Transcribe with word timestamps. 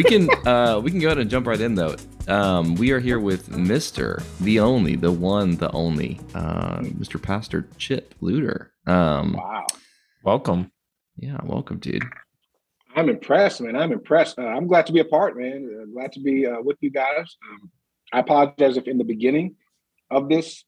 we 0.00 0.04
can 0.04 0.30
uh, 0.46 0.80
we 0.82 0.90
can 0.90 0.98
go 0.98 1.08
ahead 1.08 1.18
and 1.18 1.28
jump 1.28 1.46
right 1.46 1.60
in 1.60 1.74
though. 1.74 1.94
Um, 2.26 2.74
we 2.76 2.90
are 2.92 3.00
here 3.00 3.20
with 3.20 3.54
Mister, 3.54 4.22
the 4.40 4.58
only, 4.58 4.96
the 4.96 5.12
one, 5.12 5.56
the 5.56 5.70
only, 5.72 6.18
uh, 6.34 6.78
Mr. 6.78 7.20
Pastor 7.20 7.68
Chip 7.76 8.14
Luter. 8.22 8.68
Um, 8.86 9.34
Wow. 9.34 9.66
Welcome. 10.24 10.72
yeah, 11.16 11.38
welcome, 11.44 11.78
dude. 11.78 12.04
I'm 12.96 13.10
impressed, 13.10 13.60
man. 13.60 13.76
I'm 13.76 13.92
impressed. 13.92 14.38
Uh, 14.38 14.46
I'm 14.46 14.66
glad 14.66 14.86
to 14.86 14.92
be 14.92 15.00
a 15.00 15.04
part, 15.04 15.36
man. 15.36 15.68
Uh, 15.70 15.84
glad 15.92 16.12
to 16.12 16.20
be 16.20 16.46
uh, 16.46 16.62
with 16.62 16.78
you 16.80 16.90
guys. 16.90 17.36
Um, 17.50 17.70
I 18.12 18.20
apologize 18.20 18.78
if 18.78 18.88
in 18.88 18.96
the 18.96 19.04
beginning 19.04 19.56
of 20.10 20.30
this 20.30 20.64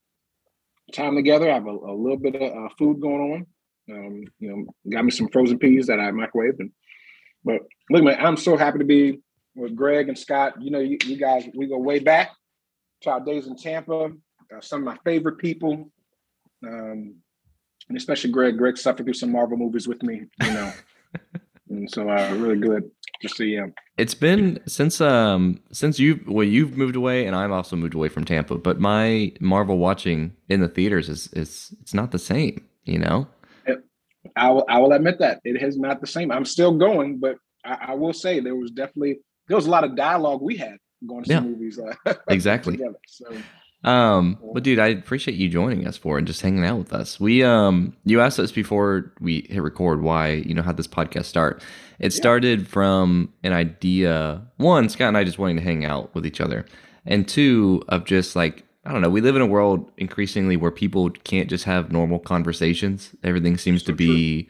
time 0.93 1.15
together, 1.15 1.51
I 1.51 1.55
have 1.55 1.67
a, 1.67 1.71
a 1.71 1.97
little 1.97 2.19
bit 2.19 2.35
of 2.35 2.43
uh, 2.43 2.69
food 2.79 3.01
going 3.01 3.47
on. 3.89 3.97
Um, 3.97 4.25
you 4.41 4.51
know, 4.51 4.91
got 4.91 5.05
me 5.07 5.11
some 5.11 5.29
frozen 5.29 5.59
peas 5.59 5.87
that 5.87 6.01
I 6.01 6.11
microwaved. 6.11 6.61
And, 6.61 6.71
but 7.45 7.63
look, 7.91 8.05
man, 8.05 8.19
I'm 8.21 8.37
so 8.37 8.57
happy 8.57 8.79
to 8.79 8.85
be 8.85 9.19
with 9.55 9.75
Greg 9.75 10.09
and 10.09 10.19
Scott. 10.19 10.55
You 10.61 10.71
know, 10.71 10.81
you, 10.81 10.99
you 11.05 11.17
guys, 11.17 11.49
we 11.55 11.67
go 11.67 11.79
way 11.79 11.99
back 11.99 12.31
to 13.03 13.11
our 13.11 13.21
days 13.21 13.47
in 13.47 13.57
Tampa. 13.57 14.11
Uh, 14.55 14.61
some 14.61 14.81
of 14.81 14.85
my 14.85 14.99
favorite 15.05 15.39
people, 15.39 15.91
um, 16.65 17.15
and 17.89 17.97
especially 17.97 18.31
Greg. 18.31 18.59
Greg 18.59 18.77
suffered 18.77 19.05
through 19.05 19.15
some 19.15 19.33
Marvel 19.33 19.57
movies 19.57 19.89
with 19.89 20.03
me. 20.03 20.23
You 20.43 20.53
know. 20.53 20.73
and 21.71 21.91
so 21.91 22.09
uh, 22.09 22.35
really 22.39 22.59
good 22.59 22.91
to 23.23 23.29
see 23.29 23.55
him. 23.55 23.75
It's 23.97 24.15
been 24.15 24.61
since 24.67 25.01
um 25.01 25.61
since 25.73 25.99
you 25.99 26.21
well 26.27 26.47
you've 26.47 26.77
moved 26.77 26.97
away 26.97 27.27
and 27.27 27.35
I've 27.37 27.51
also 27.51 27.77
moved 27.77 27.95
away 27.95 28.09
from 28.09 28.25
Tampa, 28.25 28.59
but 28.59 28.81
my 28.81 29.33
Marvel 29.41 29.79
watching 29.79 30.37
in 30.49 30.61
the 30.61 30.69
theaters 30.69 31.09
is 31.09 31.29
is 31.29 31.75
it's 31.81 31.95
not 31.95 32.11
the 32.11 32.19
same, 32.19 32.67
you 32.85 32.99
know. 32.99 33.27
I 34.37 34.51
will, 34.51 34.65
I 34.69 34.79
will 34.79 34.93
admit 34.93 35.19
that 35.19 35.41
it 35.45 35.61
is 35.63 35.77
not 35.77 36.01
the 36.01 36.07
same. 36.07 36.31
I'm 36.31 36.45
still 36.45 36.73
going, 36.79 37.19
but 37.19 37.37
I, 37.65 37.89
I 37.89 37.95
will 37.95 38.13
say 38.13 38.41
there 38.41 38.55
was 38.55 38.71
definitely 38.71 39.19
there 39.49 39.57
was 39.57 39.67
a 39.67 39.71
lot 39.71 39.85
of 39.85 39.97
dialogue 39.97 40.41
we 40.43 40.57
had 40.57 40.77
going 41.07 41.25
to 41.25 41.29
see 41.29 41.35
Yeah. 41.35 41.41
movies 41.41 41.79
uh, 41.79 42.15
Exactly. 42.29 42.77
together. 42.77 42.99
So 43.07 43.27
Um, 43.85 44.39
but 44.55 44.63
dude, 44.63 44.79
I 44.79 44.87
appreciate 44.89 45.37
you 45.37 45.49
joining 45.49 45.87
us 45.89 45.97
for 45.97 46.17
and 46.19 46.27
just 46.27 46.41
hanging 46.41 46.65
out 46.65 46.79
with 46.79 46.93
us. 46.93 47.19
We 47.19 47.43
um, 47.43 47.97
you 48.05 48.21
asked 48.21 48.39
us 48.39 48.53
before 48.53 49.13
we 49.21 49.47
hit 49.51 49.61
record 49.63 50.03
why 50.03 50.29
you 50.47 50.55
know 50.55 50.63
how 50.63 50.73
this 50.73 50.87
podcast 50.87 51.25
start. 51.25 51.61
It 51.99 52.13
Yeah. 52.13 52.17
started 52.21 52.69
from 52.69 53.33
an 53.43 53.53
idea. 53.53 54.43
One, 54.59 54.89
Scott 54.89 55.09
and 55.09 55.17
I 55.19 55.25
just 55.25 55.39
wanting 55.41 55.57
to 55.57 55.63
hang 55.63 55.85
out 55.85 56.15
with 56.15 56.25
each 56.25 56.41
other, 56.41 56.65
and 57.07 57.27
two, 57.27 57.83
of 57.89 58.05
just 58.05 58.37
like 58.37 58.65
I 58.85 58.93
don't 58.93 59.01
know. 59.01 59.11
We 59.11 59.21
live 59.21 59.35
in 59.37 59.43
a 59.43 59.47
world 59.47 59.91
increasingly 59.99 60.57
where 60.57 60.71
people 60.73 61.11
can't 61.11 61.49
just 61.51 61.65
have 61.65 61.91
normal 61.93 62.19
conversations. 62.21 63.15
Everything 63.25 63.57
seems 63.59 63.83
to 63.85 63.93
So 63.93 63.97
be 63.97 64.49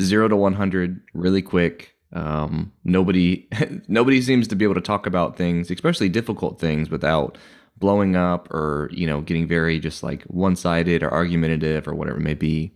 zero 0.00 0.28
to 0.28 0.36
one 0.36 0.52
hundred 0.54 1.00
really 1.14 1.40
quick. 1.42 1.94
Um, 2.16 2.72
nobody 2.82 3.46
nobody 3.88 4.22
seems 4.22 4.48
to 4.48 4.56
be 4.56 4.64
able 4.64 4.74
to 4.74 4.80
talk 4.80 5.06
about 5.06 5.36
things, 5.36 5.70
especially 5.70 6.08
difficult 6.08 6.58
things, 6.58 6.90
without 6.90 7.36
blowing 7.78 8.16
up 8.16 8.50
or 8.50 8.88
you 8.92 9.06
know 9.06 9.20
getting 9.20 9.46
very 9.46 9.78
just 9.78 10.02
like 10.02 10.22
one-sided 10.24 11.02
or 11.02 11.12
argumentative 11.12 11.86
or 11.86 11.94
whatever 11.94 12.18
it 12.18 12.22
may 12.22 12.34
be. 12.34 12.72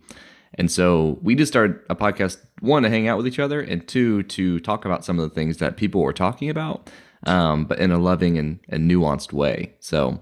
And 0.55 0.69
so 0.69 1.17
we 1.21 1.35
just 1.35 1.51
started 1.51 1.79
a 1.89 1.95
podcast 1.95 2.37
one 2.59 2.83
to 2.83 2.89
hang 2.89 3.07
out 3.07 3.17
with 3.17 3.25
each 3.25 3.39
other 3.39 3.61
and 3.61 3.87
two 3.87 4.23
to 4.23 4.59
talk 4.59 4.85
about 4.85 5.03
some 5.03 5.17
of 5.17 5.27
the 5.27 5.33
things 5.33 5.57
that 5.57 5.77
people 5.77 6.01
were 6.01 6.13
talking 6.13 6.49
about 6.49 6.89
um, 7.25 7.65
but 7.65 7.79
in 7.79 7.91
a 7.91 7.97
loving 7.97 8.37
and, 8.37 8.59
and 8.69 8.89
nuanced 8.89 9.33
way. 9.33 9.73
So 9.79 10.19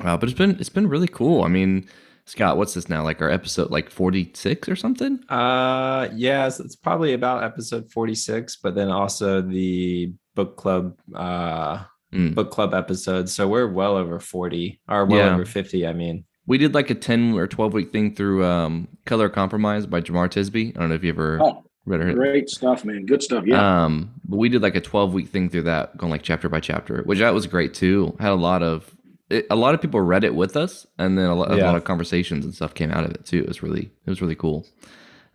uh, 0.00 0.16
but 0.16 0.28
it's 0.28 0.38
been 0.38 0.56
it's 0.60 0.68
been 0.68 0.88
really 0.88 1.08
cool. 1.08 1.42
I 1.42 1.48
mean 1.48 1.88
scott 2.28 2.56
what's 2.56 2.74
this 2.74 2.88
now 2.88 3.02
like 3.02 3.20
our 3.22 3.30
episode 3.30 3.70
like 3.70 3.90
46 3.90 4.68
or 4.68 4.76
something 4.76 5.18
Uh 5.28 6.08
yes, 6.14 6.60
it's 6.60 6.76
probably 6.76 7.12
about 7.14 7.42
episode 7.44 7.90
46, 7.90 8.56
but 8.62 8.74
then 8.74 8.88
also 8.90 9.40
the 9.42 10.12
book 10.34 10.56
club 10.56 10.98
uh 11.14 11.84
Mm. 12.10 12.34
book 12.34 12.50
club 12.50 12.72
episode. 12.72 13.28
So 13.28 13.46
we're 13.46 13.68
well 13.70 13.94
over 13.94 14.18
40 14.18 14.80
or 14.88 15.04
well 15.04 15.18
Yeah. 15.26 15.34
over 15.34 15.44
50, 15.44 15.86
I 15.86 15.92
mean. 15.92 16.24
we 16.46 16.56
did 16.56 16.72
like 16.72 16.88
a 16.88 16.94
10 16.94 17.34
or 17.34 17.46
12 17.46 17.74
week 17.74 17.92
thing 17.92 18.14
through 18.14 18.42
um, 18.46 18.88
color 19.04 19.28
compromise 19.28 19.84
by 19.86 20.00
Jemar 20.00 20.28
Tisby 20.30 20.74
i 20.74 20.80
don't 20.80 20.88
know 20.88 20.94
if 20.94 21.04
you 21.04 21.10
ever 21.10 21.38
oh, 21.42 21.64
read 21.84 22.00
or 22.00 22.14
great 22.14 22.48
stuff, 22.48 22.82
man. 22.86 23.04
Good 23.04 23.22
stuff. 23.22 23.44
Yeah. 23.46 23.84
Um, 23.84 24.12
but 24.24 24.38
we 24.38 24.48
did 24.48 24.62
like 24.62 24.74
a 24.74 24.80
12 24.80 25.12
week 25.12 25.28
thing 25.28 25.50
through 25.50 25.64
that, 25.64 25.98
going 25.98 26.10
like 26.10 26.22
chapter 26.22 26.48
by 26.48 26.60
chapter, 26.60 27.02
which 27.02 27.18
that 27.18 27.34
was 27.34 27.46
great 27.46 27.74
too. 27.74 28.16
Had 28.18 28.32
a 28.32 28.34
lot 28.50 28.62
of 28.62 28.94
it, 29.30 29.46
a 29.50 29.56
lot 29.56 29.74
of 29.74 29.80
people 29.80 30.00
read 30.00 30.24
it 30.24 30.34
with 30.34 30.56
us, 30.56 30.86
and 30.98 31.18
then 31.18 31.26
a 31.26 31.34
lot, 31.34 31.50
a 31.50 31.56
lot 31.56 31.76
of 31.76 31.84
conversations 31.84 32.44
and 32.44 32.54
stuff 32.54 32.74
came 32.74 32.90
out 32.90 33.04
of 33.04 33.10
it 33.10 33.24
too. 33.26 33.38
It 33.38 33.48
was 33.48 33.62
really 33.62 33.90
it 34.06 34.10
was 34.10 34.20
really 34.22 34.34
cool. 34.34 34.66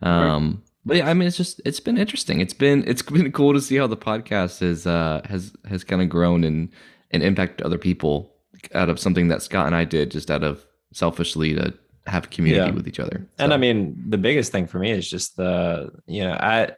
Um, 0.01 0.63
but 0.85 0.97
yeah, 0.97 1.09
I 1.09 1.13
mean, 1.13 1.27
it's 1.27 1.37
just 1.37 1.61
it's 1.65 1.79
been 1.79 1.97
interesting. 1.97 2.41
It's 2.41 2.53
been 2.53 2.83
it's 2.87 3.01
been 3.17 3.31
cool 3.31 3.53
to 3.53 3.61
see 3.61 3.75
how 3.77 3.87
the 3.87 3.97
podcast 3.97 4.59
has 4.59 4.85
uh 4.87 5.21
has 5.25 5.53
has 5.69 5.83
kind 5.83 6.01
of 6.01 6.09
grown 6.09 6.43
and 6.43 6.69
and 7.11 7.23
impacted 7.23 7.65
other 7.65 7.77
people 7.77 8.33
out 8.73 8.89
of 8.89 8.99
something 8.99 9.27
that 9.27 9.41
Scott 9.41 9.67
and 9.67 9.75
I 9.75 9.85
did 9.85 10.11
just 10.11 10.31
out 10.31 10.43
of 10.43 10.65
selfishly 10.93 11.53
to 11.55 11.73
have 12.07 12.29
community 12.29 12.65
Yeah. 12.69 12.75
with 12.75 12.87
each 12.87 12.99
other. 12.99 13.27
And 13.39 13.53
I 13.53 13.57
mean, 13.57 13.95
the 14.09 14.17
biggest 14.17 14.51
thing 14.51 14.67
for 14.67 14.79
me 14.79 14.91
is 14.91 15.09
just 15.09 15.37
the, 15.37 15.91
you 16.05 16.23
know, 16.23 16.33
at 16.33 16.77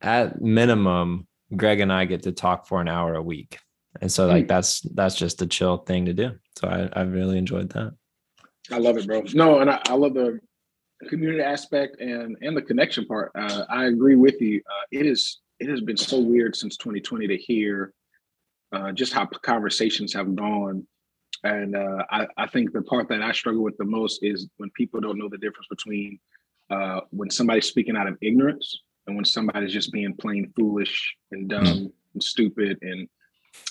at 0.00 0.40
minimum, 0.40 1.26
Greg 1.56 1.80
and 1.80 1.92
I 1.92 2.06
get 2.06 2.22
to 2.24 2.32
talk 2.32 2.66
for 2.66 2.80
an 2.80 2.88
hour 2.88 3.14
a 3.14 3.22
week. 3.22 3.58
And 4.00 4.10
so 4.10 4.26
like 4.26 4.48
that's 4.48 4.80
that's 4.94 5.14
just 5.14 5.42
a 5.42 5.46
chill 5.46 5.78
thing 5.78 6.06
to 6.06 6.14
do. 6.14 6.32
So 6.58 6.68
I, 6.68 6.88
I 6.98 7.02
really 7.02 7.38
enjoyed 7.38 7.70
that. 7.70 7.94
I 8.70 8.78
love 8.78 8.96
it, 8.96 9.06
bro. 9.06 9.22
No, 9.34 9.60
and 9.60 9.70
I, 9.70 9.80
I 9.88 9.94
love 9.94 10.14
the 10.14 10.40
community 11.08 11.42
aspect 11.42 12.00
and 12.00 12.36
and 12.40 12.56
the 12.56 12.62
connection 12.62 13.06
part. 13.06 13.32
Uh, 13.34 13.64
I 13.68 13.86
agree 13.86 14.16
with 14.16 14.40
you. 14.40 14.62
Uh, 14.66 14.84
it 14.92 15.06
is 15.06 15.40
it 15.60 15.68
has 15.68 15.80
been 15.80 15.96
so 15.96 16.20
weird 16.20 16.56
since 16.56 16.76
2020 16.76 17.28
to 17.28 17.36
hear 17.36 17.92
uh, 18.72 18.92
just 18.92 19.12
how 19.12 19.26
conversations 19.26 20.12
have 20.14 20.34
gone. 20.34 20.86
And 21.44 21.76
uh, 21.76 22.04
I, 22.10 22.26
I 22.36 22.46
think 22.46 22.72
the 22.72 22.82
part 22.82 23.08
that 23.08 23.22
I 23.22 23.32
struggle 23.32 23.62
with 23.62 23.76
the 23.76 23.84
most 23.84 24.20
is 24.22 24.48
when 24.56 24.70
people 24.70 25.00
don't 25.00 25.18
know 25.18 25.28
the 25.28 25.38
difference 25.38 25.66
between 25.68 26.18
uh, 26.70 27.00
when 27.10 27.30
somebody's 27.30 27.66
speaking 27.66 27.96
out 27.96 28.06
of 28.06 28.16
ignorance 28.22 28.80
and 29.06 29.16
when 29.16 29.24
somebody's 29.24 29.72
just 29.72 29.92
being 29.92 30.14
plain 30.14 30.52
foolish 30.56 31.14
and 31.32 31.48
dumb 31.48 31.92
and 32.14 32.22
stupid 32.22 32.78
and 32.82 33.08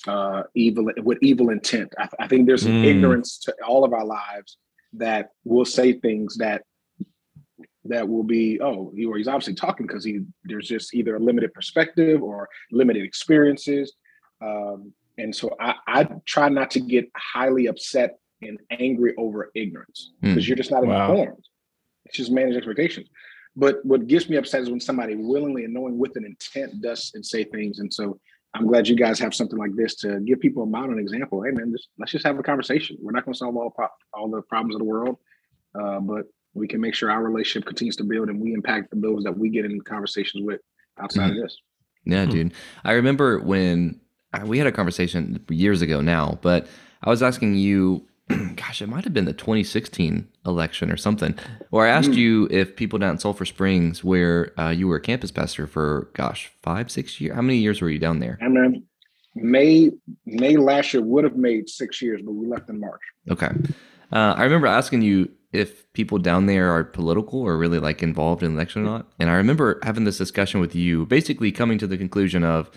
uh, 0.08 0.44
evil 0.56 0.90
with 1.04 1.18
evil 1.22 1.50
intent. 1.50 1.94
I, 1.98 2.08
I 2.20 2.28
think 2.28 2.48
there's 2.48 2.66
an 2.66 2.82
Mm. 2.82 2.86
ignorance 2.86 3.38
to 3.40 3.56
all 3.68 3.84
of 3.84 3.94
our 3.94 4.06
lives 4.06 4.58
that 4.94 5.30
will 5.44 5.66
say 5.66 5.94
things 5.94 6.38
that 6.38 6.64
that 7.86 8.08
will 8.08 8.24
be 8.24 8.60
oh 8.62 8.92
he, 8.96 9.06
or 9.06 9.18
he's 9.18 9.28
obviously 9.28 9.54
talking 9.56 9.88
because 9.88 10.04
he 10.06 10.20
there's 10.44 10.68
just 10.68 10.94
either 10.94 11.16
a 11.16 11.20
limited 11.20 11.54
perspective 11.54 12.22
or 12.22 12.48
limited 12.72 13.04
experiences 13.04 13.94
um, 14.42 14.94
and 15.18 15.36
so 15.36 15.56
I, 15.60 15.76
I 15.88 16.04
try 16.26 16.50
not 16.50 16.72
to 16.72 16.80
get 16.80 17.10
highly 17.16 17.68
upset 17.68 18.18
and 18.42 18.60
angry 18.72 19.14
over 19.18 19.52
ignorance 19.56 20.12
Hmm. 20.22 20.30
because 20.30 20.48
you're 20.48 20.58
just 20.58 20.72
not 20.72 20.86
Wow. 20.86 21.10
informed 21.10 21.44
it's 22.06 22.18
just 22.18 22.32
manage 22.32 22.56
expectations 22.56 23.08
but 23.56 23.84
what 23.86 24.08
gets 24.08 24.30
me 24.30 24.38
upset 24.38 24.62
is 24.62 24.70
when 24.70 24.80
somebody 24.80 25.16
willingly 25.16 25.66
and 25.66 25.74
knowing 25.74 25.98
with 25.98 26.16
an 26.18 26.26
intent 26.26 26.82
does 26.82 27.12
and 27.16 27.26
say 27.26 27.44
things 27.46 27.80
and 27.80 27.92
so 27.94 28.20
i'm 28.54 28.68
glad 28.68 28.88
you 28.88 28.96
guys 28.96 29.20
have 29.20 29.34
something 29.34 29.58
like 29.58 29.76
this 29.76 29.96
to 29.96 30.20
give 30.22 30.40
people 30.40 30.64
a 30.64 30.66
model 30.66 30.98
example 30.98 31.42
hey 31.44 31.52
man 31.52 31.72
just, 31.72 31.90
let's 31.98 32.12
just 32.12 32.26
have 32.26 32.38
a 32.40 32.44
conversation 32.44 32.98
we're 33.02 33.12
not 33.12 33.24
going 33.26 33.34
to 33.34 33.38
solve 33.38 33.56
all, 33.56 33.70
pro- 33.70 33.88
all 34.14 34.30
the 34.30 34.42
problems 34.44 34.76
of 34.76 34.80
the 34.80 34.86
world 34.86 35.18
uh, 35.80 36.00
but 36.00 36.26
we 36.54 36.68
can 36.68 36.82
make 36.82 36.94
sure 36.94 37.10
our 37.10 37.24
relationship 37.24 37.66
continues 37.66 37.96
to 37.96 38.04
build 38.04 38.28
and 38.30 38.40
we 38.42 38.54
impact 38.54 38.90
the 38.92 38.98
those 39.00 39.24
that 39.24 39.38
we 39.38 39.50
get 39.50 39.64
in 39.64 39.80
conversations 39.82 40.44
with 40.44 40.60
outside 41.02 41.30
of 41.32 41.38
this. 41.38 41.58
Yeah, 42.06 42.26
Hmm. 42.26 42.32
dude. 42.32 42.54
I 42.84 42.92
remember 42.92 43.40
when 43.40 44.02
uh, 44.34 44.42
we 44.46 44.58
had 44.58 44.68
a 44.68 44.72
conversation 44.74 45.46
years 45.50 45.82
ago 45.82 46.02
now, 46.02 46.40
but 46.42 46.68
I 47.04 47.10
was 47.10 47.24
asking 47.24 47.56
you, 47.56 48.06
gosh, 48.56 48.82
it 48.82 48.88
might 48.88 49.04
have 49.04 49.14
been 49.14 49.26
the 49.26 49.34
2016 49.34 50.28
election 50.46 50.92
or 50.92 50.98
something, 50.98 51.36
where 51.70 51.88
I 51.88 51.90
asked 51.90 52.12
Mm. 52.12 52.16
you 52.16 52.48
if 52.52 52.76
people 52.76 53.00
down 53.00 53.12
in 53.12 53.18
Sulphur 53.20 53.46
Springs, 53.46 54.04
where 54.04 54.60
uh, 54.60 54.70
you 54.70 54.88
were 54.88 54.98
a 54.98 55.02
campus 55.02 55.32
pastor 55.32 55.68
for, 55.68 56.10
gosh, 56.14 56.52
five, 56.62 56.90
six 56.92 57.20
years. 57.22 57.36
How 57.36 57.42
many 57.42 57.58
years 57.60 57.82
were 57.82 57.90
you 57.90 58.00
down 58.00 58.20
there? 58.20 58.38
And 58.42 58.56
then 58.56 58.84
May 59.36 59.92
May 60.26 60.58
last 60.58 60.94
year 60.94 61.02
would 61.04 61.24
have 61.24 61.38
made 61.38 61.70
six 61.70 62.02
years, 62.02 62.22
but 62.24 62.34
we 62.34 62.48
left 62.48 62.70
in 62.70 62.80
March. 62.80 63.02
Okay. 63.30 63.50
Uh, 64.12 64.34
I 64.38 64.44
remember 64.44 64.68
asking 64.68 65.04
you 65.04 65.30
if 65.54 65.92
people 65.94 66.18
down 66.18 66.46
there 66.48 66.70
are 66.72 66.84
political 66.84 67.40
or 67.42 67.58
really 67.58 67.80
like 67.80 68.04
involved 68.04 68.44
in 68.44 68.54
election 68.54 68.82
or 68.82 68.86
not. 68.86 69.08
And 69.20 69.30
I 69.30 69.34
remember 69.36 69.80
having 69.84 70.04
this 70.04 70.18
discussion 70.18 70.60
with 70.60 70.76
you, 70.76 71.06
basically 71.06 71.52
coming 71.52 71.78
to 71.78 71.88
the 71.88 71.98
conclusion 71.98 72.44
of 72.44 72.70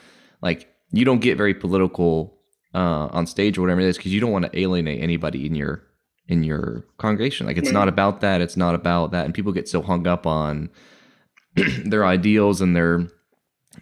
like, 0.43 0.73
you 0.93 1.05
don't 1.05 1.21
get 1.21 1.37
very 1.37 1.55
political 1.55 2.34
uh, 2.75 3.09
on 3.13 3.27
stage 3.27 3.57
or 3.59 3.63
whatever 3.63 3.81
it 3.81 3.87
is 3.87 3.97
because 3.97 4.13
you 4.13 4.21
don't 4.21 4.33
want 4.33 4.45
to 4.51 4.59
alienate 4.59 5.03
anybody 5.03 5.47
in 5.47 5.55
your 5.55 5.83
in 6.27 6.43
your 6.43 6.85
congregation. 6.99 7.47
Like, 7.47 7.59
it's 7.59 7.67
Right. 7.69 7.75
not 7.75 7.89
about 7.89 8.21
that. 8.23 8.41
It's 8.41 8.57
not 8.57 8.75
about 8.75 9.11
that. 9.13 9.27
And 9.27 9.35
people 9.35 9.53
get 9.53 9.69
so 9.69 9.83
hung 9.83 10.07
up 10.07 10.27
on 10.27 10.71
their 11.85 12.05
ideals 12.05 12.61
and 12.61 12.75
their 12.75 13.07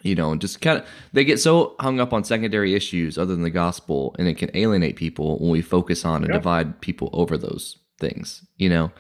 you 0.03 0.15
know 0.15 0.35
just 0.37 0.61
kind 0.63 0.79
of 0.79 0.87
they 1.13 1.23
get 1.25 1.39
so 1.39 1.75
hung 1.79 2.01
up 2.01 2.13
on 2.15 2.25
secondary 2.25 2.75
issues 2.75 3.19
other 3.19 3.35
than 3.35 3.43
the 3.43 3.51
gospel 3.51 4.17
and 4.19 4.27
it 4.27 4.39
can 4.39 4.51
alienate 4.55 4.97
people 4.97 5.39
when 5.39 5.51
we 5.51 5.61
focus 5.61 6.03
on 6.05 6.23
and 6.25 6.33
Yeah. 6.33 6.39
divide 6.39 6.81
people 6.81 7.11
over 7.13 7.37
those 7.37 7.77
things 8.01 8.43
you 8.57 8.71
know 8.71 8.91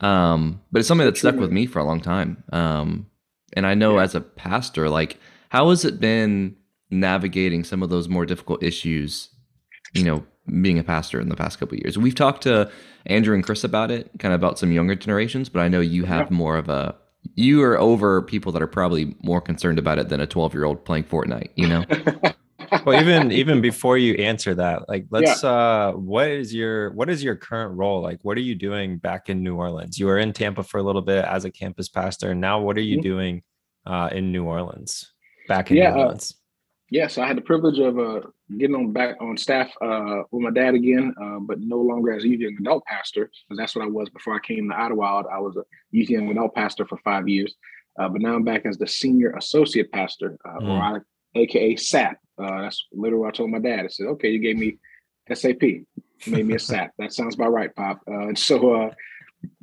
um 0.00 0.60
but 0.72 0.78
it's 0.78 0.88
something 0.88 1.04
that 1.06 1.18
stuck 1.18 1.36
with 1.36 1.52
me 1.52 1.66
for 1.66 1.78
a 1.78 1.84
long 1.84 2.00
time 2.00 2.42
um 2.54 3.06
and 3.52 3.66
i 3.66 3.74
know 3.74 3.96
Yeah. 3.96 4.04
as 4.04 4.14
a 4.14 4.20
pastor 4.22 4.88
like 4.88 5.18
how 5.50 5.68
has 5.68 5.84
it 5.84 6.00
been 6.00 6.56
navigating 6.90 7.64
some 7.64 7.82
of 7.82 7.90
those 7.90 8.08
more 8.08 8.26
difficult 8.26 8.62
issues, 8.62 9.30
you 9.94 10.04
know, 10.04 10.24
being 10.62 10.78
a 10.78 10.84
pastor 10.84 11.20
in 11.20 11.28
the 11.28 11.36
past 11.36 11.58
couple 11.58 11.76
years. 11.78 11.96
We've 11.96 12.14
talked 12.14 12.42
to 12.42 12.70
Andrew 13.06 13.34
and 13.34 13.44
Chris 13.44 13.64
about 13.64 13.90
it, 13.90 14.10
kind 14.18 14.34
of 14.34 14.40
about 14.40 14.58
some 14.58 14.72
younger 14.72 14.94
generations, 14.94 15.48
but 15.48 15.60
I 15.60 15.68
know 15.68 15.80
you 15.80 16.04
have 16.04 16.30
yeah. 16.30 16.36
more 16.36 16.56
of 16.56 16.68
a 16.68 16.96
you 17.34 17.62
are 17.62 17.78
over 17.78 18.22
people 18.22 18.50
that 18.52 18.62
are 18.62 18.66
probably 18.66 19.14
more 19.22 19.40
concerned 19.40 19.78
about 19.78 19.98
it 19.98 20.08
than 20.08 20.20
a 20.20 20.26
12 20.26 20.54
year 20.54 20.64
old 20.64 20.84
playing 20.84 21.04
Fortnite, 21.04 21.50
you 21.54 21.68
know? 21.68 21.84
well, 22.84 23.00
even 23.00 23.30
even 23.30 23.60
before 23.60 23.98
you 23.98 24.14
answer 24.14 24.54
that, 24.54 24.88
like 24.88 25.06
let's 25.10 25.42
yeah. 25.42 25.50
uh 25.50 25.92
what 25.92 26.28
is 26.28 26.54
your 26.54 26.92
what 26.92 27.10
is 27.10 27.22
your 27.22 27.36
current 27.36 27.76
role? 27.76 28.02
Like 28.02 28.20
what 28.22 28.36
are 28.36 28.42
you 28.42 28.54
doing 28.54 28.98
back 28.98 29.28
in 29.28 29.42
New 29.42 29.56
Orleans? 29.56 29.98
You 29.98 30.06
were 30.06 30.18
in 30.18 30.32
Tampa 30.32 30.62
for 30.62 30.78
a 30.78 30.82
little 30.82 31.02
bit 31.02 31.24
as 31.24 31.44
a 31.44 31.50
campus 31.50 31.88
pastor. 31.88 32.30
And 32.30 32.40
now 32.40 32.60
what 32.60 32.76
are 32.76 32.82
you 32.82 32.96
mm-hmm. 32.96 33.08
doing 33.08 33.42
uh 33.86 34.08
in 34.12 34.32
New 34.32 34.44
Orleans? 34.44 35.12
Back 35.48 35.70
in 35.70 35.76
yeah, 35.76 35.90
New 35.90 35.96
uh, 35.96 36.02
Orleans. 36.04 36.32
Uh, 36.32 36.39
yeah, 36.90 37.06
so 37.06 37.22
I 37.22 37.28
had 37.28 37.36
the 37.36 37.42
privilege 37.42 37.78
of 37.78 37.98
uh, 37.98 38.20
getting 38.58 38.74
on 38.74 38.92
back 38.92 39.16
on 39.20 39.36
staff 39.36 39.70
uh, 39.80 40.22
with 40.32 40.42
my 40.42 40.50
dad 40.50 40.74
again, 40.74 41.14
uh, 41.22 41.38
but 41.38 41.60
no 41.60 41.78
longer 41.78 42.12
as 42.12 42.24
a 42.24 42.28
youth 42.28 42.40
young 42.40 42.56
adult 42.58 42.84
pastor, 42.84 43.30
because 43.48 43.58
that's 43.58 43.76
what 43.76 43.84
I 43.84 43.88
was 43.88 44.10
before 44.10 44.34
I 44.34 44.40
came 44.40 44.68
to 44.68 44.76
Idlewild. 44.76 45.26
I 45.32 45.38
was 45.38 45.56
a 45.56 45.62
youth 45.92 46.10
young 46.10 46.28
adult 46.30 46.52
pastor 46.56 46.84
for 46.84 46.98
five 46.98 47.28
years, 47.28 47.54
uh, 47.98 48.08
but 48.08 48.20
now 48.20 48.34
I'm 48.34 48.42
back 48.42 48.66
as 48.66 48.76
the 48.76 48.88
senior 48.88 49.30
associate 49.36 49.92
pastor, 49.92 50.36
mm. 50.44 50.68
or 50.68 50.82
I, 50.82 50.98
AKA 51.36 51.76
SAP. 51.76 52.18
Uh, 52.42 52.62
that's 52.62 52.84
literally 52.92 53.20
what 53.20 53.34
I 53.34 53.36
told 53.36 53.50
my 53.50 53.60
dad. 53.60 53.84
I 53.84 53.88
said, 53.88 54.06
"Okay, 54.06 54.30
you 54.30 54.40
gave 54.40 54.58
me 54.58 54.78
SAP, 55.32 55.62
you 55.62 55.86
made 56.26 56.46
me 56.46 56.56
a 56.56 56.58
SAP. 56.58 56.90
that 56.98 57.12
sounds 57.12 57.36
about 57.36 57.52
right, 57.52 57.74
Pop." 57.76 58.00
and 58.08 58.36
so, 58.36 58.90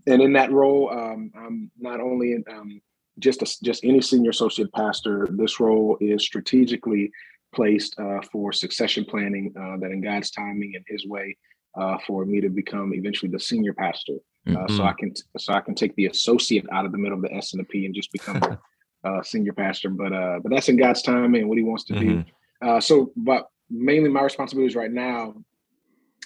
and 0.08 0.22
in 0.22 0.32
that 0.34 0.54
role, 0.54 0.90
um, 0.92 1.32
I'm 1.38 1.72
not 1.78 2.00
only 2.00 2.32
in, 2.32 2.46
um, 2.50 2.80
just 3.20 3.42
a, 3.42 3.64
just 3.64 3.84
any 3.84 4.02
senior 4.02 4.32
associate 4.32 4.72
pastor, 4.74 5.28
this 5.32 5.60
role 5.60 5.98
is 6.00 6.24
strategically 6.24 7.12
placed 7.54 7.98
uh, 8.00 8.22
for 8.32 8.52
succession 8.52 9.06
planning. 9.06 9.54
Uh, 9.60 9.78
that 9.78 9.92
in 9.92 10.02
God's 10.02 10.32
timing 10.32 10.74
and 10.76 10.86
His 10.88 11.06
way, 11.06 11.36
uh, 11.78 11.98
for 12.06 12.26
me 12.26 12.42
to 12.42 12.50
become 12.50 12.94
eventually 12.94 13.32
the 13.32 13.40
senior 13.40 13.74
pastor, 13.74 14.14
mm-hmm. 14.48 14.76
so 14.76 14.84
I 14.84 14.94
can 14.94 15.14
so 15.38 15.54
I 15.54 15.62
can 15.62 15.76
take 15.76 15.96
the 15.96 16.08
associate 16.08 16.66
out 16.72 16.86
of 16.86 16.92
the 16.92 16.98
middle 16.98 17.18
of 17.18 17.24
the 17.24 17.34
S 17.34 17.54
and 17.54 17.60
the 17.60 17.66
P 17.66 17.86
and 17.86 17.96
just 17.96 18.12
become 18.12 18.58
a 19.04 19.20
senior 19.24 19.54
pastor. 19.54 19.90
But 19.90 20.14
uh, 20.14 20.40
but 20.42 20.52
that's 20.52 20.70
in 20.70 20.78
God's 20.78 21.02
timing 21.02 21.42
and 21.42 21.50
what 21.50 21.58
He 21.58 21.64
wants 21.64 21.86
to 21.86 21.94
mm-hmm. 21.94 22.22
do. 22.22 22.26
Uh, 22.62 22.80
so, 22.80 23.12
but 23.16 23.48
mainly 23.70 24.10
my 24.10 24.22
responsibilities 24.22 24.76
right 24.76 24.92
now, 24.92 25.36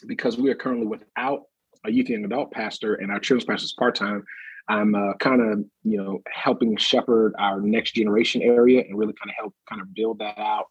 because 0.07 0.37
we 0.37 0.49
are 0.49 0.55
currently 0.55 0.87
without 0.87 1.43
a 1.85 1.91
youth 1.91 2.09
and 2.09 2.25
adult 2.25 2.51
pastor 2.51 2.95
and 2.95 3.11
our 3.11 3.19
children's 3.19 3.45
pastor 3.45 3.65
is 3.65 3.73
part 3.73 3.95
time. 3.95 4.23
I'm 4.67 4.95
uh, 4.95 5.13
kind 5.15 5.41
of 5.41 5.59
you 5.83 5.97
know 5.97 6.21
helping 6.31 6.77
shepherd 6.77 7.33
our 7.39 7.61
next 7.61 7.93
generation 7.93 8.41
area 8.41 8.81
and 8.81 8.97
really 8.97 9.13
kind 9.13 9.29
of 9.29 9.35
help 9.37 9.55
kind 9.67 9.81
of 9.81 9.93
build 9.93 10.19
that 10.19 10.37
out 10.37 10.65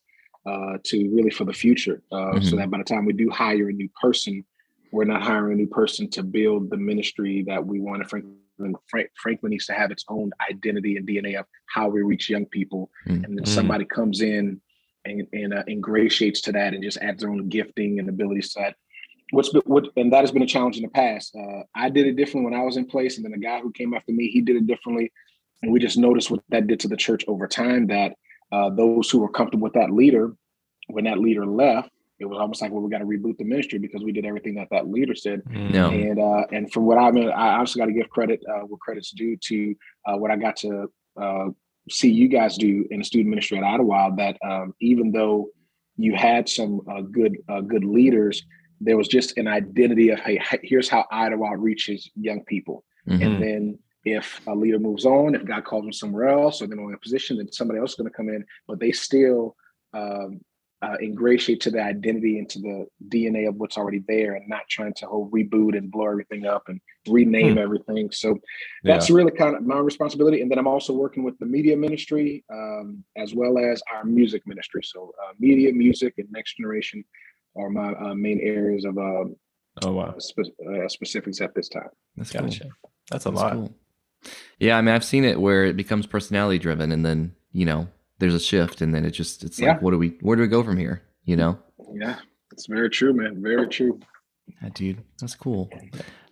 uh, 0.47 0.79
to 0.85 1.09
really 1.11 1.31
for 1.31 1.45
the 1.45 1.53
future, 1.53 2.03
uh, 2.13 2.17
mm-hmm. 2.17 2.45
so 2.45 2.57
that 2.57 2.71
by 2.71 2.79
the 2.79 2.85
time 2.85 3.05
we 3.05 3.13
do 3.13 3.29
hire 3.31 3.69
a 3.69 3.73
new 3.73 3.89
person, 4.01 4.45
we're 4.93 5.05
not 5.05 5.23
hiring 5.23 5.53
a 5.53 5.57
new 5.57 5.67
person 5.67 6.09
to 6.11 6.23
build 6.23 6.71
the 6.71 6.77
ministry 6.77 7.45
that 7.47 7.65
we 7.65 7.81
want. 7.81 8.03
to. 8.03 8.09
Franklin, 8.09 8.75
Frank, 8.89 9.11
Franklin 9.17 9.51
needs 9.51 9.67
to 9.67 9.75
have 9.75 9.91
its 9.91 10.05
own 10.09 10.31
identity 10.51 10.97
and 10.97 11.07
DNA 11.07 11.39
of 11.39 11.47
how 11.67 11.89
we 11.89 12.03
reach 12.03 12.31
young 12.31 12.47
people, 12.47 12.91
mm-hmm. 13.07 13.25
and 13.25 13.39
then 13.39 13.47
somebody 13.47 13.85
comes 13.85 14.21
in 14.21 14.61
and, 15.05 15.27
and 15.33 15.55
uh, 15.55 15.63
ingratiates 15.69 16.41
to 16.43 16.53
that 16.53 16.75
and 16.75 16.83
just 16.83 16.99
adds 16.99 17.23
their 17.23 17.31
own 17.31 17.49
gifting 17.49 17.99
and 17.99 18.09
ability 18.09 18.43
set 18.43 18.77
what's 19.31 19.50
been 19.50 19.62
what 19.67 19.88
and 19.97 20.12
that 20.12 20.21
has 20.21 20.32
been 20.32 20.43
a 20.43 20.47
challenge 20.47 20.77
in 20.77 20.82
the 20.82 20.88
past. 20.88 21.35
Uh, 21.37 21.62
I 21.75 21.88
did 21.88 22.06
it 22.06 22.17
differently 22.17 22.50
when 22.50 22.61
I 22.61 22.65
was 22.65 22.77
in 22.77 22.87
place, 22.87 23.17
and 23.17 23.25
then 23.25 23.32
the 23.32 23.38
guy 23.38 23.61
who 23.61 23.73
came 23.73 23.94
after 23.94 24.12
me, 24.12 24.29
he 24.29 24.41
did 24.41 24.56
it 24.56 24.67
differently, 24.67 25.12
and 25.62 25.73
we 25.73 25.79
just 25.79 25.99
noticed 25.99 26.31
what 26.31 26.41
that 26.49 26.67
did 26.67 26.81
to 26.81 26.88
the 26.88 26.97
church 26.97 27.25
over 27.29 27.47
time. 27.47 27.87
That 27.88 28.15
uh, 28.53 28.71
those 28.71 29.11
who 29.11 29.21
were 29.21 29.31
comfortable 29.31 29.65
with 29.65 29.75
that 29.75 29.91
leader, 29.91 30.35
when 30.88 31.05
that 31.05 31.19
leader 31.19 31.47
left, 31.47 31.91
it 32.21 32.27
was 32.27 32.38
almost 32.38 32.61
like, 32.61 32.71
well, 32.71 32.82
we 32.82 32.91
got 32.91 32.99
to 32.99 33.06
reboot 33.06 33.38
the 33.38 33.44
ministry 33.44 33.79
because 33.79 34.05
we 34.05 34.12
did 34.12 34.27
everything 34.27 34.55
that 34.56 34.69
that 34.71 34.88
leader 34.88 35.15
said. 35.15 35.43
No. 35.49 35.91
And 35.91 36.19
uh, 36.21 36.44
and 36.53 36.71
from 36.73 36.85
what 36.85 36.99
I 36.99 37.11
mean, 37.11 37.31
I 37.31 37.59
also 37.59 37.79
got 37.79 37.87
to 37.87 37.93
give 37.93 38.11
credit 38.11 38.43
uh, 38.49 38.61
where 38.61 38.79
credit's 38.79 39.11
due 39.11 39.37
to 39.37 39.75
uh, 40.06 40.17
what 40.19 40.31
I 40.31 40.37
got 40.37 40.56
to 40.56 40.93
uh, 41.21 41.47
see 41.91 42.11
you 42.11 42.29
guys 42.29 42.59
do 42.59 42.87
in 42.91 42.99
the 42.99 43.05
student 43.05 43.31
ministry 43.31 43.59
at 43.59 43.65
Idlewild. 43.65 44.19
That 44.19 44.37
um, 44.44 44.75
even 44.81 45.12
though 45.12 45.49
you 45.97 46.15
had 46.15 46.49
some 46.49 46.82
uh, 46.91 47.00
good 47.00 47.38
uh, 47.49 47.62
good 47.62 47.85
leaders, 47.85 48.43
there 48.81 48.97
was 48.97 49.09
just 49.09 49.37
an 49.38 49.47
identity 49.47 50.11
of 50.11 50.19
hey 50.21 50.41
here's 50.62 50.88
how 50.88 51.05
Idlewild 51.11 51.62
reaches 51.62 52.11
young 52.15 52.44
people 52.44 52.85
mm-hmm. 53.09 53.23
and 53.23 53.43
then 53.43 53.79
if 54.05 54.41
a 54.47 54.55
leader 54.55 54.79
moves 54.79 55.05
on 55.05 55.35
if 55.35 55.44
god 55.44 55.65
calls 55.65 55.85
them 55.85 55.93
somewhere 55.93 56.29
else 56.29 56.62
or 56.62 56.67
they're 56.67 56.79
in 56.79 56.94
a 56.94 56.99
position 56.99 57.37
then 57.37 57.53
somebody 57.53 57.79
else 57.79 57.91
is 57.91 57.97
going 57.97 58.11
to 58.11 58.17
come 58.17 58.29
in 58.29 58.44
but 58.67 58.81
they 58.81 58.93
still 58.93 59.56
um, 59.93 60.41
uh, 60.82 60.97
ingratiate 61.03 61.61
to 61.61 61.71
the 61.71 61.82
identity 61.82 62.38
and 62.38 62.49
to 62.49 62.59
the 62.59 62.87
DNA 63.09 63.47
of 63.47 63.56
what's 63.56 63.77
already 63.77 64.03
there 64.09 64.35
and 64.35 64.49
not 64.49 64.62
trying 64.69 64.94
to 64.94 65.06
whole 65.06 65.29
reboot 65.31 65.77
and 65.77 65.91
blow 65.91 66.06
everything 66.06 66.47
up 66.47 66.69
and 66.69 66.81
rename 67.06 67.55
hmm. 67.55 67.59
everything. 67.59 68.11
So 68.11 68.38
that's 68.82 69.11
yeah. 69.11 69.17
really 69.17 69.32
kind 69.32 69.56
of 69.56 69.62
my 69.62 69.79
responsibility. 69.79 70.41
And 70.41 70.50
then 70.50 70.59
I'm 70.59 70.67
also 70.67 70.94
working 70.94 71.23
with 71.23 71.38
the 71.38 71.44
media 71.44 71.77
ministry 71.77 72.44
um, 72.50 73.05
as 73.17 73.35
well 73.35 73.59
as 73.59 73.82
our 73.93 74.05
music 74.05 74.47
ministry. 74.47 74.82
So 74.82 75.12
uh, 75.23 75.32
media, 75.38 75.71
music, 75.73 76.15
and 76.17 76.29
next 76.31 76.56
generation 76.56 77.05
are 77.56 77.70
my 77.70 77.93
uh, 77.93 78.14
main 78.14 78.41
areas 78.41 78.85
of 78.85 78.97
um, 78.99 79.37
oh 79.82 79.93
wow 79.93 80.14
spe- 80.19 80.41
uh, 80.69 80.88
specifics 80.88 81.41
at 81.41 81.55
this 81.55 81.69
time. 81.69 81.88
That's 82.17 82.32
gotcha. 82.32 82.64
Cool. 82.64 82.91
That's 83.11 83.26
a 83.26 83.31
That's 83.31 83.41
lot. 83.41 83.52
Cool. 83.52 83.75
Yeah, 84.58 84.76
I 84.76 84.82
mean, 84.82 84.94
I've 84.94 85.05
seen 85.05 85.25
it 85.25 85.41
where 85.41 85.64
it 85.64 85.76
becomes 85.76 86.06
personality 86.06 86.58
driven, 86.58 86.93
and 86.93 87.05
then 87.05 87.35
you 87.52 87.64
know 87.64 87.88
there's 88.19 88.35
a 88.35 88.41
shift, 88.41 88.81
and 88.81 88.94
then 88.94 89.05
it 89.05 89.12
just 89.12 89.44
it's 89.44 89.58
yeah. 89.58 89.73
like, 89.73 89.82
what 89.82 89.93
do 89.93 89.99
we, 89.99 90.19
where 90.20 90.37
do 90.37 90.43
we 90.43 90.49
go 90.49 90.62
from 90.62 90.76
here? 90.76 91.02
You 91.25 91.37
know? 91.37 91.58
Yeah, 91.93 92.17
it's 92.52 92.67
very 92.67 92.91
true, 92.91 93.12
man. 93.12 93.43
Very 93.43 93.67
true. 93.69 93.99
Yeah, 94.62 94.69
dude, 94.75 95.03
that's 95.19 95.35
cool. 95.35 95.70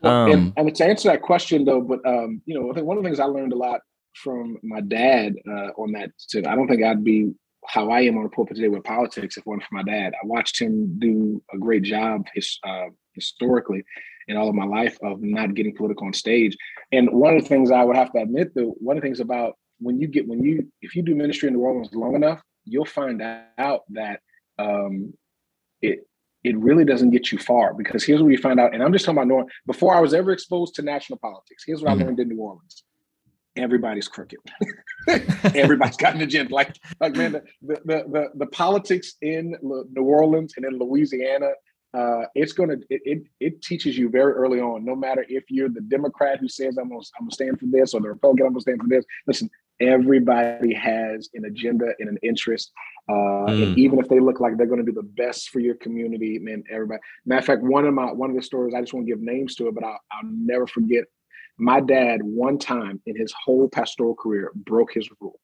Well, 0.03 0.13
um, 0.13 0.31
and, 0.31 0.53
and, 0.57 0.77
to 0.77 0.85
answer 0.85 1.09
that 1.09 1.23
question 1.23 1.65
though, 1.65 1.81
but 1.81 2.05
um, 2.07 2.43
you 2.47 2.59
know, 2.59 2.71
I 2.71 2.75
think 2.75 2.87
one 2.87 2.99
of 2.99 3.03
the 3.03 3.09
things 3.09 3.21
I 3.21 3.25
learned 3.25 3.53
a 3.53 3.57
lot 3.57 3.81
from 4.15 4.59
my 4.63 4.81
dad 4.81 5.35
uh, 5.49 5.71
on 5.77 5.93
that. 5.93 6.11
I 6.37 6.55
don't 6.55 6.69
think 6.69 6.83
I'd 6.83 7.05
be 7.05 7.33
how 7.67 7.91
I 7.91 8.03
am 8.03 8.17
on 8.19 8.25
a 8.25 8.29
pulpit 8.29 8.57
today 8.57 8.69
with 8.69 8.85
politics 8.85 9.37
if 9.37 9.43
it 9.43 9.47
weren't 9.47 9.63
for 9.63 9.75
my 9.75 9.83
dad. 9.83 10.15
I 10.15 10.27
watched 10.27 10.61
him 10.61 10.99
do 10.99 11.43
a 11.53 11.59
great 11.59 11.83
job 11.83 12.27
his, 12.35 12.59
uh, 12.65 12.87
historically 13.15 13.85
in 14.29 14.37
all 14.37 14.49
of 14.49 14.55
my 14.55 14.65
life 14.65 14.97
of 15.03 15.23
not 15.23 15.55
getting 15.55 15.75
political 15.75 16.07
on 16.07 16.13
stage. 16.13 16.57
And 16.93 17.11
one 17.11 17.37
of 17.37 17.43
the 17.43 17.49
things 17.49 17.71
I 17.71 17.85
would 17.85 17.97
have 17.97 18.13
to 18.13 18.21
admit, 18.21 18.55
though, 18.55 18.75
one 18.79 18.97
of 18.97 19.03
the 19.03 19.07
things 19.07 19.21
about 19.21 19.55
when 19.81 20.01
you 20.01 20.09
get 20.09 20.27
when 20.27 20.43
you 20.43 20.71
if 20.83 20.97
you 20.97 21.03
do 21.03 21.15
ministry 21.15 21.49
in 21.49 21.55
New 21.55 21.61
Orleans 21.61 21.91
long 21.93 22.15
enough, 22.15 22.43
you'll 22.65 22.85
find 22.85 23.23
out 23.23 23.83
that 23.91 24.21
um, 24.59 25.15
it 25.81 26.01
it 26.45 26.57
really 26.59 26.85
doesn't 26.85 27.11
get 27.11 27.33
you 27.33 27.39
far 27.39 27.75
because 27.75 28.05
here's 28.05 28.23
what 28.23 28.31
you 28.31 28.39
find 28.39 28.61
out. 28.61 28.75
And 28.75 28.83
I'm 28.83 28.93
just 28.93 29.05
talking 29.05 29.19
about 29.19 29.29
knowing 29.29 29.49
before 29.67 29.95
I 29.95 30.01
was 30.01 30.15
ever 30.15 30.33
exposed 30.33 30.75
to 30.77 30.83
national 30.83 31.19
politics. 31.19 31.65
Here's 31.67 31.83
what 31.83 31.93
mm-hmm. 31.93 32.03
I 32.03 32.07
learned 32.07 32.21
in 32.21 32.29
New 32.29 32.39
Orleans 32.39 32.85
everybody's 33.59 34.09
crooked. 34.09 34.39
Everybody's 35.55 35.97
got 35.97 36.15
an 36.15 36.21
agenda. 36.23 36.55
Like, 36.55 36.77
like 37.01 37.15
man, 37.15 37.33
the, 37.33 37.43
the 37.63 37.81
the 37.85 38.29
the, 38.35 38.47
politics 38.47 39.15
in 39.21 39.57
New 39.63 40.03
Orleans 40.03 40.55
and 40.57 40.65
in 40.65 40.79
Louisiana, 40.79 41.51
uh, 41.95 42.23
it's 42.35 42.53
gonna 42.53 42.77
it, 42.89 43.03
it, 43.05 43.23
it 43.41 43.63
teaches 43.63 43.99
you 43.99 44.09
very 44.09 44.33
early 44.33 44.61
on. 44.61 44.85
No 44.85 44.95
matter 44.95 45.25
if 45.29 45.45
you're 45.49 45.69
the 45.69 45.81
Democrat 45.81 46.39
who 46.39 46.49
says 46.49 46.79
I'm 46.79 46.89
gonna 46.89 47.01
I'm 47.19 47.25
gonna 47.25 47.33
stand 47.33 47.59
for 47.59 47.67
this 47.67 47.95
or 47.95 48.01
the 48.01 48.09
Republican 48.09 48.47
I'm 48.47 48.53
gonna 48.53 48.61
stand 48.61 48.81
for 48.81 48.89
this. 48.89 49.05
Listen, 49.27 49.51
everybody 49.81 50.75
has 50.75 51.29
an 51.35 51.45
agenda 51.45 51.93
and 51.99 52.09
an 52.09 52.19
interest. 52.23 52.73
Uh, 53.09 53.47
mm. 53.49 53.69
And 53.69 53.79
even 53.79 53.99
if 53.99 54.09
they 54.09 54.21
look 54.21 54.41
like 54.41 54.57
they're 54.57 54.67
going 54.67 54.85
to 54.85 54.91
do 54.91 54.93
the 54.93 55.03
best 55.03 55.49
for 55.51 55.61
your 55.61 55.77
community, 55.77 56.39
man, 56.39 56.63
everybody. 56.71 57.01
Matter 57.25 57.39
of 57.39 57.45
fact, 57.47 57.63
one 57.63 57.87
of 57.87 57.95
my 57.95 58.13
one 58.13 58.31
of 58.31 58.37
the 58.37 58.43
stories 58.43 58.75
I 58.75 58.81
just 58.81 58.93
want 58.93 59.07
to 59.07 59.13
give 59.13 59.23
names 59.23 59.55
to 59.57 59.69
it, 59.69 59.75
but 59.75 59.85
I'll, 59.85 60.01
I'll 60.13 60.29
never 60.31 60.67
forget 60.67 61.05
my 61.59 61.81
dad, 61.81 62.23
one 62.23 62.59
time 62.59 63.01
in 63.07 63.17
his 63.17 63.35
whole 63.45 63.69
pastoral 63.69 64.15
career, 64.15 64.53
broke 64.55 64.93
his 64.93 65.09
rule. 65.21 65.41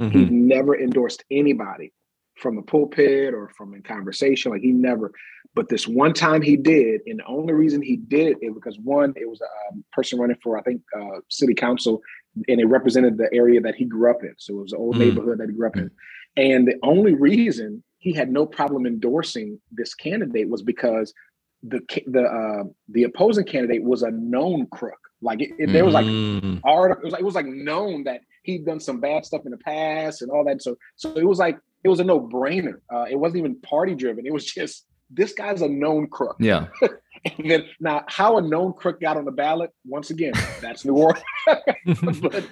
Mm-hmm. 0.00 0.18
He 0.18 0.24
never 0.26 0.78
endorsed 0.78 1.24
anybody 1.30 1.92
from 2.36 2.56
the 2.56 2.62
pulpit 2.62 3.34
or 3.34 3.50
from 3.56 3.74
in 3.74 3.82
conversation. 3.82 4.52
Like 4.52 4.62
he 4.62 4.72
never, 4.72 5.12
but 5.54 5.68
this 5.68 5.86
one 5.86 6.14
time 6.14 6.40
he 6.40 6.56
did, 6.56 7.02
and 7.06 7.18
the 7.18 7.26
only 7.26 7.52
reason 7.52 7.82
he 7.82 7.96
did 7.96 8.36
it 8.40 8.48
was 8.48 8.54
because 8.54 8.78
one, 8.78 9.12
it 9.16 9.28
was 9.28 9.40
a 9.40 9.72
um, 9.72 9.84
person 9.92 10.18
running 10.18 10.38
for 10.42 10.58
I 10.58 10.62
think 10.62 10.80
uh, 10.96 11.20
city 11.28 11.54
council, 11.54 12.00
and 12.48 12.60
it 12.60 12.66
represented 12.66 13.18
the 13.18 13.28
area 13.32 13.60
that 13.60 13.74
he 13.74 13.84
grew 13.84 14.10
up 14.10 14.22
in. 14.22 14.34
So 14.38 14.58
it 14.58 14.62
was 14.62 14.72
an 14.72 14.78
old 14.78 14.94
mm-hmm. 14.94 15.04
neighborhood 15.04 15.38
that 15.38 15.48
he 15.48 15.54
grew 15.54 15.66
up 15.66 15.76
in, 15.76 15.90
and 16.36 16.66
the 16.66 16.78
only 16.82 17.14
reason 17.14 17.82
he 17.98 18.12
had 18.12 18.30
no 18.30 18.46
problem 18.46 18.86
endorsing 18.86 19.60
this 19.72 19.94
candidate 19.94 20.48
was 20.48 20.62
because 20.62 21.12
the 21.62 21.80
the 22.06 22.22
uh, 22.22 22.64
the 22.88 23.04
opposing 23.04 23.44
candidate 23.44 23.82
was 23.82 24.02
a 24.02 24.10
known 24.10 24.66
crook. 24.70 24.98
Like 25.20 25.40
it, 25.40 25.50
it, 25.58 25.72
there 25.72 25.84
was 25.84 25.94
like 25.94 26.06
mm. 26.06 26.60
art. 26.64 26.98
It 26.98 27.04
was 27.04 27.12
like 27.12 27.20
it 27.20 27.24
was 27.24 27.34
like 27.34 27.46
known 27.46 28.04
that 28.04 28.20
he'd 28.44 28.64
done 28.64 28.80
some 28.80 29.00
bad 29.00 29.24
stuff 29.24 29.44
in 29.44 29.50
the 29.50 29.58
past 29.58 30.22
and 30.22 30.30
all 30.30 30.44
that. 30.44 30.62
So 30.62 30.76
so 30.96 31.12
it 31.14 31.24
was 31.24 31.38
like 31.38 31.58
it 31.84 31.88
was 31.88 32.00
a 32.00 32.04
no 32.04 32.20
brainer. 32.20 32.80
Uh, 32.92 33.06
it 33.10 33.16
wasn't 33.16 33.38
even 33.38 33.60
party 33.60 33.94
driven. 33.94 34.26
It 34.26 34.32
was 34.32 34.44
just 34.44 34.86
this 35.10 35.32
guy's 35.32 35.62
a 35.62 35.68
known 35.68 36.06
crook. 36.08 36.36
Yeah. 36.38 36.66
and 36.82 37.50
then 37.50 37.64
now, 37.80 38.04
how 38.08 38.36
a 38.36 38.42
known 38.42 38.72
crook 38.74 39.00
got 39.00 39.16
on 39.16 39.24
the 39.24 39.32
ballot? 39.32 39.70
Once 39.84 40.10
again, 40.10 40.32
that's 40.60 40.84
New 40.84 40.94
Orleans. 40.94 41.22
but, 42.20 42.46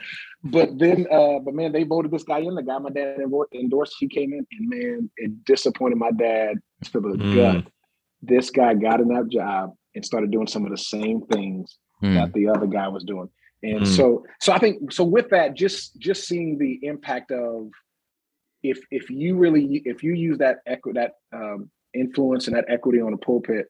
but 0.45 0.79
then, 0.79 1.07
uh, 1.11 1.39
but 1.41 1.55
man, 1.55 1.73
they 1.73 1.85
voted 1.85 2.11
this 2.11 2.23
guy 2.23 2.39
in. 2.39 2.55
The 2.55 2.63
guy 2.63 2.79
my 2.79 2.91
dad 2.91 3.19
endorsed, 3.55 3.97
he 3.99 4.09
came 4.09 4.33
in, 4.33 4.47
and 4.51 4.69
man, 4.69 5.11
it 5.17 5.45
disappointed 5.45 5.99
my 5.99 6.11
dad 6.13 6.57
to 6.85 7.01
the 7.01 7.09
mm. 7.09 7.35
gut. 7.35 7.73
This 8.23 8.51
guy 8.51 8.75
got 8.75 9.01
in 9.01 9.09
that 9.09 9.29
job 9.29 9.75
and 9.95 10.05
started 10.05 10.31
doing 10.31 10.47
some 10.47 10.65
of 10.65 10.71
the 10.71 10.79
same 10.79 11.23
things 11.33 11.79
mm. 12.03 12.15
that 12.15 12.33
the 12.33 12.49
other 12.49 12.67
guy 12.67 12.89
was 12.89 13.05
doing. 13.05 13.29
And 13.63 13.83
mm. 13.83 13.87
so, 13.87 14.25
so 14.41 14.53
I 14.53 14.59
think 14.59 14.93
so. 14.93 15.05
With 15.05 15.31
that, 15.31 15.55
just 15.55 15.99
just 15.99 16.27
seeing 16.27 16.59
the 16.59 16.79
impact 16.83 17.31
of 17.31 17.71
if 18.63 18.79
if 18.91 19.11
you 19.11 19.37
really 19.37 19.83
if 19.85 20.03
you 20.03 20.13
use 20.13 20.39
that 20.39 20.59
equi- 20.67 20.93
that 20.93 21.13
um, 21.33 21.71
influence 21.95 22.47
and 22.47 22.57
that 22.57 22.67
equity 22.69 23.01
on 23.01 23.13
a 23.13 23.19
pulpit 23.19 23.67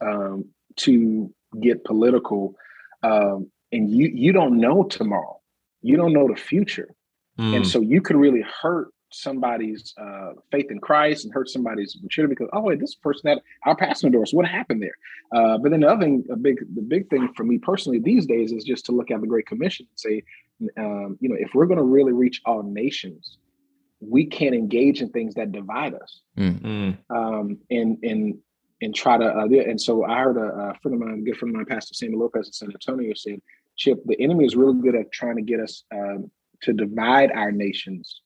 um, 0.00 0.46
to 0.76 1.32
get 1.60 1.84
political, 1.84 2.56
um, 3.02 3.50
and 3.72 3.90
you 3.90 4.10
you 4.12 4.32
don't 4.32 4.58
know 4.58 4.84
tomorrow, 4.84 5.38
you 5.82 5.96
don't 5.96 6.12
know 6.12 6.28
the 6.28 6.36
future, 6.36 6.88
mm. 7.38 7.56
and 7.56 7.66
so 7.66 7.80
you 7.80 8.00
could 8.00 8.16
really 8.16 8.44
hurt 8.60 8.88
somebody's 9.14 9.94
uh, 10.00 10.32
faith 10.50 10.70
in 10.70 10.78
Christ 10.78 11.24
and 11.24 11.32
hurt 11.32 11.48
somebody's 11.48 11.96
maturity 12.02 12.34
because 12.34 12.48
oh 12.52 12.60
wait, 12.60 12.80
this 12.80 12.94
person 12.94 13.22
that 13.24 13.42
our 13.64 13.76
pastor 13.76 14.08
endorsed, 14.08 14.34
what 14.34 14.46
happened 14.46 14.82
there? 14.82 14.96
Uh, 15.34 15.58
but 15.58 15.70
then 15.70 15.80
the 15.80 15.88
other 15.88 16.02
thing, 16.02 16.24
a 16.30 16.36
big 16.36 16.58
the 16.74 16.82
big 16.82 17.08
thing 17.10 17.28
for 17.36 17.44
me 17.44 17.58
personally 17.58 17.98
these 17.98 18.26
days 18.26 18.52
is 18.52 18.64
just 18.64 18.86
to 18.86 18.92
look 18.92 19.10
at 19.10 19.20
the 19.20 19.26
Great 19.26 19.46
Commission 19.46 19.86
and 19.90 19.98
say, 19.98 20.22
um, 20.78 21.16
you 21.20 21.28
know, 21.28 21.36
if 21.38 21.54
we're 21.54 21.66
going 21.66 21.78
to 21.78 21.84
really 21.84 22.12
reach 22.12 22.40
all 22.44 22.62
nations, 22.62 23.38
we 24.00 24.26
can't 24.26 24.54
engage 24.54 25.00
in 25.00 25.10
things 25.10 25.34
that 25.34 25.52
divide 25.52 25.94
us, 25.94 26.20
mm-hmm. 26.36 26.92
um, 27.14 27.58
and 27.70 27.98
and 28.02 28.38
and 28.82 28.94
try 28.94 29.16
to. 29.16 29.24
Uh, 29.24 29.44
and 29.44 29.80
so 29.80 30.04
I 30.04 30.20
heard 30.20 30.36
a, 30.36 30.70
a, 30.70 30.74
friend 30.82 30.94
of 30.94 31.00
mine, 31.00 31.18
a 31.20 31.22
good 31.22 31.36
friend 31.36 31.54
of 31.54 31.56
mine, 31.56 31.66
Pastor 31.66 31.94
Samuel 31.94 32.20
Lopez 32.20 32.46
in 32.46 32.52
San 32.52 32.70
Antonio, 32.70 33.14
said, 33.14 33.40
"Chip, 33.76 34.02
the 34.04 34.20
enemy 34.20 34.44
is 34.44 34.56
really 34.56 34.80
good 34.80 34.94
at 34.94 35.12
trying 35.12 35.36
to 35.36 35.42
get 35.42 35.60
us 35.60 35.84
um, 35.92 36.30
to 36.62 36.72
divide 36.72 37.30
our 37.32 37.52
nations, 37.52 38.22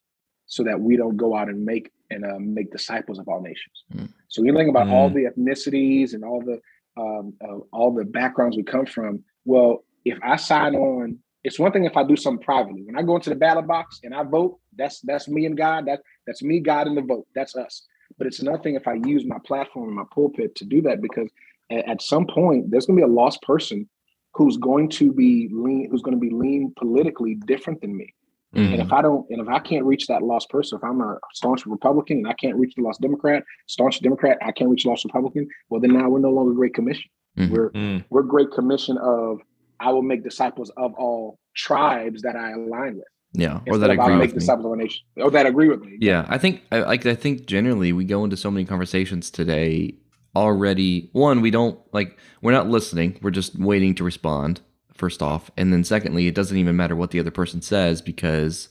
so 0.48 0.64
that 0.64 0.80
we 0.80 0.96
don't 0.96 1.16
go 1.16 1.36
out 1.36 1.48
and 1.48 1.64
make 1.64 1.92
and 2.10 2.24
uh, 2.24 2.38
make 2.38 2.72
disciples 2.72 3.20
of 3.20 3.28
all 3.28 3.40
nations." 3.40 3.84
Mm-hmm. 3.94 4.06
So 4.26 4.42
you 4.42 4.52
think 4.54 4.68
about 4.68 4.86
mm-hmm. 4.86 4.94
all 4.94 5.10
the 5.10 5.26
ethnicities 5.26 6.14
and 6.14 6.24
all 6.24 6.42
the 6.42 6.60
um, 7.00 7.34
uh, 7.40 7.58
all 7.72 7.94
the 7.94 8.04
backgrounds 8.04 8.56
we 8.56 8.64
come 8.64 8.86
from. 8.86 9.22
Well, 9.44 9.84
if 10.04 10.18
I 10.22 10.36
sign 10.36 10.74
on 10.74 11.18
it's 11.44 11.58
one 11.58 11.72
thing 11.72 11.84
if 11.84 11.96
I 11.96 12.04
do 12.04 12.16
something 12.16 12.44
privately. 12.44 12.82
When 12.82 12.98
I 12.98 13.02
go 13.02 13.16
into 13.16 13.30
the 13.30 13.36
ballot 13.36 13.66
box 13.66 14.00
and 14.02 14.14
I 14.14 14.22
vote, 14.22 14.58
that's 14.76 15.00
that's 15.00 15.28
me 15.28 15.46
and 15.46 15.56
God. 15.56 15.86
That 15.86 16.00
that's 16.26 16.42
me, 16.42 16.60
God, 16.60 16.86
and 16.86 16.96
the 16.96 17.02
vote. 17.02 17.26
That's 17.34 17.56
us. 17.56 17.86
But 18.16 18.26
it's 18.26 18.40
another 18.40 18.62
thing 18.62 18.74
if 18.74 18.88
I 18.88 18.94
use 18.94 19.24
my 19.24 19.38
platform 19.46 19.88
and 19.88 19.96
my 19.96 20.04
pulpit 20.12 20.54
to 20.56 20.64
do 20.64 20.82
that 20.82 21.00
because 21.00 21.30
at, 21.70 21.88
at 21.88 22.02
some 22.02 22.26
point 22.26 22.70
there's 22.70 22.86
going 22.86 22.98
to 22.98 23.06
be 23.06 23.10
a 23.10 23.14
lost 23.14 23.40
person 23.42 23.88
who's 24.34 24.56
going 24.56 24.88
to 24.90 25.12
be 25.12 25.48
lean, 25.52 25.88
who's 25.90 26.02
going 26.02 26.16
to 26.16 26.20
be 26.20 26.30
lean 26.30 26.72
politically 26.76 27.34
different 27.34 27.80
than 27.80 27.96
me. 27.96 28.12
Mm-hmm. 28.54 28.72
And 28.74 28.82
if 28.82 28.92
I 28.92 29.02
don't, 29.02 29.26
and 29.28 29.40
if 29.40 29.48
I 29.48 29.58
can't 29.58 29.84
reach 29.84 30.06
that 30.06 30.22
lost 30.22 30.48
person, 30.48 30.78
if 30.78 30.84
I'm 30.84 31.00
a 31.02 31.18
staunch 31.34 31.66
Republican 31.66 32.18
and 32.18 32.28
I 32.28 32.32
can't 32.32 32.56
reach 32.56 32.74
the 32.74 32.82
lost 32.82 33.00
Democrat, 33.00 33.42
staunch 33.66 34.00
Democrat, 34.00 34.38
I 34.42 34.52
can't 34.52 34.70
reach 34.70 34.84
the 34.84 34.90
lost 34.90 35.04
Republican. 35.04 35.48
Well, 35.68 35.80
then 35.80 35.92
now 35.92 36.08
we're 36.08 36.18
no 36.18 36.30
longer 36.30 36.54
Great 36.54 36.74
Commission. 36.74 37.10
Mm-hmm. 37.36 37.52
We're 37.52 37.70
mm. 37.70 38.04
we're 38.08 38.22
Great 38.22 38.50
Commission 38.52 38.96
of 38.98 39.40
I 39.80 39.92
will 39.92 40.02
make 40.02 40.24
disciples 40.24 40.70
of 40.76 40.94
all 40.94 41.38
tribes 41.54 42.22
that 42.22 42.36
I 42.36 42.52
align 42.52 42.96
with. 42.96 43.04
Yeah, 43.34 43.60
or 43.66 43.76
that 43.78 43.90
agree 43.90 44.16
with 44.16 44.34
me. 44.34 44.48
Of 44.48 44.78
nation, 44.78 45.04
or 45.18 45.30
that 45.30 45.44
agree 45.44 45.68
with 45.68 45.80
me. 45.80 45.98
Yeah, 46.00 46.24
I 46.28 46.38
think 46.38 46.62
I 46.72 46.80
like. 46.80 47.04
I 47.04 47.14
think 47.14 47.46
generally 47.46 47.92
we 47.92 48.04
go 48.04 48.24
into 48.24 48.38
so 48.38 48.50
many 48.50 48.64
conversations 48.64 49.30
today 49.30 49.94
already. 50.34 51.10
One, 51.12 51.42
we 51.42 51.50
don't 51.50 51.78
like. 51.92 52.18
We're 52.40 52.52
not 52.52 52.68
listening. 52.68 53.18
We're 53.20 53.30
just 53.30 53.58
waiting 53.58 53.94
to 53.96 54.04
respond. 54.04 54.62
First 54.98 55.22
off, 55.22 55.50
and 55.56 55.72
then 55.72 55.84
secondly, 55.84 56.26
it 56.26 56.34
doesn't 56.34 56.56
even 56.56 56.76
matter 56.76 56.96
what 56.96 57.12
the 57.12 57.20
other 57.20 57.30
person 57.30 57.62
says 57.62 58.02
because 58.02 58.68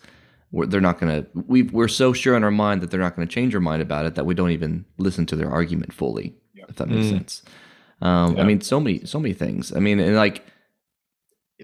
they're 0.51 0.81
not 0.81 0.99
going 0.99 1.23
to. 1.23 1.29
We 1.47 1.63
we're 1.63 1.87
so 1.87 2.13
sure 2.13 2.35
in 2.35 2.43
our 2.43 2.51
mind 2.51 2.81
that 2.81 2.91
they're 2.91 2.99
not 2.99 3.15
going 3.15 3.27
to 3.27 3.33
change 3.33 3.55
our 3.55 3.61
mind 3.61 3.81
about 3.81 4.05
it 4.05 4.15
that 4.15 4.25
we 4.25 4.35
don't 4.35 4.51
even 4.51 4.85
listen 4.97 5.25
to 5.27 5.35
their 5.35 5.49
argument 5.49 5.93
fully. 5.93 6.35
Yeah. 6.53 6.65
If 6.69 6.75
that 6.75 6.89
makes 6.89 7.07
mm. 7.07 7.11
sense. 7.11 7.43
Um, 8.01 8.35
yeah. 8.35 8.43
I 8.43 8.45
mean, 8.45 8.61
so 8.61 8.79
many 8.79 9.05
so 9.05 9.19
many 9.19 9.33
things. 9.33 9.73
I 9.73 9.79
mean, 9.79 9.99
and 9.99 10.15
like 10.15 10.45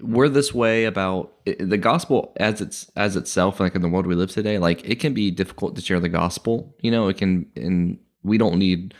we're 0.02 0.28
this 0.28 0.52
way 0.52 0.86
about 0.86 1.32
the 1.44 1.78
gospel 1.78 2.32
as 2.36 2.60
it's 2.60 2.90
as 2.96 3.16
itself 3.16 3.60
like 3.60 3.74
in 3.74 3.82
the 3.82 3.88
world 3.88 4.06
we 4.06 4.14
live 4.14 4.30
today 4.30 4.58
like 4.58 4.84
it 4.88 4.98
can 4.98 5.14
be 5.14 5.30
difficult 5.30 5.76
to 5.76 5.80
share 5.80 6.00
the 6.00 6.08
gospel 6.08 6.74
you 6.80 6.90
know 6.90 7.06
it 7.06 7.16
can 7.16 7.46
and 7.54 7.98
we 8.24 8.36
don't 8.36 8.58
need 8.58 8.92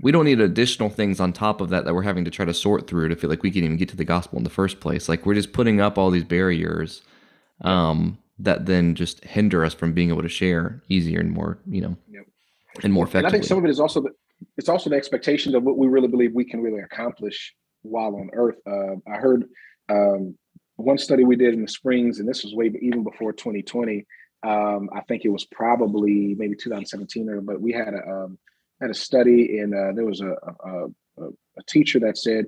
we 0.00 0.10
don't 0.10 0.24
need 0.24 0.40
additional 0.40 0.90
things 0.90 1.20
on 1.20 1.32
top 1.32 1.60
of 1.60 1.70
that 1.70 1.84
that 1.84 1.94
we're 1.94 2.02
having 2.02 2.24
to 2.24 2.30
try 2.30 2.44
to 2.44 2.54
sort 2.54 2.86
through 2.86 3.08
to 3.08 3.16
feel 3.16 3.30
like 3.30 3.42
we 3.42 3.50
can 3.50 3.64
even 3.64 3.76
get 3.76 3.88
to 3.88 3.96
the 3.96 4.04
gospel 4.04 4.38
in 4.38 4.44
the 4.44 4.50
first 4.50 4.80
place 4.80 5.08
like 5.08 5.24
we're 5.24 5.34
just 5.34 5.52
putting 5.52 5.80
up 5.80 5.98
all 5.98 6.10
these 6.10 6.24
barriers 6.24 7.02
um 7.62 8.18
that 8.38 8.66
then 8.66 8.94
just 8.94 9.24
hinder 9.24 9.64
us 9.64 9.74
from 9.74 9.92
being 9.92 10.08
able 10.08 10.22
to 10.22 10.28
share 10.28 10.82
easier 10.88 11.20
and 11.20 11.30
more 11.30 11.58
you 11.66 11.80
know 11.80 11.96
yep. 12.10 12.24
and 12.82 12.92
more 12.92 13.04
effectively 13.04 13.26
and 13.26 13.26
i 13.28 13.30
think 13.30 13.44
some 13.44 13.58
of 13.58 13.64
it 13.64 13.70
is 13.70 13.80
also 13.80 14.00
the, 14.00 14.10
it's 14.56 14.68
also 14.68 14.90
the 14.90 14.96
expectation 14.96 15.54
of 15.54 15.62
what 15.62 15.78
we 15.78 15.86
really 15.86 16.08
believe 16.08 16.32
we 16.34 16.44
can 16.44 16.60
really 16.60 16.80
accomplish 16.80 17.54
while 17.82 18.16
on 18.16 18.28
earth 18.32 18.56
uh, 18.66 18.96
i 19.12 19.16
heard 19.16 19.44
um, 19.90 20.36
one 20.76 20.98
study 20.98 21.24
we 21.24 21.36
did 21.36 21.54
in 21.54 21.62
the 21.62 21.68
Springs, 21.68 22.18
and 22.18 22.28
this 22.28 22.42
was 22.44 22.54
way 22.54 22.72
even 22.80 23.04
before 23.04 23.32
2020. 23.32 24.06
Um, 24.42 24.90
I 24.94 25.00
think 25.02 25.24
it 25.24 25.30
was 25.30 25.44
probably 25.46 26.34
maybe 26.36 26.54
2017, 26.56 27.28
or 27.28 27.40
but 27.40 27.60
we 27.60 27.72
had 27.72 27.94
a 27.94 28.08
um, 28.08 28.38
had 28.84 28.90
a 28.90 28.94
study, 28.94 29.58
and 29.58 29.74
uh, 29.74 29.92
there 29.94 30.04
was 30.04 30.20
a, 30.20 30.34
a, 30.64 30.86
a, 31.22 31.62
teacher 31.66 31.98
that 32.00 32.18
said, 32.18 32.44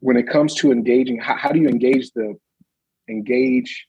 when 0.00 0.16
it 0.16 0.28
comes 0.28 0.54
to 0.56 0.72
engaging, 0.72 1.18
how, 1.18 1.36
how 1.36 1.50
do 1.50 1.60
you 1.60 1.68
engage 1.68 2.10
the 2.12 2.36
engage 3.08 3.86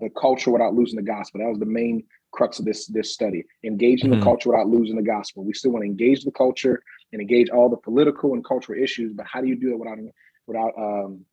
the 0.00 0.08
culture 0.18 0.50
without 0.50 0.74
losing 0.74 0.96
the 0.96 1.02
gospel? 1.02 1.40
That 1.40 1.50
was 1.50 1.58
the 1.58 1.66
main 1.66 2.04
crux 2.32 2.58
of 2.58 2.64
this 2.64 2.86
this 2.86 3.12
study. 3.12 3.44
Engaging 3.64 4.10
mm-hmm. 4.10 4.20
the 4.20 4.24
culture 4.24 4.50
without 4.50 4.68
losing 4.68 4.96
the 4.96 5.02
gospel. 5.02 5.44
We 5.44 5.52
still 5.52 5.72
want 5.72 5.82
to 5.82 5.90
engage 5.90 6.24
the 6.24 6.32
culture 6.32 6.82
and 7.12 7.20
engage 7.20 7.50
all 7.50 7.68
the 7.68 7.76
political 7.76 8.32
and 8.32 8.44
cultural 8.44 8.82
issues, 8.82 9.12
but 9.12 9.26
how 9.30 9.40
do 9.42 9.46
you 9.46 9.56
do 9.56 9.72
it 9.72 9.78
without 9.78 9.98
without 10.46 10.72
um, 10.78 11.24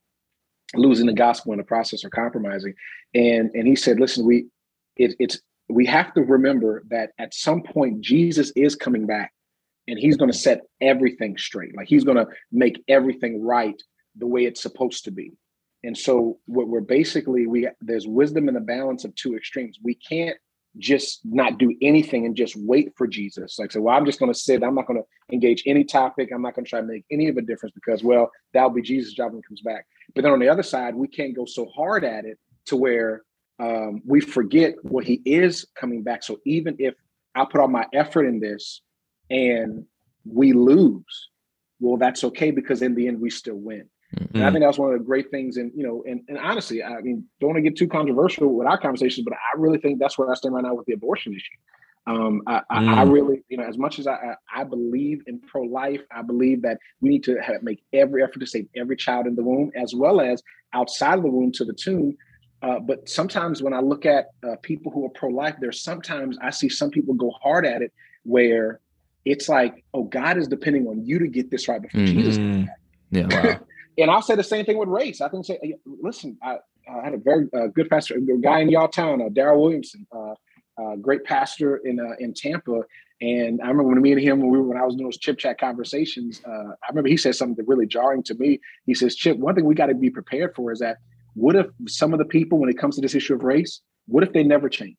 losing 0.76 1.06
the 1.06 1.14
gospel 1.14 1.54
in 1.54 1.58
the 1.58 1.64
process 1.64 2.04
or 2.04 2.10
compromising. 2.10 2.74
And 3.14 3.52
and 3.54 3.68
he 3.68 3.76
said, 3.76 4.00
listen, 4.00 4.26
we 4.26 4.48
it, 4.98 5.16
it's 5.18 5.40
we 5.72 5.86
have 5.86 6.14
to 6.14 6.22
remember 6.22 6.84
that 6.90 7.12
at 7.18 7.34
some 7.34 7.64
point 7.64 8.02
Jesus 8.02 8.52
is 8.56 8.76
coming 8.76 9.06
back 9.06 9.34
and 9.88 9.98
he's 9.98 10.18
going 10.18 10.32
to 10.32 10.38
set 10.38 10.62
everything 10.80 11.38
straight. 11.38 11.76
Like 11.76 11.88
he's 11.88 12.04
going 12.04 12.18
to 12.18 12.28
make 12.52 12.84
everything 12.88 13.44
right 13.44 13.82
the 14.18 14.28
way 14.28 14.46
it's 14.46 14.62
supposed 14.62 15.06
to 15.06 15.12
be. 15.12 15.34
And 15.84 15.98
so 15.98 16.38
what 16.46 16.68
we're 16.68 16.82
basically 16.82 17.48
we 17.48 17.68
there's 17.82 18.08
wisdom 18.08 18.48
in 18.48 18.54
the 18.54 18.62
balance 18.62 19.04
of 19.04 19.16
two 19.16 19.36
extremes. 19.36 19.80
We 19.82 19.96
can't 19.96 20.38
just 20.78 21.22
not 21.26 21.58
do 21.58 21.76
anything 21.82 22.26
and 22.26 22.36
just 22.36 22.56
wait 22.56 22.94
for 22.96 23.08
Jesus. 23.08 23.60
Like, 23.60 23.72
so 23.72 23.82
well, 23.82 23.96
I'm 23.96 24.06
just 24.06 24.20
going 24.20 24.32
to 24.32 24.40
sit. 24.40 24.64
I'm 24.64 24.76
not 24.76 24.88
going 24.88 25.02
to 25.02 25.34
engage 25.34 25.64
any 25.66 25.84
topic. 25.84 26.30
I'm 26.34 26.42
not 26.42 26.56
going 26.56 26.66
to 26.66 26.70
try 26.70 26.82
to 26.82 26.88
make 26.88 27.04
any 27.12 27.28
of 27.28 27.38
a 27.38 27.42
difference 27.42 27.74
because, 27.74 28.04
well, 28.04 28.32
that'll 28.54 28.70
be 28.70 28.82
Jesus' 28.82 29.14
job 29.14 29.32
when 29.32 29.42
he 29.42 29.48
comes 29.48 29.62
back. 29.62 29.86
But 30.16 30.24
then 30.24 30.32
on 30.32 30.40
the 30.40 30.50
other 30.50 30.64
side, 30.64 30.96
we 30.96 31.08
can't 31.08 31.36
go 31.36 31.46
so 31.46 31.66
hard 31.66 32.04
at 32.04 32.26
it 32.26 32.38
to 32.68 32.78
where 32.78 33.24
um, 33.62 34.02
we 34.06 34.20
forget 34.22 34.74
what 34.82 35.06
he 35.06 35.22
is 35.24 35.68
coming 35.76 36.02
back. 36.02 36.24
So 36.24 36.40
even 36.46 36.76
if 36.80 36.96
I 37.36 37.46
put 37.46 37.62
all 37.62 37.68
my 37.68 37.86
effort 37.94 38.26
in 38.26 38.40
this 38.40 38.82
and 39.30 39.86
we 40.26 40.52
lose, 40.54 41.30
well, 41.80 41.98
that's 41.98 42.24
okay 42.24 42.52
because 42.52 42.82
in 42.82 42.96
the 42.96 43.08
end 43.08 43.22
we 43.22 43.30
still 43.30 43.56
win. 43.56 43.88
Mm-hmm. 44.18 44.36
And 44.36 44.46
I 44.46 44.52
think 44.52 44.64
that's 44.64 44.78
one 44.78 44.92
of 44.92 45.00
the 45.00 45.06
great 45.06 45.30
things. 45.32 45.58
And 45.58 45.72
you 45.76 45.84
know, 45.84 46.04
and, 46.08 46.22
and 46.28 46.38
honestly, 46.38 46.84
I 46.84 47.00
mean, 47.02 47.24
don't 47.40 47.52
want 47.52 47.64
to 47.64 47.70
get 47.70 47.78
too 47.78 47.88
controversial 47.88 48.54
with 48.54 48.68
our 48.68 48.78
conversations, 48.78 49.24
but 49.24 49.34
I 49.34 49.58
really 49.58 49.78
think 49.78 50.00
that's 50.00 50.18
where 50.18 50.30
I 50.30 50.34
stand 50.34 50.56
right 50.56 50.64
now 50.64 50.74
with 50.74 50.88
the 50.88 50.94
abortion 50.94 51.34
issue. 51.34 51.58
Um, 52.08 52.42
I, 52.48 52.58
mm. 52.58 52.64
I, 52.72 53.02
I, 53.02 53.06
mm. 53.06 53.14
really, 53.14 53.44
you 53.48 53.58
know, 53.58 53.64
as 53.64 53.78
much 53.78 54.00
as 54.00 54.08
I, 54.08 54.36
I 54.54 54.64
believe 54.64 55.22
in 55.28 55.40
pro-life, 55.40 56.02
I 56.12 56.24
believe 56.24 56.64
that 56.64 56.80
we 57.00 57.10
need 57.10 57.24
to 57.26 57.38
have, 57.38 57.62
make 57.62 57.84
every 57.94 58.24
effort 58.24 58.40
to 58.40 58.48
save 58.48 58.68
every 58.76 58.96
child 58.96 59.28
in 59.28 59.36
the 59.36 59.44
womb, 59.44 59.72
as 59.76 59.94
well 59.94 60.20
as 60.20 60.42
outside 60.74 61.20
of 61.20 61.24
the 61.24 61.30
womb 61.30 61.52
to 61.54 61.66
the 61.66 61.74
tomb. 61.74 62.18
Uh, 62.62 62.80
but 62.80 63.10
sometimes 63.10 63.62
when 63.64 63.74
I 63.74 63.80
look 63.80 64.06
at 64.06 64.28
uh, 64.48 64.56
people 64.62 64.92
who 64.92 65.06
are 65.06 65.10
pro-life, 65.10 65.56
there's 65.60 65.82
sometimes 65.82 66.38
I 66.42 66.52
see 66.52 66.70
some 66.70 66.92
people 66.92 67.14
go 67.16 67.32
hard 67.42 67.66
at 67.66 67.82
it 67.82 67.92
where 68.24 68.80
it's 69.26 69.50
like, 69.50 69.84
oh, 69.94 70.04
God 70.04 70.38
is 70.38 70.48
depending 70.48 70.88
on 70.88 71.04
you 71.06 71.20
to 71.20 71.28
get 71.28 71.50
this 71.50 71.68
right 71.68 71.82
before 71.82 72.02
mm-hmm. 72.02 72.20
Jesus. 72.20 72.70
Yeah. 73.10 73.28
Wow. 73.30 73.60
And 73.98 74.10
I'll 74.10 74.22
say 74.22 74.36
the 74.36 74.44
same 74.44 74.66
thing 74.66 74.78
with 74.78 74.90
race. 74.90 75.22
I 75.22 75.30
think, 75.30 75.46
say, 75.46 75.76
listen, 75.86 76.38
I, 76.42 76.58
I 76.90 77.04
had 77.04 77.14
a 77.14 77.18
very 77.18 77.48
uh, 77.54 77.68
good 77.68 77.90
pastor, 77.90 78.16
a 78.16 78.38
guy 78.38 78.60
in 78.60 78.70
y'all 78.70 78.88
town, 78.88 79.22
uh, 79.22 79.26
Daryl 79.30 79.62
Williamson, 79.62 80.08
uh, 80.16 80.34
uh, 80.82 80.96
great 80.96 81.24
pastor 81.24 81.78
in 81.78 82.00
uh, 82.00 82.16
in 82.20 82.34
Tampa. 82.34 82.82
And 83.22 83.62
I 83.62 83.68
remember 83.68 83.84
when 83.84 84.02
me 84.02 84.14
and 84.14 84.22
him, 84.22 84.40
when 84.40 84.50
we 84.50 84.58
were, 84.58 84.64
when 84.64 84.78
I 84.78 84.86
was 84.86 84.96
doing 84.96 85.06
those 85.06 85.18
chip 85.18 85.38
chat 85.38 85.60
conversations, 85.60 86.42
uh, 86.48 86.50
I 86.72 86.90
remember 86.90 87.10
he 87.10 87.18
said 87.18 87.36
something 87.36 87.64
really 87.68 87.86
jarring 87.86 88.24
to 88.24 88.34
me. 88.34 88.60
He 88.88 88.96
says, 88.96 89.16
"Chip, 89.16 89.38
one 89.38 89.54
thing 89.54 89.66
we 89.66 89.76
got 89.76 89.88
to 89.88 89.94
be 89.94 90.10
prepared 90.10 90.56
for 90.56 90.72
is 90.72 90.80
that 90.80 90.98
what 91.34 91.56
if 91.56 91.68
some 91.88 92.14
of 92.14 92.20
the 92.20 92.26
people, 92.26 92.60
when 92.60 92.70
it 92.70 92.78
comes 92.78 92.96
to 92.96 93.02
this 93.02 93.16
issue 93.16 93.34
of 93.34 93.44
race, 93.44 93.82
what 94.08 94.24
if 94.24 94.34
they 94.34 94.44
never 94.44 94.70
change? 94.70 94.98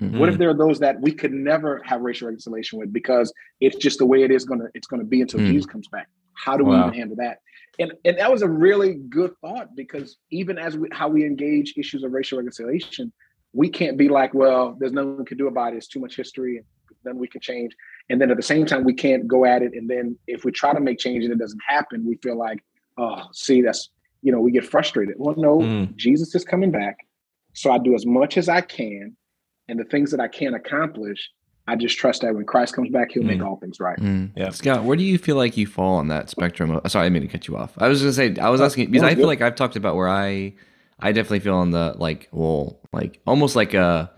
Mm-hmm. 0.00 0.18
What 0.18 0.28
if 0.28 0.38
there 0.38 0.48
are 0.48 0.56
those 0.56 0.78
that 0.78 1.00
we 1.00 1.12
could 1.12 1.32
never 1.32 1.82
have 1.84 2.00
racial 2.00 2.28
reconciliation 2.28 2.78
with 2.78 2.92
because 2.92 3.32
it's 3.60 3.76
just 3.76 3.98
the 3.98 4.06
way 4.06 4.22
it 4.22 4.30
is 4.30 4.44
gonna 4.44 4.66
it's 4.74 4.86
gonna 4.86 5.04
be 5.04 5.20
until 5.20 5.40
mm. 5.40 5.48
Jesus 5.48 5.66
comes 5.66 5.86
back? 5.88 6.08
How 6.32 6.56
do 6.56 6.64
wow. 6.64 6.70
we 6.70 6.78
even 6.78 6.94
handle 6.94 7.16
that? 7.16 7.38
And 7.78 7.92
and 8.04 8.18
that 8.18 8.30
was 8.30 8.40
a 8.40 8.48
really 8.48 8.94
good 8.94 9.32
thought 9.42 9.76
because 9.76 10.16
even 10.30 10.58
as 10.58 10.78
we 10.78 10.88
how 10.92 11.08
we 11.08 11.26
engage 11.26 11.74
issues 11.76 12.04
of 12.04 12.12
racial 12.12 12.38
reconciliation, 12.38 13.12
we 13.52 13.68
can't 13.68 13.98
be 13.98 14.08
like, 14.08 14.32
well, 14.32 14.76
there's 14.78 14.92
nothing 14.92 15.18
we 15.18 15.24
can 15.24 15.36
do 15.36 15.46
about 15.46 15.74
it. 15.74 15.76
It's 15.76 15.88
too 15.88 16.00
much 16.00 16.16
history, 16.16 16.56
and 16.56 16.66
then 17.04 17.18
we 17.18 17.28
can 17.28 17.42
change. 17.42 17.76
And 18.08 18.20
then 18.20 18.30
at 18.30 18.38
the 18.38 18.42
same 18.42 18.64
time, 18.64 18.84
we 18.84 18.94
can't 18.94 19.28
go 19.28 19.44
at 19.44 19.62
it. 19.62 19.72
And 19.74 19.88
then 19.88 20.18
if 20.26 20.44
we 20.44 20.52
try 20.52 20.72
to 20.72 20.80
make 20.80 20.98
change 20.98 21.24
and 21.24 21.32
it 21.32 21.38
doesn't 21.38 21.60
happen, 21.66 22.06
we 22.06 22.16
feel 22.16 22.36
like, 22.36 22.64
oh, 22.96 23.24
see, 23.32 23.60
that's 23.60 23.90
you 24.22 24.32
know, 24.32 24.40
we 24.40 24.52
get 24.52 24.64
frustrated. 24.64 25.16
Well, 25.18 25.34
no, 25.36 25.58
mm. 25.58 25.94
Jesus 25.96 26.34
is 26.34 26.44
coming 26.44 26.70
back. 26.70 27.06
So 27.52 27.70
I 27.70 27.78
do 27.78 27.94
as 27.94 28.06
much 28.06 28.38
as 28.38 28.48
I 28.48 28.62
can 28.62 29.16
and 29.68 29.78
the 29.78 29.84
things 29.84 30.10
that 30.12 30.20
I 30.20 30.28
can't 30.28 30.54
accomplish, 30.54 31.30
I 31.68 31.76
just 31.76 31.98
trust 31.98 32.22
that 32.22 32.34
when 32.34 32.44
Christ 32.44 32.74
comes 32.74 32.90
back, 32.90 33.12
He'll 33.12 33.22
mm. 33.22 33.26
make 33.26 33.42
all 33.42 33.56
things 33.56 33.78
right. 33.78 33.98
Mm. 33.98 34.32
Yeah, 34.36 34.50
Scott, 34.50 34.84
where 34.84 34.96
do 34.96 35.04
you 35.04 35.18
feel 35.18 35.36
like 35.36 35.56
you 35.56 35.66
fall 35.66 35.96
on 35.96 36.08
that 36.08 36.30
spectrum? 36.30 36.70
Of, 36.70 36.90
sorry, 36.90 37.06
I 37.06 37.06
didn't 37.06 37.14
mean 37.14 37.22
to 37.22 37.28
cut 37.28 37.48
you 37.48 37.56
off. 37.56 37.72
I 37.78 37.88
was 37.88 38.00
gonna 38.00 38.12
say 38.12 38.36
I 38.40 38.48
was 38.48 38.60
asking 38.60 38.90
because 38.90 39.06
I 39.06 39.14
feel 39.14 39.26
like 39.26 39.40
I've 39.40 39.54
talked 39.54 39.76
about 39.76 39.96
where 39.96 40.08
I, 40.08 40.54
I 40.98 41.12
definitely 41.12 41.40
feel 41.40 41.54
on 41.54 41.70
the 41.70 41.94
like, 41.98 42.28
well, 42.32 42.80
like 42.92 43.20
almost 43.26 43.54
like 43.54 43.74
a, 43.74 44.10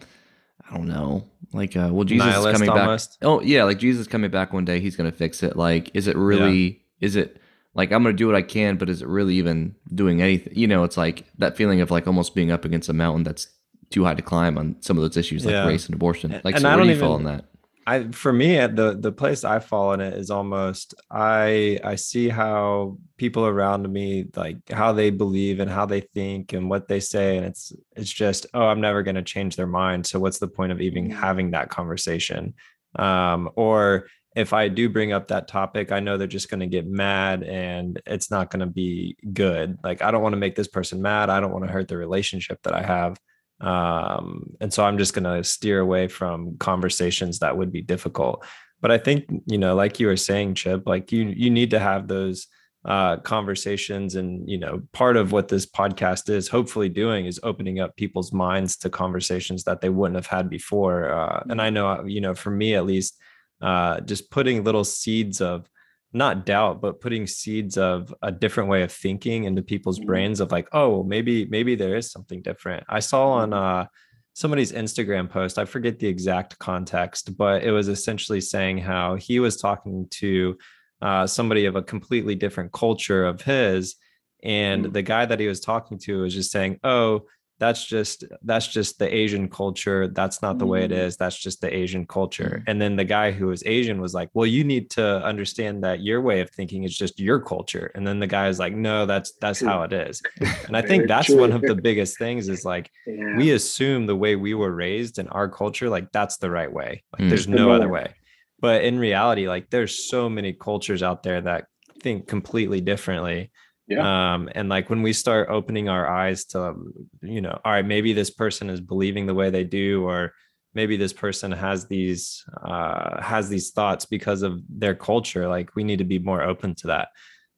I 0.69 0.75
don't 0.75 0.89
know, 0.89 1.29
like 1.53 1.77
uh, 1.77 1.91
well, 1.93 2.05
Jesus 2.05 2.27
Nihilist 2.27 2.61
coming 2.61 2.71
almost. 2.71 3.21
back. 3.21 3.29
Oh 3.29 3.41
yeah, 3.41 3.65
like 3.65 3.79
Jesus 3.79 4.07
coming 4.07 4.31
back 4.31 4.53
one 4.53 4.65
day, 4.65 4.81
He's 4.81 4.97
gonna 4.97 5.13
fix 5.13 5.43
it. 5.43 5.57
Like, 5.57 5.91
is 5.95 6.07
it 6.07 6.17
really? 6.17 6.63
Yeah. 7.01 7.07
Is 7.07 7.17
it? 7.17 7.41
Like 7.75 7.93
I'm 7.93 8.03
gonna 8.03 8.15
do 8.15 8.27
what 8.27 8.37
I 8.37 8.43
can, 8.43 8.77
but 8.77 8.89
is 8.89 9.03
it 9.03 9.09
really 9.09 9.35
even 9.37 9.75
doing 9.95 10.23
anything? 10.23 10.53
You 10.57 10.67
know, 10.67 10.85
it's 10.85 10.97
like 10.97 11.25
that 11.39 11.57
feeling 11.57 11.81
of 11.81 11.91
like 11.91 12.07
almost 12.07 12.35
being 12.35 12.51
up 12.51 12.65
against 12.65 12.89
a 12.89 12.93
mountain 12.93 13.25
that's 13.25 13.49
too 13.91 14.05
high 14.05 14.15
to 14.15 14.23
climb 14.23 14.59
on 14.59 14.77
some 14.81 14.97
of 14.97 15.03
those 15.03 15.17
issues 15.17 15.45
like 15.45 15.53
yeah. 15.53 15.67
race 15.67 15.87
and 15.87 15.95
abortion. 15.95 16.41
Like, 16.45 16.55
and 16.55 16.63
so 16.63 16.69
I 16.69 16.77
where 16.77 16.85
do 16.85 16.91
you 16.91 16.97
even, 16.97 17.07
fall 17.07 17.17
in 17.17 17.25
that? 17.25 17.45
I 17.87 18.09
for 18.13 18.33
me 18.33 18.57
the 18.67 18.97
the 18.99 19.13
place 19.13 19.45
I 19.45 19.59
fall 19.59 19.93
in 19.93 20.01
it 20.01 20.15
is 20.15 20.31
almost 20.31 20.95
I 21.11 21.79
I 21.85 21.97
see 21.97 22.29
how 22.29 22.97
people 23.19 23.47
around 23.47 23.91
me 23.93 24.27
like 24.35 24.57
how 24.71 24.93
they 24.93 25.11
believe 25.11 25.61
and 25.61 25.71
how 25.71 25.85
they 25.85 26.01
think 26.01 26.53
and 26.53 26.71
what 26.71 26.89
they 26.89 27.01
say 27.01 27.37
and 27.37 27.45
it's 27.45 27.73
it's 27.97 28.13
just 28.13 28.47
oh 28.55 28.67
I'm 28.67 28.81
never 28.81 29.03
going 29.03 29.17
to 29.17 29.23
change 29.23 29.57
their 29.57 29.67
mind 29.67 30.07
so 30.07 30.19
what's 30.19 30.39
the 30.39 30.49
point 30.49 30.73
of 30.73 30.81
even 30.81 31.09
mm. 31.09 31.15
having 31.15 31.51
that 31.51 31.69
conversation 31.69 32.55
um 32.99 33.51
or 33.55 34.07
if 34.35 34.53
I 34.53 34.69
do 34.69 34.89
bring 34.89 35.13
up 35.13 35.29
that 35.29 35.47
topic, 35.47 35.93
I 35.93 36.01
know 36.01 36.17
they're 36.17 36.27
just 36.27 36.51
going 36.51 36.61
to 36.61 36.67
get 36.67 36.87
mad 36.87 37.45
and 37.45 38.01
it's 38.07 38.31
not 38.31 38.51
going 38.51 38.61
to 38.61 38.67
be 38.67 39.17
good. 39.33 39.79
Like, 39.85 40.03
I 40.03 40.11
don't 40.11 40.23
want 40.23 40.33
to 40.33 40.39
make 40.39 40.57
this 40.57 40.69
person 40.69 41.01
mad. 41.01 41.31
I 41.31 41.39
don't 41.41 41.53
want 41.53 41.65
to 41.65 41.71
hurt 41.71 41.89
the 41.89 41.97
relationship 41.97 42.61
that 42.65 42.75
I 42.75 42.83
have. 42.83 43.19
Um, 43.61 44.57
and 44.61 44.73
so 44.73 44.85
I'm 44.85 44.99
just 44.99 45.15
going 45.15 45.25
to 45.25 45.45
steer 45.45 45.79
away 45.79 46.09
from 46.09 46.59
conversations 46.59 47.39
that 47.39 47.57
would 47.57 47.71
be 47.71 47.83
difficult. 47.83 48.45
But 48.81 48.91
I 48.91 48.99
think, 48.99 49.25
you 49.47 49.57
know, 49.57 49.77
like 49.77 50.01
you 50.01 50.09
were 50.09 50.17
saying, 50.17 50.55
Chip, 50.55 50.83
like 50.87 51.13
you, 51.13 51.23
you 51.25 51.51
need 51.51 51.71
to 51.71 51.79
have 51.79 52.09
those 52.09 52.49
uh, 52.85 53.19
conversations. 53.19 54.17
And, 54.17 54.49
you 54.51 54.59
know, 54.59 54.83
part 54.93 55.17
of 55.17 55.33
what 55.33 55.49
this 55.49 55.65
podcast 55.65 56.29
is 56.29 56.49
hopefully 56.49 56.89
doing 56.89 57.25
is 57.25 57.41
opening 57.43 57.79
up 57.81 57.97
people's 57.97 58.33
minds 58.33 58.77
to 58.79 58.91
conversations 58.91 59.65
that 59.65 59.81
they 59.81 59.89
wouldn't 59.89 60.17
have 60.17 60.27
had 60.27 60.51
before. 60.51 61.11
Uh, 61.11 61.45
and 61.49 61.63
I 61.63 61.71
know, 61.71 62.05
you 62.05 62.21
know, 62.21 62.35
for 62.35 62.51
me 62.51 62.75
at 62.75 62.85
least, 62.85 63.19
uh, 63.61 64.01
just 64.01 64.31
putting 64.31 64.65
little 64.65 64.85
seeds 64.85 65.41
of 65.41 65.69
not 66.15 66.47
doubt 66.47 66.81
but 66.81 67.01
putting 67.01 67.27
seeds 67.27 67.77
of 67.77 68.15
a 68.23 68.31
different 68.31 68.69
way 68.71 68.83
of 68.83 68.93
thinking 68.93 69.45
into 69.45 69.63
people's 69.63 69.99
mm-hmm. 69.99 70.07
brains 70.07 70.41
of 70.41 70.53
like 70.53 70.69
oh 70.73 71.03
maybe 71.03 71.45
maybe 71.47 71.75
there 71.75 71.97
is 71.97 72.11
something 72.11 72.41
different 72.41 72.85
i 72.89 73.01
saw 73.01 73.31
on 73.31 73.51
mm-hmm. 73.51 73.83
uh 73.83 73.87
somebody's 74.33 74.73
instagram 74.73 75.29
post 75.29 75.59
i 75.59 75.65
forget 75.65 75.99
the 75.99 76.07
exact 76.07 76.59
context 76.59 77.37
but 77.37 77.63
it 77.65 77.73
was 77.73 77.89
essentially 77.89 78.41
saying 78.41 78.79
how 78.79 79.17
he 79.17 79.41
was 79.41 79.57
talking 79.57 80.07
to 80.11 80.57
uh, 81.03 81.27
somebody 81.27 81.67
of 81.67 81.77
a 81.77 81.83
completely 81.83 82.35
different 82.35 82.73
culture 82.73 83.27
of 83.27 83.43
his 83.43 83.97
and 84.43 84.85
mm-hmm. 84.85 84.93
the 84.93 85.03
guy 85.03 85.27
that 85.27 85.41
he 85.41 85.47
was 85.47 85.61
talking 85.61 85.99
to 85.99 86.23
was 86.23 86.33
just 86.33 86.51
saying 86.51 86.79
oh 86.85 87.27
that's 87.59 87.85
just 87.85 88.25
that's 88.43 88.67
just 88.67 88.99
the 88.99 89.13
asian 89.15 89.49
culture. 89.49 90.09
That's 90.09 90.43
not 90.43 90.59
the 90.59 90.67
way 90.67 90.85
it 90.85 90.91
mm. 90.91 90.99
is. 90.99 91.17
That's 91.17 91.39
just 91.39 91.61
the 91.61 91.75
asian 91.75 92.07
culture. 92.07 92.63
Mm. 92.63 92.71
and 92.71 92.83
then 92.83 92.97
the 92.97 93.05
guy 93.05 93.31
who 93.31 93.47
was 93.47 93.63
asian 93.67 94.01
was 94.01 94.15
like 94.15 94.31
well 94.35 94.47
you 94.47 94.65
need 94.65 94.91
to 94.91 95.25
understand 95.25 95.85
that 95.85 96.01
your 96.01 96.21
way 96.21 96.41
of 96.41 96.51
thinking 96.51 96.85
is 96.85 96.97
just 96.97 97.19
your 97.19 97.41
culture. 97.41 97.91
And 97.95 98.07
then 98.07 98.19
the 98.19 98.27
guy 98.27 98.49
is 98.49 98.59
like 98.59 98.75
no 98.75 99.07
that's 99.07 99.33
that's 99.41 99.61
how 99.61 99.83
it 99.83 99.93
is. 99.93 100.23
And 100.67 100.77
i 100.77 100.83
think 100.83 101.09
that's 101.09 101.31
one 101.31 101.53
of 101.53 101.63
the 101.63 101.75
biggest 101.75 102.19
things 102.19 102.49
is 102.49 102.65
like 102.65 102.91
yeah. 103.07 103.37
we 103.37 103.53
assume 103.53 104.07
the 104.07 104.17
way 104.17 104.37
we 104.37 104.55
were 104.55 104.73
raised 104.73 105.19
in 105.19 105.29
our 105.29 105.49
culture 105.49 105.89
like 105.89 106.11
that's 106.13 106.39
the 106.39 106.51
right 106.51 106.73
way. 106.73 107.03
Like 107.13 107.23
mm. 107.23 107.29
there's 107.29 107.49
no 107.49 107.71
other 107.71 107.89
way. 107.89 108.15
But 108.61 108.85
in 108.85 108.99
reality 108.99 109.47
like 109.49 109.71
there's 109.71 110.09
so 110.09 110.29
many 110.29 110.53
cultures 110.53 111.03
out 111.03 111.23
there 111.23 111.41
that 111.43 111.67
think 112.01 112.29
completely 112.29 112.81
differently 112.81 113.51
yeah. 113.87 114.35
Um, 114.35 114.49
and 114.55 114.69
like 114.69 114.89
when 114.89 115.03
we 115.03 115.13
start 115.13 115.49
opening 115.51 115.89
our 115.89 116.07
eyes 116.09 116.45
to, 116.47 116.75
you 117.23 117.41
know, 117.41 117.61
all 117.65 117.73
right, 117.73 117.85
maybe 117.85 118.13
this 118.13 118.31
person 118.31 118.71
is 118.71 118.81
believing 118.81 119.27
the 119.27 119.35
way 119.35 119.51
they 119.51 119.65
do, 119.65 120.05
or 120.05 120.33
maybe 120.75 120.97
this 120.97 121.13
person 121.13 121.53
has 121.53 121.87
these 121.87 122.45
uh, 122.63 123.21
has 123.23 123.49
these 123.49 123.71
thoughts 123.71 124.07
because 124.07 124.43
of 124.43 124.61
their 124.69 124.95
culture. 124.95 125.49
Like 125.49 125.77
we 125.77 125.85
need 125.85 125.99
to 125.99 126.05
be 126.05 126.19
more 126.19 126.43
open 126.43 126.75
to 126.77 126.87
that. 126.89 127.09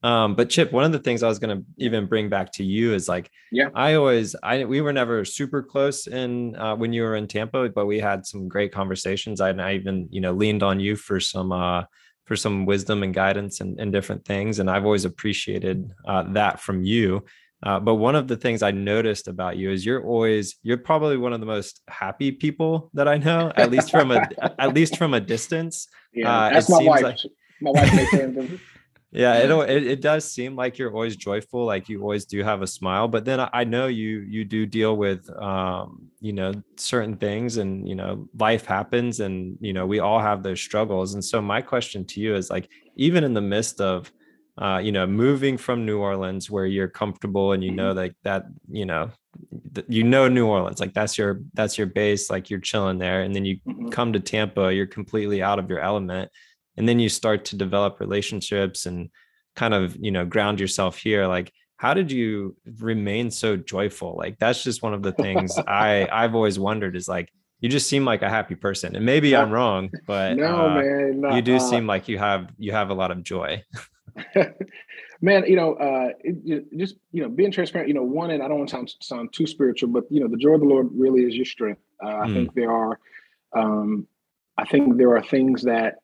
Um, 0.03 0.35
but 0.35 0.51
Chip, 0.51 0.73
one 0.73 0.85
of 0.85 0.93
the 0.93 0.99
things 0.99 1.23
I 1.23 1.29
was 1.29 1.39
going 1.39 1.57
to 1.57 1.65
even 1.79 2.07
bring 2.07 2.29
back 2.29 2.53
to 2.53 2.65
you 2.65 2.93
is 2.93 3.09
like, 3.09 3.31
yeah, 3.51 3.71
I 3.75 3.95
always, 3.95 4.37
I 4.43 4.65
we 4.65 4.81
were 4.81 4.93
never 4.93 5.25
super 5.25 5.63
close 5.63 6.07
in 6.07 6.55
uh, 6.57 6.77
when 6.77 6.93
you 6.93 7.03
were 7.03 7.17
in 7.17 7.27
Tampa, 7.27 7.69
but 7.71 7.87
we 7.87 7.99
had 7.99 8.27
some 8.27 8.49
great 8.49 8.73
conversations. 8.73 9.41
I, 9.41 9.51
I 9.51 9.75
even, 9.75 10.09
you 10.11 10.21
know, 10.21 10.33
leaned 10.33 10.63
on 10.63 10.81
you 10.81 10.97
for 10.97 11.21
some. 11.21 11.53
uh 11.53 11.85
for 12.27 12.37
some 12.37 12.67
wisdom 12.67 13.03
and 13.03 13.15
guidance 13.15 13.61
and, 13.61 13.81
and 13.81 13.93
different 13.93 14.25
things. 14.25 14.59
And 14.59 14.69
I've 14.69 14.85
always 14.85 15.05
appreciated 15.05 15.91
uh, 16.07 16.25
that 16.33 16.61
from 16.61 16.83
you. 16.83 17.25
Uh, 17.63 17.81
but 17.81 17.95
one 17.95 18.15
of 18.15 18.29
the 18.29 18.37
things 18.37 18.63
I 18.63 18.71
noticed 18.71 19.29
about 19.29 19.57
you 19.57 19.71
is 19.71 19.87
you're 19.87 20.05
always 20.05 20.57
you're 20.63 20.77
probably 20.77 21.17
one 21.17 21.33
of 21.33 21.41
the 21.41 21.47
most 21.47 21.81
happy 21.89 22.31
people 22.31 22.91
that 22.93 23.09
I 23.09 23.17
know, 23.17 23.51
at 23.57 23.71
least 23.71 23.91
from 23.91 24.11
a 24.11 24.29
at 24.61 24.75
least 24.75 24.99
from 24.99 25.15
a 25.15 25.21
distance. 25.21 25.89
Yeah, 26.13 26.31
uh, 26.31 26.51
that's 26.51 26.69
my 26.69 26.83
wife. 26.83 27.03
Like, 27.03 27.19
my 27.63 27.71
wife 27.71 28.61
yeah 29.17 29.35
it, 29.35 29.51
it, 29.71 29.87
it 29.87 30.01
does 30.01 30.31
seem 30.31 30.55
like 30.55 30.79
you're 30.79 30.93
always 30.93 31.17
joyful 31.17 31.65
like 31.65 31.89
you 31.89 32.01
always 32.03 32.25
do 32.25 32.43
have 32.43 32.63
a 32.63 32.67
smile 32.67 33.09
but 33.09 33.25
then 33.25 33.41
i 33.53 33.65
know 33.65 33.87
you 33.87 34.21
you 34.21 34.45
do 34.45 34.67
deal 34.67 34.97
with 34.97 35.29
um 35.41 36.07
you 36.21 36.33
know 36.33 36.53
certain 36.77 37.17
things 37.17 37.57
and 37.57 37.89
you 37.89 37.95
know 37.95 38.29
life 38.39 38.67
happens 38.67 39.21
and 39.21 39.57
you 39.61 39.73
know 39.73 39.87
we 39.87 40.01
all 40.01 40.19
have 40.19 40.43
those 40.43 40.61
struggles. 40.61 41.15
And 41.15 41.25
so 41.25 41.41
my 41.41 41.61
question 41.63 42.05
to 42.07 42.21
you 42.21 42.35
is 42.35 42.51
like 42.51 42.69
even 42.97 43.25
in 43.25 43.35
the 43.35 43.41
midst 43.41 43.81
of 43.81 44.13
uh, 44.59 44.79
you 44.79 44.91
know, 44.91 45.07
moving 45.07 45.59
from 45.59 45.85
New 45.85 45.99
Orleans 45.99 46.51
where 46.51 46.65
you're 46.65 46.89
comfortable 46.89 47.53
and 47.53 47.63
you 47.63 47.71
know 47.71 47.93
like 47.93 48.15
that, 48.23 48.45
you 48.71 48.87
know, 48.87 49.11
th- 49.75 49.87
you 49.87 50.03
know 50.03 50.29
New 50.29 50.47
Orleans, 50.47 50.81
like 50.81 50.95
that's 50.95 51.19
your 51.19 51.43
that's 51.53 51.77
your 51.77 51.87
base, 51.87 52.31
like 52.31 52.49
you're 52.49 52.59
chilling 52.59 52.97
there, 52.97 53.21
and 53.21 53.37
then 53.37 53.45
you 53.45 53.57
mm-hmm. 53.69 53.89
come 53.89 54.15
to 54.15 54.21
Tampa, 54.21 54.73
you're 54.73 54.87
completely 54.87 55.43
out 55.43 55.59
of 55.59 55.69
your 55.69 55.81
element, 55.81 56.31
and 56.77 56.89
then 56.89 56.99
you 56.99 57.09
start 57.09 57.45
to 57.47 57.57
develop 57.57 58.01
relationships 58.01 58.87
and 58.87 59.11
kind 59.55 59.75
of 59.75 59.97
you 59.97 60.11
know 60.11 60.25
ground 60.25 60.61
yourself 60.61 60.99
here. 60.99 61.27
Like 61.27 61.53
how 61.77 61.95
did 61.95 62.11
you 62.11 62.57
remain 62.79 63.31
so 63.31 63.57
joyful? 63.57 64.17
Like 64.17 64.39
that's 64.39 64.63
just 64.63 64.83
one 64.83 64.95
of 64.95 65.03
the 65.03 65.13
things 65.13 65.57
i 65.67 66.09
i've 66.11 66.35
always 66.35 66.59
wondered 66.59 66.97
is 66.97 67.09
like 67.09 67.31
you 67.61 67.69
just 67.69 67.89
seem 67.89 68.05
like 68.05 68.23
a 68.23 68.29
happy 68.29 68.55
person. 68.55 68.97
And 68.97 69.05
maybe 69.05 69.35
i'm 69.35 69.51
wrong 69.51 69.91
but 70.07 70.37
no 70.37 70.67
uh, 70.67 70.75
man 70.75 71.21
no, 71.21 71.35
you 71.35 71.43
do 71.43 71.57
uh, 71.57 71.61
seem 71.61 71.87
like 71.87 72.09
you 72.09 72.19
have 72.19 72.51
you 72.59 72.73
have 72.73 72.91
a 72.91 72.95
lot 72.95 73.11
of 73.11 73.23
joy. 73.23 73.63
Man 75.23 75.47
you 75.47 75.57
know 75.57 75.75
uh 75.75 76.09
it, 76.21 76.77
just 76.77 76.97
you 77.11 77.23
know 77.23 77.29
being 77.29 77.51
transparent 77.51 77.89
you 77.89 77.95
know 77.95 78.03
one 78.03 78.31
and 78.31 78.43
i 78.43 78.49
don't 78.49 78.59
want 78.59 78.69
to 78.69 78.77
sound, 78.77 78.95
sound 79.01 79.33
too 79.33 79.47
spiritual 79.47 79.89
but 79.89 80.05
you 80.11 80.21
know 80.21 80.29
the 80.29 80.37
joy 80.37 80.51
of 80.51 80.61
the 80.61 80.67
lord 80.67 80.89
really 80.93 81.23
is 81.23 81.35
your 81.35 81.47
strength. 81.47 81.81
Uh, 82.05 82.09
mm. 82.09 82.23
i 82.23 82.35
think 82.35 82.55
there 82.55 82.71
are 82.71 82.99
um 83.55 84.07
i 84.59 84.65
think 84.65 84.99
there 84.99 85.17
are 85.17 85.23
things 85.23 85.63
that 85.63 85.97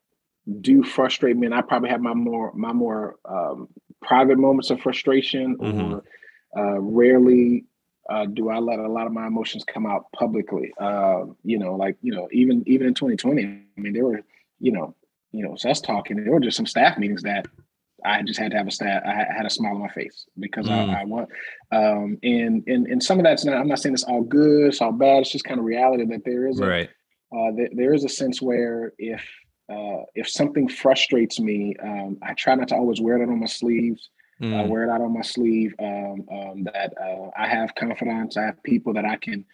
do 0.61 0.83
frustrate 0.83 1.37
me, 1.37 1.45
and 1.45 1.55
I 1.55 1.61
probably 1.61 1.89
have 1.89 2.01
my 2.01 2.13
more 2.13 2.51
my 2.53 2.73
more 2.73 3.15
um, 3.25 3.69
private 4.01 4.37
moments 4.37 4.69
of 4.69 4.81
frustration, 4.81 5.57
mm-hmm. 5.57 5.93
or 5.93 6.03
uh, 6.57 6.79
rarely 6.79 7.65
uh, 8.09 8.25
do 8.25 8.49
I 8.49 8.59
let 8.59 8.79
a 8.79 8.91
lot 8.91 9.07
of 9.07 9.13
my 9.13 9.27
emotions 9.27 9.63
come 9.63 9.85
out 9.85 10.11
publicly. 10.11 10.73
Uh, 10.77 11.25
you 11.43 11.57
know, 11.57 11.75
like 11.75 11.97
you 12.01 12.13
know, 12.13 12.27
even 12.31 12.63
even 12.67 12.87
in 12.87 12.93
2020, 12.93 13.43
I 13.43 13.81
mean, 13.81 13.93
there 13.93 14.05
were 14.05 14.21
you 14.59 14.71
know, 14.71 14.95
you 15.31 15.43
know, 15.43 15.55
so 15.55 15.69
us 15.69 15.81
talking, 15.81 16.23
there 16.23 16.33
were 16.33 16.39
just 16.39 16.57
some 16.57 16.65
staff 16.65 16.97
meetings 16.97 17.23
that 17.23 17.47
I 18.05 18.21
just 18.21 18.39
had 18.39 18.51
to 18.51 18.57
have 18.57 18.67
a 18.67 18.71
staff. 18.71 19.03
I 19.05 19.13
had 19.13 19.45
a 19.45 19.49
smile 19.49 19.75
on 19.75 19.81
my 19.81 19.89
face 19.89 20.25
because 20.37 20.67
mm. 20.67 20.71
I, 20.71 21.01
I, 21.01 21.05
want, 21.05 21.29
um, 21.71 22.17
and 22.23 22.63
and 22.67 22.87
and 22.87 23.01
some 23.01 23.19
of 23.19 23.23
that's 23.23 23.45
not. 23.45 23.55
I'm 23.55 23.67
not 23.67 23.79
saying 23.79 23.93
it's 23.93 24.03
all 24.03 24.23
good, 24.23 24.67
it's 24.67 24.81
all 24.81 24.91
bad. 24.91 25.21
It's 25.21 25.31
just 25.31 25.45
kind 25.45 25.59
of 25.59 25.65
reality 25.65 26.05
that 26.05 26.25
there 26.25 26.47
is 26.47 26.59
a, 26.59 26.65
right. 26.65 26.89
Uh, 27.35 27.51
th- 27.55 27.71
there 27.73 27.93
is 27.93 28.03
a 28.03 28.09
sense 28.09 28.41
where 28.41 28.93
if 28.97 29.25
uh, 29.73 30.03
if 30.15 30.29
something 30.29 30.67
frustrates 30.67 31.39
me, 31.39 31.75
um, 31.81 32.17
I 32.21 32.33
try 32.33 32.55
not 32.55 32.67
to 32.69 32.75
always 32.75 33.01
wear 33.01 33.19
that 33.19 33.29
on 33.29 33.39
my 33.39 33.47
sleeves. 33.47 34.09
Mm. 34.41 34.65
Uh, 34.65 34.67
wear 34.67 34.83
it 34.83 34.89
out 34.89 35.01
on 35.01 35.13
my 35.13 35.21
sleeve. 35.21 35.73
Um, 35.79 36.25
um, 36.31 36.63
that 36.73 36.93
uh, 36.99 37.29
I 37.37 37.47
have 37.47 37.75
confidence. 37.75 38.35
I 38.35 38.43
have 38.43 38.61
people 38.63 38.93
that 38.93 39.05
I 39.05 39.15
can 39.15 39.45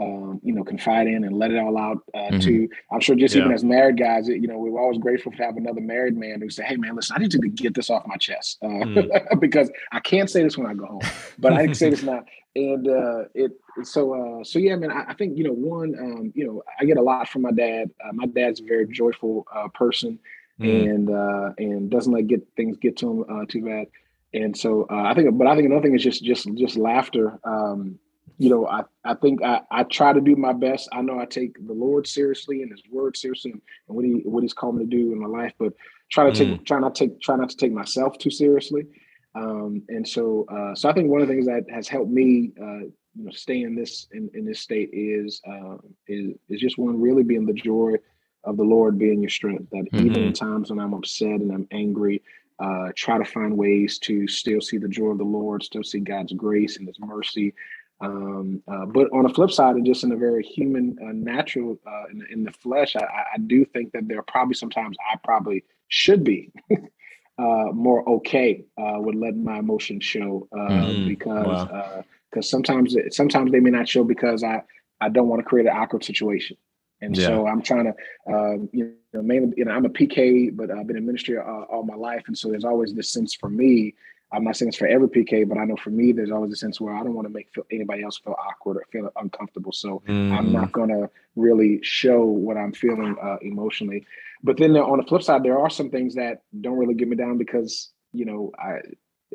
um, 0.00 0.40
you 0.42 0.54
know, 0.54 0.64
confide 0.64 1.06
in 1.06 1.24
and 1.24 1.36
let 1.36 1.50
it 1.50 1.58
all 1.58 1.76
out 1.76 1.98
uh, 2.14 2.18
mm-hmm. 2.18 2.38
to. 2.40 2.68
I'm 2.90 3.00
sure 3.00 3.14
just 3.14 3.34
yeah. 3.34 3.42
even 3.42 3.52
as 3.52 3.62
married 3.62 3.98
guys, 3.98 4.28
you 4.28 4.46
know, 4.46 4.56
we're 4.58 4.80
always 4.80 4.98
grateful 4.98 5.30
to 5.32 5.38
have 5.42 5.56
another 5.56 5.82
married 5.82 6.16
man 6.16 6.40
who 6.40 6.48
say, 6.48 6.64
"Hey, 6.64 6.76
man, 6.76 6.96
listen, 6.96 7.16
I 7.16 7.20
need 7.20 7.30
to 7.32 7.38
get 7.38 7.74
this 7.74 7.90
off 7.90 8.06
my 8.06 8.16
chest 8.16 8.58
uh, 8.62 8.66
mm. 8.66 9.40
because 9.40 9.70
I 9.92 10.00
can't 10.00 10.30
say 10.30 10.42
this 10.42 10.56
when 10.56 10.66
I 10.66 10.74
go 10.74 10.86
home, 10.86 11.02
but 11.38 11.52
I 11.52 11.66
can 11.66 11.74
say 11.74 11.90
this 11.90 12.02
now." 12.02 12.24
And 12.56 12.88
uh, 12.88 13.24
it 13.34 13.52
so 13.84 14.40
uh, 14.40 14.44
so 14.44 14.58
yeah, 14.58 14.74
man. 14.74 14.90
I, 14.90 15.10
I 15.10 15.14
think 15.14 15.38
you 15.38 15.44
know 15.44 15.52
one, 15.52 15.94
um, 15.98 16.32
you 16.34 16.44
know, 16.44 16.62
I 16.80 16.84
get 16.84 16.96
a 16.96 17.02
lot 17.02 17.28
from 17.28 17.42
my 17.42 17.52
dad. 17.52 17.90
Uh, 18.04 18.12
my 18.12 18.26
dad's 18.26 18.60
a 18.60 18.64
very 18.64 18.88
joyful 18.88 19.46
uh, 19.54 19.68
person, 19.68 20.18
mm. 20.60 20.90
and 20.90 21.10
uh, 21.10 21.52
and 21.58 21.90
doesn't 21.90 22.12
let 22.12 22.26
get 22.26 22.44
things 22.56 22.76
get 22.76 22.96
to 22.98 23.10
him 23.10 23.24
uh, 23.30 23.44
too 23.46 23.64
bad. 23.64 23.86
And 24.32 24.56
so 24.56 24.86
uh, 24.90 25.02
I 25.02 25.14
think, 25.14 25.36
but 25.38 25.46
I 25.46 25.54
think 25.54 25.66
another 25.66 25.82
thing 25.82 25.94
is 25.94 26.02
just 26.02 26.24
just 26.24 26.52
just 26.54 26.76
laughter. 26.76 27.38
Um, 27.44 27.98
you 28.38 28.48
know, 28.48 28.66
I, 28.66 28.84
I 29.04 29.14
think 29.14 29.42
I, 29.42 29.60
I 29.70 29.82
try 29.82 30.14
to 30.14 30.20
do 30.20 30.34
my 30.34 30.54
best. 30.54 30.88
I 30.92 31.02
know 31.02 31.20
I 31.20 31.26
take 31.26 31.54
the 31.66 31.74
Lord 31.74 32.06
seriously 32.06 32.62
and 32.62 32.70
his 32.70 32.82
word 32.90 33.16
seriously 33.16 33.52
and, 33.52 33.60
and 33.86 33.96
what 33.96 34.04
he 34.04 34.22
what 34.24 34.42
he's 34.42 34.54
called 34.54 34.76
me 34.76 34.84
to 34.84 34.90
do 34.90 35.12
in 35.12 35.20
my 35.20 35.28
life, 35.28 35.52
but 35.58 35.74
try 36.10 36.28
to 36.28 36.32
take 36.32 36.48
mm. 36.48 36.66
try 36.66 36.78
not 36.80 36.94
take 36.94 37.20
try 37.20 37.36
not 37.36 37.50
to 37.50 37.56
take 37.56 37.72
myself 37.72 38.18
too 38.18 38.30
seriously. 38.30 38.86
Um, 39.34 39.82
and 39.88 40.06
so 40.06 40.46
uh, 40.48 40.74
so 40.74 40.88
I 40.88 40.92
think 40.92 41.10
one 41.10 41.20
of 41.20 41.28
the 41.28 41.34
things 41.34 41.46
that 41.46 41.64
has 41.70 41.88
helped 41.88 42.10
me 42.10 42.52
uh, 42.60 42.80
you 43.14 43.24
know 43.24 43.30
stay 43.30 43.62
in 43.62 43.74
this 43.74 44.08
in, 44.12 44.30
in 44.34 44.44
this 44.44 44.60
state 44.60 44.90
is 44.92 45.40
uh, 45.48 45.76
is 46.08 46.34
is 46.48 46.60
just 46.60 46.78
one 46.78 47.00
really 47.00 47.22
being 47.22 47.46
the 47.46 47.52
joy 47.52 47.94
of 48.44 48.56
the 48.56 48.64
Lord 48.64 48.98
being 48.98 49.20
your 49.20 49.30
strength. 49.30 49.70
That 49.70 49.84
mm-hmm. 49.92 50.06
even 50.06 50.24
in 50.24 50.32
times 50.32 50.70
when 50.70 50.80
I'm 50.80 50.94
upset 50.94 51.40
and 51.40 51.52
I'm 51.52 51.68
angry, 51.70 52.22
uh, 52.58 52.88
try 52.96 53.18
to 53.18 53.24
find 53.24 53.56
ways 53.56 53.98
to 54.00 54.26
still 54.26 54.60
see 54.60 54.78
the 54.78 54.88
joy 54.88 55.08
of 55.08 55.18
the 55.18 55.24
Lord, 55.24 55.62
still 55.62 55.84
see 55.84 56.00
God's 56.00 56.32
grace 56.32 56.78
and 56.78 56.86
His 56.88 56.98
mercy, 56.98 57.54
um, 58.00 58.62
uh, 58.66 58.86
but 58.86 59.08
on 59.12 59.24
the 59.24 59.28
flip 59.28 59.50
side, 59.50 59.76
and 59.76 59.84
just 59.84 60.04
in 60.04 60.12
a 60.12 60.16
very 60.16 60.42
human, 60.42 60.96
uh, 61.02 61.12
natural, 61.12 61.78
uh, 61.86 62.04
in, 62.10 62.26
in, 62.30 62.44
the 62.44 62.52
flesh, 62.52 62.96
I, 62.96 63.02
I, 63.02 63.38
do 63.46 63.62
think 63.66 63.92
that 63.92 64.08
there 64.08 64.18
are 64.18 64.24
probably 64.26 64.54
sometimes 64.54 64.96
I 65.12 65.18
probably 65.22 65.64
should 65.88 66.24
be 66.24 66.50
uh, 67.40 67.72
more 67.72 68.06
okay 68.08 68.64
uh, 68.76 68.98
with 68.98 69.14
letting 69.14 69.44
my 69.44 69.58
emotions 69.58 70.04
show 70.04 70.46
mm, 70.52 71.08
because 71.08 71.68
because 72.30 72.44
wow. 72.46 72.50
sometimes 72.56 72.96
sometimes 73.10 73.50
they 73.50 73.60
may 73.60 73.70
not 73.70 73.88
show 73.88 74.04
because 74.04 74.44
I 74.44 74.62
I 75.00 75.08
don't 75.08 75.28
want 75.28 75.40
to 75.40 75.48
create 75.48 75.66
an 75.66 75.76
awkward 75.76 76.04
situation. 76.04 76.56
And 77.02 77.16
yeah. 77.16 77.28
so 77.28 77.46
I'm 77.46 77.62
trying 77.62 77.84
to, 77.84 77.94
um, 78.32 78.68
you 78.72 78.92
know, 79.14 79.22
mainly, 79.22 79.54
you 79.56 79.64
know, 79.64 79.72
I'm 79.72 79.86
a 79.86 79.88
PK, 79.88 80.54
but 80.54 80.70
I've 80.70 80.86
been 80.86 80.98
in 80.98 81.06
ministry 81.06 81.38
all, 81.38 81.66
all 81.70 81.82
my 81.82 81.94
life. 81.94 82.24
And 82.26 82.36
so 82.36 82.50
there's 82.50 82.64
always 82.64 82.92
this 82.92 83.10
sense 83.10 83.34
for 83.34 83.48
me 83.48 83.94
I'm 84.32 84.44
not 84.44 84.56
saying 84.56 84.68
it's 84.68 84.78
for 84.78 84.86
every 84.86 85.08
PK, 85.08 85.48
but 85.48 85.58
I 85.58 85.64
know 85.64 85.76
for 85.76 85.90
me, 85.90 86.12
there's 86.12 86.30
always 86.30 86.52
a 86.52 86.56
sense 86.56 86.80
where 86.80 86.94
I 86.94 87.02
don't 87.02 87.14
want 87.14 87.26
to 87.26 87.32
make 87.32 87.48
anybody 87.70 88.02
else 88.02 88.18
feel 88.18 88.36
awkward 88.38 88.76
or 88.76 88.84
feel 88.92 89.10
uncomfortable. 89.16 89.72
So 89.72 90.02
mm. 90.06 90.32
I'm 90.36 90.52
not 90.52 90.72
going 90.72 90.90
to 90.90 91.10
really 91.34 91.80
show 91.82 92.24
what 92.24 92.56
I'm 92.56 92.72
feeling 92.72 93.16
uh, 93.20 93.38
emotionally. 93.42 94.06
But 94.42 94.56
then 94.56 94.76
on 94.76 94.98
the 94.98 95.04
flip 95.04 95.22
side, 95.22 95.42
there 95.42 95.58
are 95.58 95.70
some 95.70 95.90
things 95.90 96.14
that 96.14 96.42
don't 96.60 96.78
really 96.78 96.94
get 96.94 97.08
me 97.08 97.16
down 97.16 97.38
because 97.38 97.90
you 98.12 98.24
know 98.24 98.52
I 98.58 98.80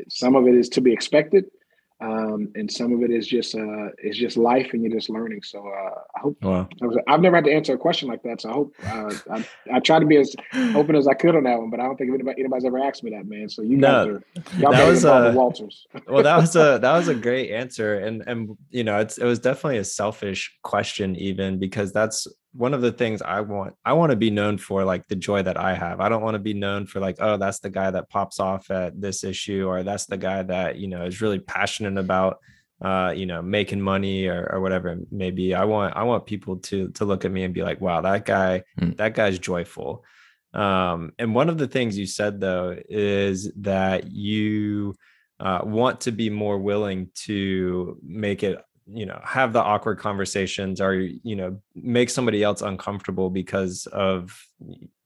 some 0.09 0.35
of 0.35 0.47
it 0.47 0.55
is 0.55 0.69
to 0.69 0.81
be 0.81 0.93
expected, 0.93 1.45
um, 2.01 2.51
and 2.55 2.69
some 2.69 2.91
of 2.91 3.03
it 3.03 3.11
is 3.11 3.25
just 3.25 3.55
uh, 3.55 3.87
it's 3.97 4.17
just 4.17 4.35
life, 4.35 4.71
and 4.73 4.83
you're 4.83 4.91
just 4.91 5.09
learning. 5.09 5.41
So 5.43 5.65
uh, 5.65 6.01
I 6.15 6.19
hope 6.19 6.43
wow. 6.43 6.67
I 7.07 7.11
have 7.11 7.21
never 7.21 7.37
had 7.37 7.45
to 7.45 7.53
answer 7.53 7.73
a 7.73 7.77
question 7.77 8.09
like 8.09 8.21
that. 8.23 8.41
So 8.41 8.49
I 8.49 8.53
hope 8.53 8.75
uh, 8.85 9.13
I, 9.31 9.47
I 9.75 9.79
try 9.79 9.99
to 9.99 10.05
be 10.05 10.17
as 10.17 10.35
open 10.75 10.95
as 10.95 11.07
I 11.07 11.13
could 11.13 11.35
on 11.35 11.43
that 11.45 11.57
one, 11.57 11.69
but 11.69 11.79
I 11.79 11.83
don't 11.83 11.95
think 11.95 12.09
anybody, 12.13 12.41
anybody's 12.41 12.65
ever 12.65 12.79
asked 12.79 13.03
me 13.03 13.11
that, 13.11 13.27
man. 13.27 13.47
So 13.47 13.61
you 13.61 13.77
no, 13.77 13.87
guys 13.87 14.07
are 14.07 14.59
y'all 14.59 14.71
that 14.71 14.87
was 14.89 15.05
a, 15.05 15.31
Walters. 15.33 15.87
well, 16.07 16.23
that 16.23 16.37
was 16.37 16.55
a 16.57 16.79
that 16.81 16.91
was 16.91 17.07
a 17.07 17.15
great 17.15 17.51
answer, 17.51 17.97
and 17.99 18.23
and 18.27 18.57
you 18.69 18.83
know 18.83 18.99
it's 18.99 19.17
it 19.17 19.25
was 19.25 19.39
definitely 19.39 19.77
a 19.77 19.85
selfish 19.85 20.53
question 20.63 21.15
even 21.15 21.59
because 21.59 21.93
that's 21.93 22.27
one 22.55 22.73
of 22.73 22.81
the 22.81 22.91
things 22.91 23.21
I 23.21 23.41
want, 23.41 23.75
I 23.83 23.93
want 23.93 24.11
to 24.11 24.15
be 24.15 24.29
known 24.29 24.57
for 24.57 24.83
like 24.85 25.07
the 25.07 25.15
joy 25.15 25.43
that 25.43 25.57
I 25.57 25.75
have. 25.75 25.99
I 25.99 26.09
don't 26.09 26.23
want 26.23 26.35
to 26.35 26.39
be 26.39 26.53
known 26.53 26.85
for 26.85 26.99
like, 26.99 27.17
oh, 27.19 27.37
that's 27.37 27.59
the 27.59 27.69
guy 27.69 27.91
that 27.91 28.09
pops 28.09 28.39
off 28.39 28.71
at 28.71 28.99
this 28.99 29.23
issue, 29.23 29.67
or 29.67 29.83
that's 29.83 30.05
the 30.05 30.17
guy 30.17 30.43
that, 30.43 30.77
you 30.77 30.87
know, 30.87 31.05
is 31.05 31.21
really 31.21 31.39
passionate 31.39 31.97
about 31.97 32.37
uh, 32.81 33.13
you 33.15 33.25
know, 33.25 33.41
making 33.41 33.79
money 33.79 34.27
or, 34.27 34.49
or 34.51 34.59
whatever 34.59 34.97
maybe. 35.11 35.55
I 35.55 35.63
want 35.65 35.95
I 35.95 36.03
want 36.03 36.25
people 36.25 36.57
to 36.57 36.89
to 36.89 37.05
look 37.05 37.25
at 37.25 37.31
me 37.31 37.43
and 37.43 37.53
be 37.53 37.63
like, 37.63 37.79
wow, 37.79 38.01
that 38.01 38.25
guy, 38.25 38.63
mm. 38.79 38.95
that 38.97 39.13
guy's 39.13 39.39
joyful. 39.39 40.03
Um, 40.53 41.11
and 41.19 41.35
one 41.35 41.49
of 41.49 41.57
the 41.57 41.67
things 41.67 41.97
you 41.97 42.05
said 42.05 42.39
though 42.39 42.77
is 42.89 43.51
that 43.57 44.11
you 44.11 44.95
uh, 45.39 45.61
want 45.63 46.01
to 46.01 46.11
be 46.11 46.29
more 46.29 46.57
willing 46.57 47.09
to 47.25 47.97
make 48.03 48.43
it 48.43 48.61
you 48.87 49.05
know 49.05 49.19
have 49.23 49.53
the 49.53 49.61
awkward 49.61 49.97
conversations 49.97 50.79
or 50.79 50.93
you 50.93 51.35
know 51.35 51.59
make 51.73 52.09
somebody 52.09 52.43
else 52.43 52.61
uncomfortable 52.61 53.29
because 53.29 53.87
of 53.87 54.39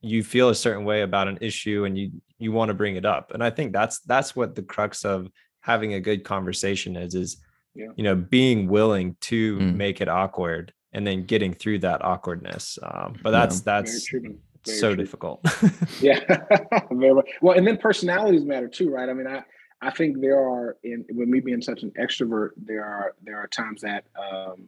you 0.01 0.23
feel 0.23 0.49
a 0.49 0.55
certain 0.55 0.83
way 0.83 1.01
about 1.01 1.27
an 1.27 1.37
issue 1.41 1.85
and 1.85 1.97
you 1.97 2.11
you 2.39 2.51
want 2.51 2.69
to 2.69 2.73
bring 2.73 2.97
it 2.97 3.05
up 3.05 3.31
and 3.33 3.43
i 3.43 3.49
think 3.49 3.71
that's 3.71 3.99
that's 4.01 4.35
what 4.35 4.55
the 4.55 4.61
crux 4.61 5.05
of 5.05 5.29
having 5.61 5.93
a 5.93 5.99
good 5.99 6.23
conversation 6.23 6.95
is 6.97 7.15
is 7.15 7.37
yeah. 7.73 7.87
you 7.95 8.03
know 8.03 8.15
being 8.15 8.67
willing 8.67 9.15
to 9.21 9.57
mm. 9.57 9.75
make 9.75 10.01
it 10.01 10.09
awkward 10.09 10.73
and 10.91 11.07
then 11.07 11.23
getting 11.23 11.53
through 11.53 11.79
that 11.79 12.03
awkwardness 12.03 12.77
um, 12.83 13.15
but 13.23 13.31
that's 13.31 13.57
yeah. 13.57 13.61
that's 13.65 14.09
so 14.63 14.89
true. 14.89 14.95
difficult 14.97 15.41
yeah 16.01 16.19
well 16.91 17.55
and 17.55 17.65
then 17.65 17.77
personalities 17.77 18.43
matter 18.43 18.67
too 18.67 18.89
right 18.89 19.07
i 19.07 19.13
mean 19.13 19.27
i 19.27 19.41
I 19.81 19.91
think 19.91 20.19
there 20.19 20.39
are 20.39 20.77
in 20.83 21.05
with 21.13 21.29
me 21.29 21.39
being 21.39 21.61
such 21.61 21.83
an 21.83 21.91
extrovert, 21.91 22.49
there 22.57 22.83
are 22.83 23.15
there 23.23 23.37
are 23.37 23.47
times 23.47 23.81
that 23.81 24.05
um, 24.19 24.67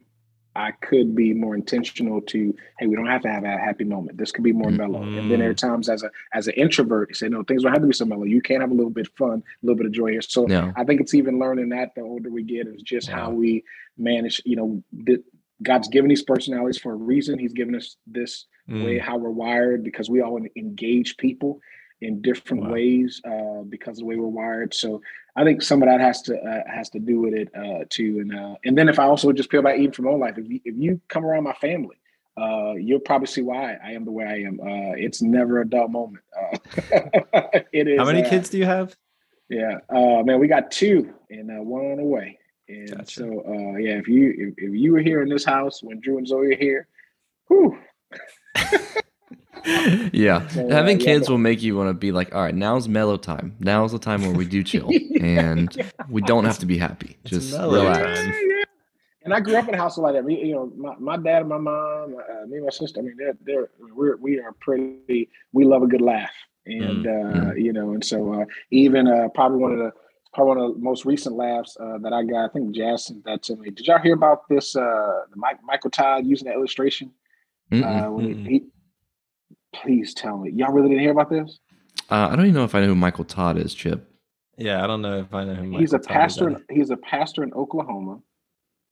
I 0.54 0.72
could 0.72 1.14
be 1.14 1.32
more 1.32 1.54
intentional 1.54 2.20
to, 2.20 2.54
hey, 2.78 2.86
we 2.86 2.94
don't 2.94 3.06
have 3.06 3.22
to 3.22 3.30
have 3.30 3.44
a 3.44 3.58
happy 3.58 3.84
moment. 3.84 4.18
This 4.18 4.32
could 4.32 4.44
be 4.44 4.52
more 4.52 4.70
mellow. 4.70 5.00
Mm-hmm. 5.00 5.18
And 5.18 5.30
then 5.30 5.38
there 5.38 5.50
are 5.50 5.54
mm-hmm. 5.54 5.66
times 5.66 5.88
as 5.88 6.02
a 6.02 6.10
as 6.34 6.46
an 6.46 6.54
introvert, 6.54 7.10
you 7.10 7.14
say, 7.14 7.28
no, 7.28 7.42
things 7.42 7.62
don't 7.62 7.72
have 7.72 7.80
to 7.80 7.86
be 7.86 7.94
so 7.94 8.04
mellow. 8.04 8.24
You 8.24 8.42
can 8.42 8.60
have 8.60 8.70
a 8.70 8.74
little 8.74 8.90
bit 8.90 9.08
of 9.08 9.12
fun, 9.14 9.42
a 9.42 9.66
little 9.66 9.76
bit 9.76 9.86
of 9.86 9.92
joy 9.92 10.12
here. 10.12 10.22
So 10.22 10.48
yeah. 10.48 10.72
I 10.76 10.84
think 10.84 11.00
it's 11.00 11.14
even 11.14 11.38
learning 11.38 11.70
that 11.70 11.94
the 11.94 12.02
older 12.02 12.30
we 12.30 12.42
get 12.42 12.66
is 12.66 12.82
just 12.82 13.08
yeah. 13.08 13.16
how 13.16 13.30
we 13.30 13.64
manage, 13.96 14.42
you 14.44 14.56
know, 14.56 15.16
God's 15.62 15.88
given 15.88 16.08
these 16.08 16.22
personalities 16.22 16.78
for 16.78 16.92
a 16.92 16.96
reason. 16.96 17.38
He's 17.38 17.52
given 17.52 17.74
us 17.74 17.96
this 18.06 18.46
mm. 18.68 18.84
way 18.84 18.98
how 18.98 19.16
we're 19.16 19.30
wired 19.30 19.84
because 19.84 20.10
we 20.10 20.20
all 20.20 20.38
engage 20.56 21.16
people 21.16 21.60
in 22.02 22.20
different 22.20 22.64
wow. 22.64 22.72
ways 22.72 23.20
uh, 23.24 23.62
because 23.68 23.92
of 23.92 23.98
the 23.98 24.04
way 24.04 24.16
we're 24.16 24.26
wired. 24.26 24.74
So 24.74 25.00
I 25.36 25.44
think 25.44 25.62
some 25.62 25.82
of 25.82 25.88
that 25.88 26.00
has 26.00 26.20
to 26.22 26.36
uh, 26.36 26.70
has 26.70 26.90
to 26.90 26.98
do 26.98 27.20
with 27.20 27.32
it 27.32 27.48
uh, 27.54 27.84
too. 27.88 28.18
And 28.20 28.34
uh, 28.34 28.56
and 28.64 28.76
then 28.76 28.88
if 28.88 28.98
I 28.98 29.04
also 29.04 29.32
just 29.32 29.50
feel 29.50 29.60
about 29.60 29.78
even 29.78 29.92
from 29.92 30.06
my 30.06 30.10
own 30.10 30.20
life, 30.20 30.36
if 30.36 30.48
you, 30.48 30.60
if 30.64 30.74
you 30.76 31.00
come 31.08 31.24
around 31.24 31.44
my 31.44 31.54
family, 31.54 31.96
uh, 32.36 32.72
you'll 32.72 33.00
probably 33.00 33.28
see 33.28 33.42
why 33.42 33.78
I 33.82 33.92
am 33.92 34.04
the 34.04 34.10
way 34.10 34.24
I 34.24 34.40
am. 34.46 34.60
Uh, 34.60 34.94
it's 34.96 35.22
never 35.22 35.60
a 35.60 35.68
dull 35.68 35.88
moment. 35.88 36.24
it 37.72 37.88
is. 37.88 37.98
How 37.98 38.04
many 38.04 38.28
kids 38.28 38.50
do 38.50 38.58
you 38.58 38.66
have? 38.66 38.94
Yeah, 39.48 39.78
man, 39.90 40.40
we 40.40 40.48
got 40.48 40.70
two 40.70 41.12
and 41.30 41.48
one 41.66 41.84
on 41.84 41.96
the 41.98 42.04
way. 42.04 42.38
And 42.68 42.96
gotcha. 42.96 43.14
so 43.14 43.76
yeah, 43.78 43.98
if 43.98 44.08
you 44.08 44.34
if, 44.36 44.54
if 44.56 44.74
you 44.74 44.92
were 44.92 45.00
here 45.00 45.22
in 45.22 45.28
this 45.28 45.44
house 45.44 45.82
when 45.82 46.00
Drew 46.00 46.18
and 46.18 46.26
Zoe 46.26 46.52
are 46.52 46.56
here, 46.56 46.88
whew. 47.48 47.78
yeah. 49.64 50.46
So, 50.52 50.68
Having 50.68 51.00
uh, 51.00 51.04
kids 51.04 51.28
yeah. 51.28 51.32
will 51.32 51.38
make 51.38 51.62
you 51.62 51.76
want 51.76 51.88
to 51.88 51.94
be 51.94 52.12
like, 52.12 52.34
all 52.34 52.42
right, 52.42 52.54
now's 52.54 52.88
mellow 52.88 53.16
time. 53.16 53.56
Now's 53.60 53.92
the 53.92 53.98
time 53.98 54.22
where 54.22 54.32
we 54.32 54.44
do 54.44 54.62
chill 54.62 54.90
and 55.20 55.74
yeah. 55.76 55.90
we 56.08 56.20
don't 56.22 56.44
have 56.44 56.58
to 56.58 56.66
be 56.66 56.78
happy. 56.78 57.16
Just 57.24 57.52
relax. 57.52 58.20
Yeah, 58.20 58.64
and 59.24 59.32
I 59.32 59.40
grew 59.40 59.56
up 59.56 59.68
in 59.68 59.74
a 59.74 59.78
household 59.78 60.06
like 60.06 60.14
that. 60.14 60.24
We, 60.24 60.36
you 60.36 60.54
know, 60.54 60.72
my, 60.76 60.94
my 60.98 61.16
dad 61.16 61.40
and 61.40 61.48
my 61.48 61.58
mom, 61.58 62.16
uh, 62.16 62.46
me 62.46 62.56
and 62.56 62.64
my 62.64 62.70
sister. 62.70 63.00
I 63.00 63.02
mean, 63.02 63.16
they're 63.16 63.36
they're 63.44 63.70
we're 63.94 64.16
we 64.16 64.40
are 64.40 64.52
pretty. 64.60 65.28
We 65.52 65.64
love 65.64 65.82
a 65.82 65.86
good 65.86 66.00
laugh, 66.00 66.32
and 66.66 67.06
mm. 67.06 67.50
uh, 67.50 67.54
you 67.54 67.72
know, 67.72 67.92
and 67.92 68.04
so 68.04 68.42
uh, 68.42 68.44
even 68.70 69.06
uh, 69.06 69.28
probably 69.34 69.58
one 69.58 69.72
of 69.72 69.78
the 69.78 69.92
probably 70.34 70.56
one 70.56 70.58
of 70.58 70.74
the 70.74 70.80
most 70.80 71.04
recent 71.04 71.36
laughs 71.36 71.76
uh, 71.78 71.98
that 71.98 72.12
I 72.12 72.24
got. 72.24 72.46
I 72.46 72.48
think 72.48 72.74
Jazz 72.74 73.06
sent 73.06 73.24
that 73.24 73.42
to 73.44 73.56
me. 73.56 73.70
Did 73.70 73.86
y'all 73.86 73.98
hear 73.98 74.14
about 74.14 74.48
this? 74.48 74.74
Uh, 74.74 75.22
the 75.30 75.36
Mike, 75.36 75.58
Michael 75.62 75.90
Todd 75.90 76.26
using 76.26 76.48
that 76.48 76.54
illustration 76.54 77.12
uh, 77.70 78.06
when 78.06 78.44
he, 78.44 78.64
Please 79.74 80.14
tell 80.14 80.38
me, 80.38 80.50
y'all 80.50 80.72
really 80.72 80.88
didn't 80.88 81.02
hear 81.02 81.12
about 81.12 81.30
this? 81.30 81.58
Uh, 82.10 82.28
I 82.30 82.36
don't 82.36 82.46
even 82.46 82.54
know 82.54 82.64
if 82.64 82.74
I 82.74 82.80
know 82.80 82.88
who 82.88 82.94
Michael 82.94 83.24
Todd 83.24 83.56
is, 83.56 83.74
Chip. 83.74 84.08
Yeah, 84.58 84.84
I 84.84 84.86
don't 84.86 85.02
know 85.02 85.18
if 85.18 85.32
I 85.32 85.44
know 85.44 85.54
who. 85.54 85.78
he's 85.78 85.92
a 85.92 85.98
pastor. 85.98 86.62
He's 86.70 86.90
a 86.90 86.96
pastor 86.96 87.42
in 87.42 87.52
Oklahoma. 87.54 88.20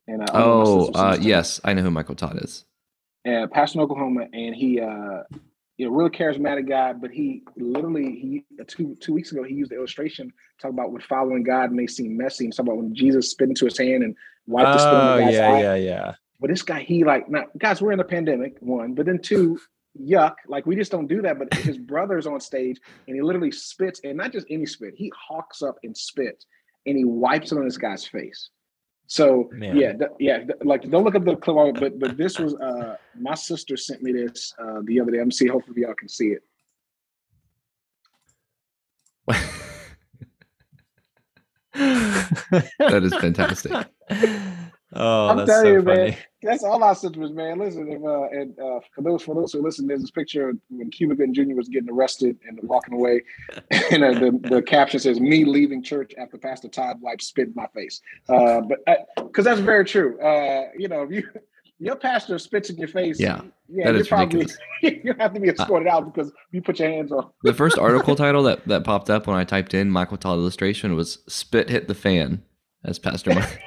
And 0.07 0.23
uh, 0.23 0.33
oh, 0.33 0.91
uh, 0.95 1.19
yes, 1.21 1.61
I 1.65 1.75
know 1.75 1.83
who 1.83 1.91
Michael 1.91 2.15
Todd 2.15 2.43
is. 2.43 2.65
Uh, 3.29 3.47
pastor 3.49 3.79
in 3.79 3.85
Oklahoma, 3.85 4.27
and 4.33 4.55
he, 4.55 4.81
uh, 4.81 5.23
you 5.77 5.87
know, 5.87 5.91
really 5.91 6.11
charismatic 6.11 6.69
guy. 6.69 6.95
But 6.95 7.11
he 7.11 7.43
literally, 7.57 8.05
he 8.05 8.45
uh, 8.59 8.65
two 8.67 8.97
two 9.01 9.13
weeks 9.13 9.31
ago, 9.33 9.43
he 9.45 9.55
used 9.55 9.71
the 9.71 9.77
illustration 9.77 10.33
talk 10.61 10.71
about 10.71 10.93
with 10.93 11.03
following 11.03 11.43
God 11.43 11.73
may 11.73 11.87
seem 11.87 12.17
messy, 12.17 12.47
and 12.47 12.57
talk 12.57 12.67
about 12.67 12.79
when 12.79 12.95
Jesus 12.95 13.31
spit 13.31 13.51
into 13.51 13.67
his 13.67 13.79
hand 13.79 14.03
and 14.03 14.17
wiped 14.47 14.73
the 14.73 14.79
spit 14.79 14.93
oh, 14.93 15.27
the 15.27 15.33
yeah, 15.33 15.53
eye. 15.53 15.61
yeah, 15.61 15.75
yeah. 15.75 16.15
But 16.41 16.49
this 16.49 16.63
guy, 16.63 16.81
he 16.81 17.05
like, 17.05 17.29
now, 17.29 17.45
guys, 17.59 17.83
we're 17.83 17.93
in 17.93 18.01
a 18.01 18.05
pandemic, 18.05 18.57
one, 18.61 18.95
but 18.95 19.05
then 19.05 19.21
two, 19.21 19.61
yuck. 19.99 20.35
Like 20.47 20.67
we 20.67 20.77
just 20.77 20.93
don't 20.93 21.07
do 21.07 21.23
that. 21.23 21.39
But 21.39 21.55
his 21.55 21.79
brother's 21.79 22.27
on 22.27 22.41
stage 22.41 22.79
and 23.07 23.17
he 23.17 23.23
literally 23.23 23.53
spits, 23.53 24.01
and 24.05 24.17
not 24.17 24.33
just 24.33 24.47
any 24.51 24.67
spit, 24.67 24.95
he 24.97 25.11
hawks 25.17 25.63
up 25.63 25.77
and 25.83 25.97
spits 25.97 26.47
and 26.87 26.97
he 26.97 27.05
wipes 27.05 27.53
it 27.53 27.59
on 27.59 27.65
this 27.65 27.79
guy's 27.79 28.07
face. 28.07 28.51
So 29.07 29.51
Man. 29.53 29.77
yeah, 29.77 29.93
th- 29.93 30.11
yeah, 30.21 30.39
th- 30.39 30.59
like 30.63 30.89
don't 30.89 31.03
look 31.03 31.17
at 31.17 31.25
the 31.25 31.37
clip, 31.37 31.81
but 31.81 31.99
but 31.99 32.17
this 32.17 32.39
was 32.39 32.55
uh 32.55 32.97
my 33.19 33.35
sister 33.35 33.77
sent 33.77 34.03
me 34.03 34.13
this 34.13 34.55
uh 34.59 34.81
the 34.85 35.01
other 35.01 35.11
day. 35.11 35.19
I'm 35.19 35.33
see. 35.33 35.49
Hopefully 35.49 35.83
y'all 35.83 35.95
can 35.95 36.09
see 36.09 36.29
it. 36.29 36.43
that 41.75 43.01
is 43.03 43.15
fantastic. 43.17 43.73
Oh, 44.93 45.29
I'm 45.29 45.47
telling 45.47 45.47
so 45.47 45.73
you, 45.73 45.83
funny. 45.83 46.11
man. 46.11 46.17
That's 46.43 46.65
all 46.65 46.83
I 46.83 46.95
said 46.95 47.17
was, 47.17 47.33
man. 47.33 47.59
Listen, 47.59 47.93
if, 47.93 48.03
uh, 48.03 48.23
and 48.31 48.59
uh, 48.59 48.81
for 48.95 49.03
those 49.03 49.23
for 49.23 49.35
those 49.35 49.53
who 49.53 49.63
listen, 49.63 49.87
there's 49.87 50.01
this 50.01 50.11
picture 50.11 50.55
when 50.71 50.91
Cuba 50.91 51.15
Gooding 51.15 51.35
Jr. 51.35 51.55
was 51.55 51.69
getting 51.69 51.91
arrested 51.91 52.39
and 52.49 52.59
walking 52.63 52.95
away, 52.95 53.23
and 53.91 54.03
uh, 54.03 54.13
the, 54.13 54.41
the 54.43 54.63
caption 54.63 54.99
says, 54.99 55.21
"Me 55.21 55.45
leaving 55.45 55.83
church 55.83 56.13
after 56.19 56.39
Pastor 56.39 56.69
Todd 56.69 56.97
wiped 57.01 57.23
spit 57.23 57.49
in 57.49 57.55
my 57.55 57.67
face." 57.75 58.01
Uh, 58.29 58.63
but 58.63 58.79
because 59.17 59.47
uh, 59.47 59.51
that's 59.51 59.61
very 59.61 59.85
true. 59.85 60.19
Uh, 60.21 60.71
you 60.77 60.89
know, 60.89 61.03
if 61.03 61.11
you 61.11 61.29
your 61.79 61.97
pastor 61.97 62.39
spits 62.39 62.71
in 62.71 62.77
your 62.77 62.89
face, 62.89 63.21
yeah, 63.21 63.43
yeah, 63.69 63.91
you 63.91 64.05
probably 64.05 64.47
you 64.83 65.15
have 65.19 65.35
to 65.35 65.41
be 65.41 65.51
escorted 65.51 65.89
out 65.89 66.13
because 66.13 66.33
you 66.53 66.63
put 66.63 66.79
your 66.79 66.89
hands 66.89 67.13
on. 67.13 67.29
the 67.43 67.55
first 67.55 67.79
article 67.79 68.17
title 68.17 68.43
that 68.45 68.67
that 68.67 68.85
popped 68.85 69.11
up 69.11 69.27
when 69.27 69.37
I 69.37 69.45
typed 69.45 69.75
in 69.75 69.91
Michael 69.91 70.17
Todd 70.17 70.39
illustration 70.39 70.97
was 70.97 71.19
"Spit 71.29 71.69
hit 71.69 71.87
the 71.87 71.95
fan" 71.95 72.43
as 72.85 72.99
Pastor 72.99 73.35
Mike. 73.35 73.61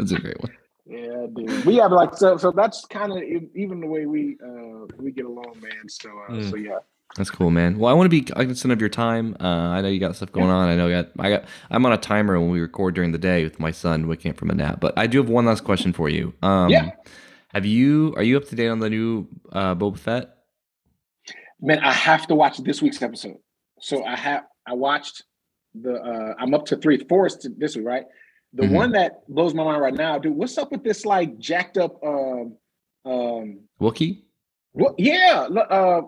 That's 0.00 0.12
a 0.12 0.20
great 0.20 0.40
one. 0.40 0.56
Yeah, 0.86 1.26
dude. 1.34 1.64
We 1.64 1.76
have 1.76 1.92
like 1.92 2.14
so. 2.14 2.36
So 2.36 2.50
that's 2.50 2.84
kind 2.86 3.12
of 3.12 3.22
even 3.54 3.80
the 3.80 3.86
way 3.86 4.06
we 4.06 4.38
uh 4.44 4.86
we 4.98 5.12
get 5.12 5.26
along, 5.26 5.60
man. 5.60 5.88
So 5.88 6.08
uh, 6.08 6.32
mm. 6.32 6.50
so 6.50 6.56
yeah. 6.56 6.78
That's 7.16 7.30
cool, 7.30 7.50
man. 7.50 7.78
Well, 7.78 7.90
I 7.90 7.94
want 7.94 8.06
to 8.06 8.10
be 8.10 8.22
cognizant 8.22 8.72
of 8.72 8.80
your 8.80 8.88
time. 8.88 9.36
Uh, 9.40 9.44
I 9.44 9.80
know 9.80 9.88
you 9.88 9.98
got 9.98 10.14
stuff 10.14 10.30
going 10.30 10.46
yeah. 10.46 10.54
on. 10.54 10.68
I 10.68 10.76
know 10.76 10.86
you 10.86 11.02
got, 11.02 11.10
I 11.18 11.30
got. 11.30 11.44
I'm 11.68 11.84
on 11.84 11.92
a 11.92 11.96
timer 11.96 12.38
when 12.38 12.50
we 12.50 12.60
record 12.60 12.94
during 12.94 13.10
the 13.10 13.18
day 13.18 13.42
with 13.42 13.58
my 13.58 13.72
son 13.72 14.06
waking 14.06 14.30
up 14.30 14.36
from 14.36 14.50
a 14.50 14.54
nap. 14.54 14.78
But 14.80 14.96
I 14.96 15.08
do 15.08 15.18
have 15.18 15.28
one 15.28 15.44
last 15.44 15.64
question 15.64 15.92
for 15.92 16.08
you. 16.08 16.32
Um, 16.40 16.70
yeah. 16.70 16.90
Have 17.48 17.66
you? 17.66 18.14
Are 18.16 18.22
you 18.22 18.36
up 18.36 18.44
to 18.46 18.54
date 18.54 18.68
on 18.68 18.78
the 18.78 18.88
new 18.88 19.26
uh, 19.52 19.74
Boba 19.74 19.98
Fett? 19.98 20.36
Man, 21.60 21.80
I 21.80 21.92
have 21.92 22.28
to 22.28 22.36
watch 22.36 22.58
this 22.58 22.80
week's 22.80 23.02
episode. 23.02 23.38
So 23.80 24.04
I 24.04 24.14
have. 24.14 24.44
I 24.66 24.74
watched 24.74 25.24
the. 25.74 25.94
uh 25.94 26.34
I'm 26.38 26.54
up 26.54 26.66
to 26.66 26.76
three, 26.76 26.98
four 27.08 27.28
this 27.58 27.76
week, 27.76 27.86
right? 27.86 28.04
The 28.52 28.64
mm-hmm. 28.64 28.74
one 28.74 28.92
that 28.92 29.28
blows 29.28 29.54
my 29.54 29.62
mind 29.62 29.80
right 29.80 29.94
now, 29.94 30.18
dude. 30.18 30.34
What's 30.34 30.58
up 30.58 30.72
with 30.72 30.82
this 30.82 31.04
like 31.04 31.38
jacked 31.38 31.78
up 31.78 32.02
um 32.02 32.56
um 33.04 33.60
Wookie? 33.80 34.22
What? 34.72 34.98
Yeah. 34.98 35.46
Uh, 35.48 36.02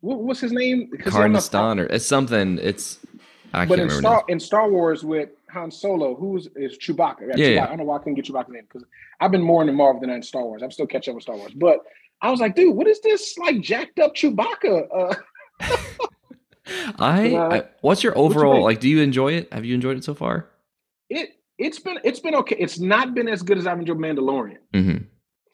what, 0.00 0.18
what's 0.20 0.40
his 0.40 0.52
name? 0.52 0.90
Karnastan 0.98 1.80
or 1.80 1.86
it's 1.86 2.06
something. 2.06 2.58
It's 2.62 3.00
I 3.52 3.64
but 3.64 3.78
in 3.78 3.90
Star 3.90 4.24
in 4.28 4.38
Star 4.38 4.70
Wars 4.70 5.04
with 5.04 5.30
Han 5.50 5.70
Solo, 5.70 6.14
who's 6.14 6.48
is 6.56 6.78
Chewbacca? 6.78 7.20
Yeah, 7.20 7.26
yeah, 7.26 7.34
Chewbacca. 7.34 7.54
yeah. 7.54 7.64
I 7.64 7.66
don't 7.68 7.78
know 7.78 7.84
why 7.84 7.96
I 7.96 7.98
couldn't 7.98 8.14
get 8.14 8.26
Chewbacca 8.26 8.48
in 8.48 8.62
because 8.62 8.84
I've 9.20 9.30
been 9.30 9.42
more 9.42 9.62
into 9.62 9.72
Marvel 9.72 10.00
than 10.00 10.10
I 10.10 10.16
in 10.16 10.22
Star 10.22 10.42
Wars. 10.42 10.62
I'm 10.62 10.70
still 10.70 10.86
catching 10.86 11.12
up 11.12 11.16
with 11.16 11.22
Star 11.22 11.36
Wars, 11.36 11.52
but 11.54 11.80
I 12.22 12.30
was 12.30 12.40
like, 12.40 12.54
dude, 12.54 12.76
what 12.76 12.86
is 12.86 13.00
this 13.00 13.36
like 13.38 13.60
jacked 13.60 13.98
up 13.98 14.14
Chewbacca? 14.14 14.88
Uh, 14.94 15.14
I, 16.98 17.36
I, 17.36 17.62
what's 17.80 18.02
your 18.02 18.16
overall 18.16 18.52
what 18.52 18.58
you 18.58 18.64
like? 18.64 18.80
Do 18.80 18.88
you 18.88 19.00
enjoy 19.00 19.32
it? 19.32 19.52
Have 19.52 19.64
you 19.64 19.74
enjoyed 19.74 19.96
it 19.96 20.04
so 20.04 20.14
far? 20.14 20.48
It 21.08 21.30
it's 21.58 21.78
been 21.78 21.98
it's 22.04 22.20
been 22.20 22.34
okay. 22.36 22.56
It's 22.58 22.78
not 22.78 23.14
been 23.14 23.28
as 23.28 23.42
good 23.42 23.58
as 23.58 23.66
I've 23.66 23.78
enjoyed 23.78 23.98
Mandalorian. 23.98 24.58
Mm-hmm. 24.74 25.04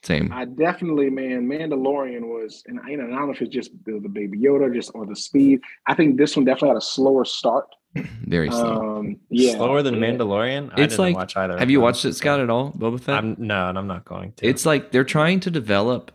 Same. 0.03 0.33
I 0.33 0.47
definitely, 0.47 1.11
man, 1.11 1.47
Mandalorian 1.47 2.23
was, 2.23 2.65
and 2.67 2.81
you 2.89 2.97
know, 2.97 3.05
I 3.05 3.11
don't 3.11 3.27
know 3.27 3.31
if 3.31 3.41
it's 3.41 3.55
just 3.55 3.71
the, 3.85 4.01
the 4.01 4.09
Baby 4.09 4.37
Yoda, 4.37 4.73
just 4.75 4.91
or 4.95 5.07
the 5.07 5.15
speed. 5.15 5.61
I 5.87 5.95
think 5.95 6.17
this 6.17 6.35
one 6.35 6.45
definitely 6.45 6.71
had 6.71 6.79
a 6.79 6.81
slower 6.81 7.25
start. 7.25 7.67
Very 7.95 8.51
slow. 8.51 8.99
Um, 8.99 9.21
yeah, 9.31 9.53
slower 9.53 9.81
than 9.83 9.97
Mandalorian. 9.97 10.77
It's 10.77 10.99
like 10.99 11.15
watch 11.15 11.37
either. 11.37 11.57
Have 11.57 11.71
you 11.71 11.81
watched 11.81 12.05
it, 12.05 12.15
Scott, 12.15 12.41
at 12.41 12.51
all, 12.51 12.73
Boba 12.73 13.01
Fett? 13.01 13.19
I'm, 13.19 13.37
no, 13.39 13.69
and 13.69 13.79
I'm 13.79 13.87
not 13.87 14.05
going 14.05 14.33
to. 14.33 14.47
It's 14.47 14.67
like 14.67 14.91
they're 14.91 15.05
trying 15.05 15.39
to 15.41 15.53
develop 15.53 16.11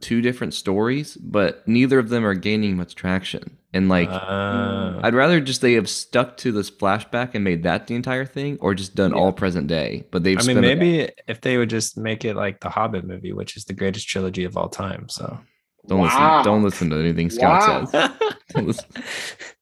two 0.00 0.20
different 0.22 0.54
stories, 0.54 1.16
but 1.16 1.66
neither 1.68 2.00
of 2.00 2.08
them 2.08 2.24
are 2.24 2.34
gaining 2.34 2.76
much 2.76 2.96
traction. 2.96 3.58
And 3.72 3.88
like, 3.88 4.08
uh, 4.08 4.98
I'd 5.00 5.14
rather 5.14 5.40
just 5.40 5.60
they 5.60 5.74
have 5.74 5.88
stuck 5.88 6.36
to 6.38 6.50
this 6.50 6.70
flashback 6.70 7.34
and 7.34 7.44
made 7.44 7.62
that 7.62 7.86
the 7.86 7.94
entire 7.94 8.26
thing, 8.26 8.58
or 8.60 8.74
just 8.74 8.96
done 8.96 9.12
yeah. 9.12 9.18
all 9.18 9.32
present 9.32 9.68
day. 9.68 10.04
But 10.10 10.24
they've. 10.24 10.38
I 10.38 10.42
mean, 10.42 10.60
maybe 10.60 11.02
a- 11.02 11.12
if 11.28 11.40
they 11.40 11.56
would 11.56 11.70
just 11.70 11.96
make 11.96 12.24
it 12.24 12.34
like 12.34 12.60
the 12.60 12.68
Hobbit 12.68 13.04
movie, 13.04 13.32
which 13.32 13.56
is 13.56 13.64
the 13.66 13.72
greatest 13.72 14.08
trilogy 14.08 14.42
of 14.42 14.56
all 14.56 14.68
time. 14.68 15.08
So 15.08 15.38
don't 15.86 16.00
wow. 16.00 16.38
listen. 16.38 16.52
Don't 16.52 16.62
listen 16.64 16.90
to 16.90 16.98
anything 16.98 17.30
Scott 17.30 17.92
wow. 17.92 18.12
says. 18.54 18.84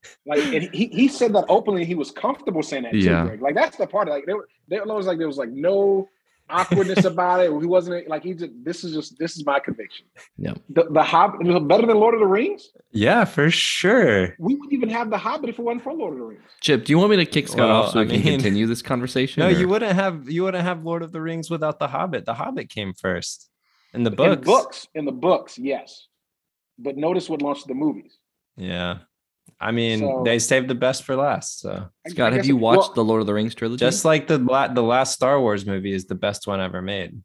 like 0.27 0.41
he, 0.73 0.87
he 0.87 1.09
said 1.09 1.35
that 1.35 1.45
openly. 1.51 1.85
He 1.85 1.95
was 1.95 2.11
comfortable 2.11 2.63
saying 2.63 2.85
that. 2.85 2.95
Yeah. 2.95 3.29
Too, 3.29 3.37
Like 3.43 3.55
that's 3.55 3.77
the 3.77 3.87
part. 3.87 4.09
Like 4.09 4.25
there, 4.27 4.37
there 4.69 4.85
was 4.87 5.07
like 5.07 5.19
there 5.19 5.27
was 5.27 5.39
like 5.39 5.51
no 5.51 6.09
awkwardness 6.51 7.05
about 7.05 7.41
it. 7.41 7.51
He 7.51 7.67
wasn't 7.67 8.09
like 8.09 8.23
he 8.23 8.35
just. 8.35 8.53
This 8.63 8.85
is 8.85 8.95
just 8.95 9.19
this 9.19 9.37
is 9.37 9.45
my 9.45 9.61
conviction. 9.61 10.07
Yeah. 10.37 10.55
The 10.71 10.85
the 10.91 11.03
Hobbit 11.03 11.47
was 11.47 11.63
better 11.65 11.87
than 11.87 11.97
Lord 11.99 12.15
of 12.15 12.21
the 12.21 12.27
Rings. 12.27 12.71
Yeah, 12.91 13.25
for 13.25 13.51
sure. 13.51 14.35
We 14.39 14.55
wouldn't 14.55 14.73
even 14.73 14.89
have 14.91 15.11
the 15.11 15.19
Hobbit 15.19 15.51
if 15.51 15.59
it 15.59 15.63
wasn't 15.63 15.85
for 15.85 15.93
Lord 15.93 16.15
of 16.15 16.19
the 16.19 16.25
Rings. 16.25 16.43
Chip, 16.61 16.85
do 16.85 16.93
you 16.93 16.99
want 16.99 17.11
me 17.11 17.17
to 17.17 17.27
kick 17.27 17.49
Scott 17.49 17.69
well, 17.69 17.83
off 17.83 17.93
so 17.93 18.01
I 18.01 18.03
we 18.05 18.13
mean, 18.13 18.23
can 18.23 18.33
continue 18.41 18.67
this 18.67 18.83
conversation? 18.83 19.41
No, 19.41 19.49
or? 19.49 19.51
you 19.53 19.69
wouldn't 19.69 19.93
have 19.93 20.29
you 20.29 20.45
wouldn't 20.45 20.65
have 20.65 20.85
Lord 20.85 21.03
of 21.03 21.13
the 21.13 21.21
Rings 21.21 21.51
without 21.51 21.79
the 21.79 21.89
Hobbit. 21.89 22.25
The 22.25 22.35
Hobbit 22.35 22.69
came 22.69 22.95
first 22.95 23.51
in 23.95 24.03
the 24.03 24.11
books. 24.11 24.37
In 24.37 24.45
books, 24.45 24.89
in 24.95 25.05
the 25.05 25.13
books, 25.13 25.59
yes. 25.59 26.07
But 26.79 26.97
notice 26.97 27.29
what 27.29 27.43
launched 27.43 27.67
the 27.67 27.75
movies. 27.75 28.17
Yeah. 28.57 28.99
I 29.61 29.73
mean, 29.73 30.01
so, 30.01 30.23
they 30.25 30.39
saved 30.39 30.69
the 30.69 30.75
best 30.75 31.03
for 31.03 31.17
last. 31.17 31.61
So, 31.61 31.89
Scott, 32.07 32.33
have 32.33 32.47
you 32.47 32.57
watched 32.57 32.91
well, 32.91 32.95
the 32.95 33.05
Lord 33.05 33.21
of 33.21 33.27
the 33.27 33.35
Rings 33.35 33.55
trilogy? 33.55 33.81
Just 33.81 34.05
like 34.05 34.29
the 34.29 34.39
the 34.39 34.83
last 34.83 35.15
Star 35.15 35.41
Wars 35.41 35.67
movie 35.67 35.93
is 35.93 36.07
the 36.07 36.15
best 36.15 36.47
one 36.47 36.61
ever 36.61 36.81
made. 36.81 37.21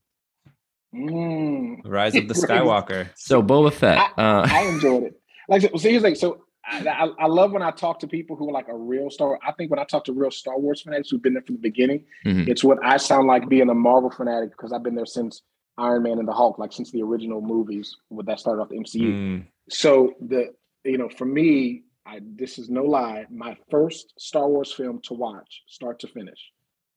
Mm. 0.94 1.82
Rise 1.86 2.16
of 2.16 2.28
the 2.28 2.34
Skywalker. 2.34 3.10
so 3.16 3.42
Boba 3.42 3.74
Fett. 3.74 3.98
I, 4.18 4.22
uh, 4.22 4.48
I 4.50 4.62
enjoyed 4.68 5.04
it. 5.04 5.20
Like 5.50 5.62
so, 5.62 5.78
here's 5.78 6.04
like 6.04 6.16
so. 6.16 6.46
I, 6.66 6.88
I, 6.88 7.26
I, 7.26 7.28
love 7.28 7.52
when 7.52 7.62
I 7.62 7.72
talk 7.72 8.00
to 8.00 8.08
people 8.08 8.38
who 8.38 8.50
are 8.50 8.54
like 8.54 8.70
a 8.70 8.76
real 8.76 9.10
Star. 9.10 9.38
I 9.46 9.52
think 9.52 9.70
when 9.70 9.80
I 9.80 9.84
talk 9.84 10.06
to 10.06 10.14
real 10.14 10.32
Star 10.32 10.58
Wars 10.58 10.82
fanatics 10.82 11.10
who've 11.10 11.22
been 11.22 11.34
there 11.34 11.44
from 11.44 11.56
the 11.56 11.62
beginning, 11.62 12.06
mm-hmm. 12.26 12.50
it's 12.50 12.64
what 12.64 12.78
I 12.84 12.98
sound 12.98 13.28
like 13.28 13.50
being 13.50 13.70
a 13.70 13.74
Marvel 13.74 14.10
fanatic 14.10 14.52
because 14.52 14.72
I've 14.72 14.84
been 14.84 14.96
there 14.96 15.06
since 15.06 15.42
Iron 15.78 16.04
Man 16.04 16.20
and 16.20 16.28
the 16.28 16.34
Hulk, 16.34 16.60
like 16.60 16.72
since 16.72 16.92
the 16.92 17.02
original 17.02 17.42
movies 17.42 17.96
when 18.10 18.26
that 18.28 18.40
started 18.40 18.62
off 18.62 18.70
the 18.70 18.78
MCU. 18.78 19.02
Mm. 19.02 19.46
So 19.70 20.14
the 20.22 20.54
you 20.86 20.98
know 20.98 21.10
for 21.10 21.26
me, 21.26 21.84
I 22.06 22.20
this 22.36 22.60
is 22.60 22.70
no 22.70 22.84
lie. 22.84 23.26
My 23.30 23.58
first 23.70 24.14
Star 24.20 24.48
Wars 24.48 24.72
film 24.72 25.00
to 25.04 25.14
watch, 25.14 25.64
start 25.68 26.00
to 26.00 26.08
finish, 26.08 26.40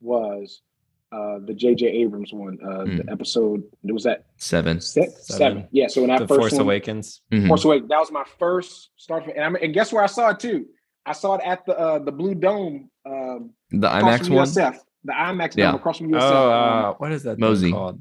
was 0.00 0.62
uh 1.12 1.38
the 1.44 1.54
J.J. 1.54 1.86
Abrams 1.86 2.32
one. 2.32 2.58
Uh 2.62 2.84
mm. 2.84 3.04
the 3.04 3.12
episode 3.12 3.62
it 3.84 3.92
was 3.92 4.04
that 4.04 4.26
seven. 4.36 4.80
Six, 4.80 5.26
seven. 5.26 5.38
seven. 5.38 5.68
Yeah. 5.70 5.86
So 5.86 6.00
when 6.00 6.10
I 6.10 6.18
the 6.18 6.26
first 6.26 6.40
Force 6.40 6.52
one, 6.52 6.62
Awakens. 6.62 7.20
Mm-hmm. 7.30 7.48
Force 7.48 7.64
Awakens. 7.64 7.88
That 7.88 8.00
was 8.00 8.10
my 8.10 8.24
first 8.38 8.90
Star 8.96 9.20
and, 9.20 9.56
I 9.56 9.60
and 9.60 9.72
guess 9.72 9.92
where 9.92 10.02
I 10.02 10.06
saw 10.06 10.30
it 10.30 10.40
too? 10.40 10.66
I 11.04 11.12
saw 11.12 11.36
it 11.36 11.42
at 11.44 11.64
the 11.66 11.78
uh 11.78 11.98
the 12.00 12.12
Blue 12.12 12.34
Dome. 12.34 12.90
Um, 13.04 13.50
the 13.70 13.88
IMAX 13.88 14.28
one. 14.28 14.46
USF, 14.46 14.78
the 15.04 15.12
IMAX 15.12 15.56
yeah. 15.56 15.66
dome 15.66 15.76
across 15.76 15.98
from 15.98 16.08
USF. 16.08 16.20
Oh, 16.20 16.50
uh, 16.50 16.94
what 16.94 17.12
is 17.12 17.22
that 17.22 17.38
MOSI 17.38 17.70
called? 17.70 18.00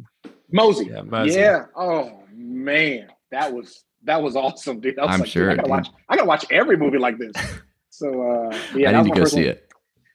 MOSI. 0.51 0.89
Yeah, 0.89 1.01
MOSI. 1.01 1.35
Yeah. 1.35 1.65
Oh 1.75 2.23
man, 2.33 3.09
that 3.29 3.53
was 3.53 3.83
that 4.05 4.21
was 4.21 4.35
awesome, 4.35 4.79
dude. 4.79 4.97
I 4.97 5.05
was 5.05 5.13
I'm 5.13 5.19
like, 5.21 5.29
sure. 5.29 5.51
I 5.51 5.55
gotta 5.55 5.69
watch. 5.69 5.89
I 6.09 6.15
gotta 6.15 6.27
watch 6.27 6.45
every 6.49 6.77
movie 6.77 6.97
like 6.97 7.17
this. 7.17 7.35
So 7.89 8.29
uh, 8.29 8.57
yeah, 8.75 8.97
I 8.97 9.01
need 9.01 9.13
to 9.13 9.19
go 9.21 9.25
see 9.25 9.43
one. 9.43 9.45
it. 9.45 9.71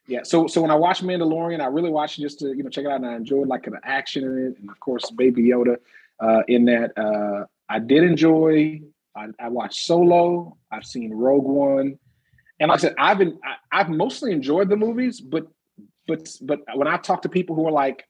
Yeah, 0.06 0.20
so 0.22 0.46
so 0.46 0.60
when 0.60 0.70
I 0.70 0.74
watched 0.74 1.02
Mandalorian, 1.02 1.60
I 1.60 1.66
really 1.66 1.88
watched 1.88 2.18
it 2.18 2.22
just 2.22 2.40
to 2.40 2.48
you 2.48 2.62
know 2.62 2.68
check 2.68 2.84
it 2.84 2.90
out, 2.90 2.96
and 2.96 3.06
I 3.06 3.14
enjoyed 3.14 3.48
like 3.48 3.64
the 3.64 3.80
action 3.84 4.24
in 4.24 4.38
it, 4.38 4.58
and 4.60 4.68
of 4.68 4.78
course 4.80 5.10
Baby 5.10 5.44
Yoda 5.44 5.76
uh, 6.20 6.42
in 6.48 6.64
that. 6.66 6.92
Uh, 6.98 7.46
I 7.68 7.78
did 7.78 8.02
enjoy. 8.02 8.82
I, 9.16 9.28
I, 9.38 9.48
watched 9.48 9.86
Solo. 9.86 10.56
I've 10.70 10.84
seen 10.84 11.14
Rogue 11.14 11.44
One, 11.44 11.98
and 12.58 12.68
like 12.68 12.80
I 12.80 12.82
said, 12.82 12.94
I've 12.98 13.18
been 13.18 13.38
I, 13.44 13.80
I've 13.80 13.88
mostly 13.88 14.32
enjoyed 14.32 14.68
the 14.68 14.76
movies, 14.76 15.20
but 15.20 15.46
but 16.06 16.28
but 16.42 16.60
when 16.74 16.88
I 16.88 16.96
talk 16.96 17.22
to 17.22 17.28
people 17.28 17.56
who 17.56 17.66
are 17.66 17.72
like 17.72 18.04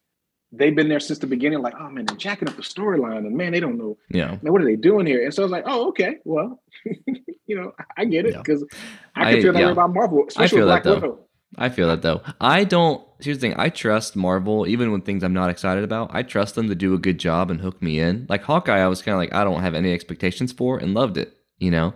they've 0.51 0.75
been 0.75 0.89
there 0.89 0.99
since 0.99 1.19
the 1.19 1.27
beginning, 1.27 1.61
like, 1.61 1.75
oh 1.79 1.89
man, 1.89 2.05
they're 2.05 2.17
jacking 2.17 2.47
up 2.47 2.55
the 2.55 2.61
storyline, 2.61 3.19
and 3.19 3.35
man, 3.35 3.51
they 3.51 3.59
don't 3.59 3.77
know, 3.77 3.97
yeah, 4.09 4.37
man, 4.41 4.51
what 4.51 4.61
are 4.61 4.65
they 4.65 4.75
doing 4.75 5.05
here? 5.05 5.23
And 5.23 5.33
so 5.33 5.43
I 5.43 5.45
was 5.45 5.51
like, 5.51 5.63
oh, 5.67 5.89
okay, 5.89 6.17
well, 6.25 6.61
you 7.45 7.55
know, 7.55 7.73
I 7.97 8.05
get 8.05 8.25
it 8.25 8.35
because 8.35 8.63
yeah. 8.71 8.77
I 9.15 9.33
can 9.33 9.41
feel 9.41 9.53
that 9.53 9.59
yeah. 9.59 9.65
way 9.67 9.71
about 9.71 9.93
Marvel, 9.93 10.25
especially 10.27 10.57
I 10.57 10.59
feel 10.59 10.67
Black 10.67 10.85
Widow. 10.85 11.19
I 11.57 11.69
feel 11.69 11.87
that 11.87 12.01
though. 12.01 12.21
I 12.39 12.63
don't. 12.63 13.05
Here's 13.19 13.37
the 13.37 13.49
thing: 13.49 13.55
I 13.57 13.69
trust 13.69 14.15
Marvel, 14.15 14.65
even 14.67 14.91
when 14.91 15.01
things 15.01 15.23
I'm 15.23 15.33
not 15.33 15.49
excited 15.49 15.83
about. 15.83 16.11
I 16.13 16.23
trust 16.23 16.55
them 16.55 16.69
to 16.69 16.75
do 16.75 16.93
a 16.93 16.97
good 16.97 17.19
job 17.19 17.51
and 17.51 17.59
hook 17.59 17.81
me 17.81 17.99
in. 17.99 18.25
Like 18.29 18.43
Hawkeye, 18.43 18.79
I 18.79 18.87
was 18.87 19.01
kind 19.01 19.13
of 19.13 19.19
like, 19.19 19.33
I 19.33 19.43
don't 19.43 19.61
have 19.61 19.73
any 19.73 19.93
expectations 19.93 20.51
for, 20.51 20.77
and 20.77 20.93
loved 20.93 21.17
it. 21.17 21.35
You 21.57 21.71
know, 21.71 21.93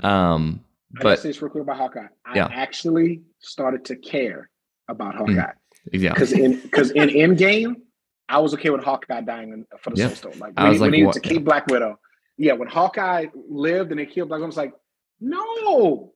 um, 0.00 0.64
I 0.98 1.02
but 1.02 1.20
say 1.20 1.28
this 1.28 1.40
real 1.40 1.50
quick 1.50 1.62
about 1.62 1.76
Hawkeye. 1.76 2.06
I 2.26 2.36
yeah. 2.36 2.48
actually 2.50 3.22
started 3.38 3.84
to 3.86 3.96
care 3.96 4.50
about 4.88 5.14
mm. 5.14 5.18
Hawkeye. 5.18 5.32
Mm, 5.32 5.54
yeah, 5.92 6.12
because 6.12 6.32
in 6.32 6.60
because 6.60 6.90
in 6.90 7.08
Endgame, 7.10 7.76
I 8.28 8.38
was 8.38 8.54
okay 8.54 8.70
with 8.70 8.82
Hawkeye 8.82 9.22
dying 9.22 9.64
for 9.80 9.90
the 9.90 9.96
yeah. 9.96 10.08
Soul 10.08 10.32
Stone. 10.32 10.38
Like 10.38 10.58
was 10.58 10.76
he, 10.76 10.78
like, 10.80 10.94
he 10.94 11.04
what? 11.04 11.14
to 11.14 11.20
keep 11.20 11.44
Black 11.44 11.66
Widow. 11.66 11.98
Yeah, 12.36 12.52
when 12.52 12.68
Hawkeye 12.68 13.26
lived 13.48 13.90
and 13.90 13.98
they 13.98 14.06
killed 14.06 14.28
Black 14.28 14.38
Widow, 14.38 14.46
I 14.46 14.48
was 14.48 14.56
like, 14.56 14.72
no, 15.20 16.12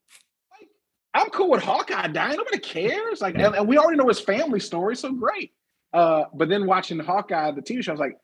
like, 0.51 0.68
I'm 1.14 1.31
cool 1.31 1.51
with 1.51 1.62
Hawkeye 1.62 2.09
dying. 2.09 2.37
Nobody 2.37 2.59
cares. 2.59 3.20
Like, 3.20 3.37
yeah. 3.37 3.46
and, 3.46 3.57
and, 3.57 3.68
we 3.68 3.79
already 3.79 3.96
know 3.96 4.09
his 4.09 4.20
family 4.20 4.61
story, 4.61 4.94
so 4.94 5.12
great. 5.12 5.53
Uh, 5.92 6.25
but 6.35 6.48
then 6.48 6.66
watching 6.66 6.98
Hawkeye, 6.98 7.51
the 7.51 7.62
TV 7.62 7.83
show, 7.83 7.92
I 7.92 7.94
was 7.94 8.01
like, 8.01 8.16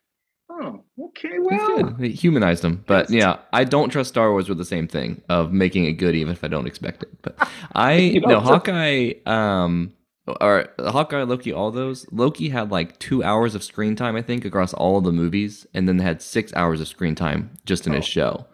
oh, 0.51 0.85
okay, 1.07 1.39
well, 1.39 1.95
They 1.99 2.11
humanized 2.11 2.65
him. 2.65 2.85
but 2.87 3.11
yeah, 3.11 3.39
I 3.53 3.65
don't 3.65 3.91
trust 3.91 4.11
Star 4.11 4.31
Wars 4.31 4.49
with 4.49 4.59
the 4.59 4.65
same 4.65 4.89
thing 4.89 5.23
of 5.29 5.53
making 5.53 5.85
it 5.85 5.95
good, 5.95 6.15
even 6.15 6.33
if 6.33 6.45
I 6.45 6.49
don't 6.49 6.67
expect 6.67 7.03
it. 7.03 7.11
But 7.23 7.37
I 7.73 7.95
You 7.95 8.21
don't 8.21 8.31
no 8.31 8.41
Hawkeye, 8.41 9.15
um, 9.27 9.93
or 10.41 10.69
Hawkeye, 10.79 11.23
Loki, 11.23 11.53
all 11.53 11.71
those. 11.71 12.07
Loki 12.13 12.49
had 12.49 12.71
like 12.71 12.99
two 12.99 13.23
hours 13.23 13.55
of 13.55 13.63
screen 13.65 13.97
time, 13.97 14.17
I 14.17 14.23
think, 14.23 14.45
across 14.45 14.73
all 14.75 14.99
of 14.99 15.05
the 15.05 15.13
movies, 15.13 15.67
and 15.75 15.89
then 15.89 15.97
they 15.97 16.05
had 16.05 16.21
six 16.23 16.53
hours 16.55 16.81
of 16.81 16.89
screen 16.89 17.15
time 17.15 17.51
just 17.65 17.87
in 17.87 17.93
his 17.93 18.05
Oh. 18.05 18.07
show. 18.07 18.47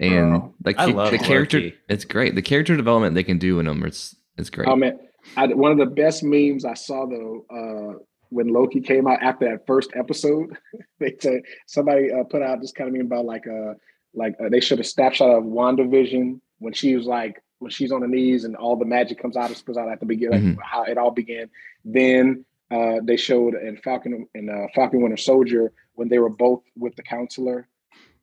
And 0.00 0.34
Oh. 0.36 0.54
like 0.64 0.78
I 0.78 0.86
the 1.10 1.18
character, 1.18 1.58
Loki. 1.60 1.74
it's 1.88 2.04
great. 2.04 2.34
The 2.34 2.42
character 2.42 2.76
development 2.76 3.14
they 3.14 3.22
can 3.24 3.38
do 3.38 3.60
in 3.60 3.66
them, 3.66 3.84
it's 3.84 4.16
it's 4.36 4.50
great. 4.50 4.68
Oh 4.68 4.76
man, 4.76 4.98
I, 5.36 5.46
one 5.48 5.70
of 5.72 5.78
the 5.78 5.86
best 5.86 6.22
memes 6.24 6.64
I 6.64 6.74
saw 6.74 7.06
though 7.06 7.44
uh, 7.50 7.98
when 8.30 8.48
Loki 8.48 8.80
came 8.80 9.06
out 9.06 9.22
after 9.22 9.48
that 9.48 9.66
first 9.66 9.90
episode, 9.94 10.56
they 10.98 11.14
said 11.20 11.42
somebody 11.66 12.10
uh, 12.12 12.24
put 12.24 12.42
out 12.42 12.60
this 12.60 12.72
kind 12.72 12.88
of 12.88 12.94
meme 12.96 13.06
about 13.06 13.24
like 13.24 13.46
uh 13.46 13.74
like 14.14 14.34
uh, 14.44 14.48
they 14.48 14.60
showed 14.60 14.80
a 14.80 14.84
snapshot 14.84 15.30
of 15.30 15.44
WandaVision 15.44 16.40
when 16.58 16.72
she 16.72 16.96
was 16.96 17.06
like 17.06 17.40
when 17.64 17.70
she's 17.70 17.90
on 17.90 18.02
the 18.02 18.06
knees 18.06 18.44
and 18.44 18.54
all 18.54 18.76
the 18.76 18.84
magic 18.84 19.20
comes 19.20 19.36
out, 19.36 19.48
comes 19.64 19.78
out 19.78 19.88
at 19.88 19.98
the 19.98 20.06
beginning, 20.06 20.54
like 20.54 20.64
how 20.64 20.84
it 20.84 20.98
all 20.98 21.10
began. 21.10 21.50
Then 21.84 22.44
uh, 22.70 23.00
they 23.02 23.16
showed 23.16 23.54
in 23.54 23.78
Falcon 23.78 24.28
and 24.34 24.50
uh, 24.50 24.66
Falcon 24.74 25.02
Winter 25.02 25.16
Soldier 25.16 25.72
when 25.94 26.08
they 26.08 26.18
were 26.18 26.28
both 26.28 26.62
with 26.76 26.94
the 26.94 27.02
counselor. 27.02 27.66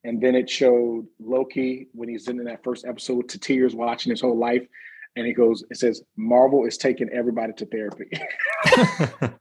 And 0.03 0.21
then 0.21 0.35
it 0.35 0.49
showed 0.49 1.07
Loki 1.19 1.87
when 1.93 2.07
he's 2.07 2.27
in 2.27 2.37
that 2.43 2.63
first 2.63 2.85
episode 2.85 3.27
to 3.29 3.39
tears 3.39 3.75
watching 3.75 4.11
his 4.11 4.21
whole 4.21 4.37
life 4.37 4.65
and 5.15 5.25
he 5.25 5.33
goes, 5.33 5.63
it 5.69 5.77
says, 5.77 6.01
Marvel 6.15 6.65
is 6.65 6.77
taking 6.77 7.09
everybody 7.09 7.53
to 7.53 7.65
therapy. 7.65 8.09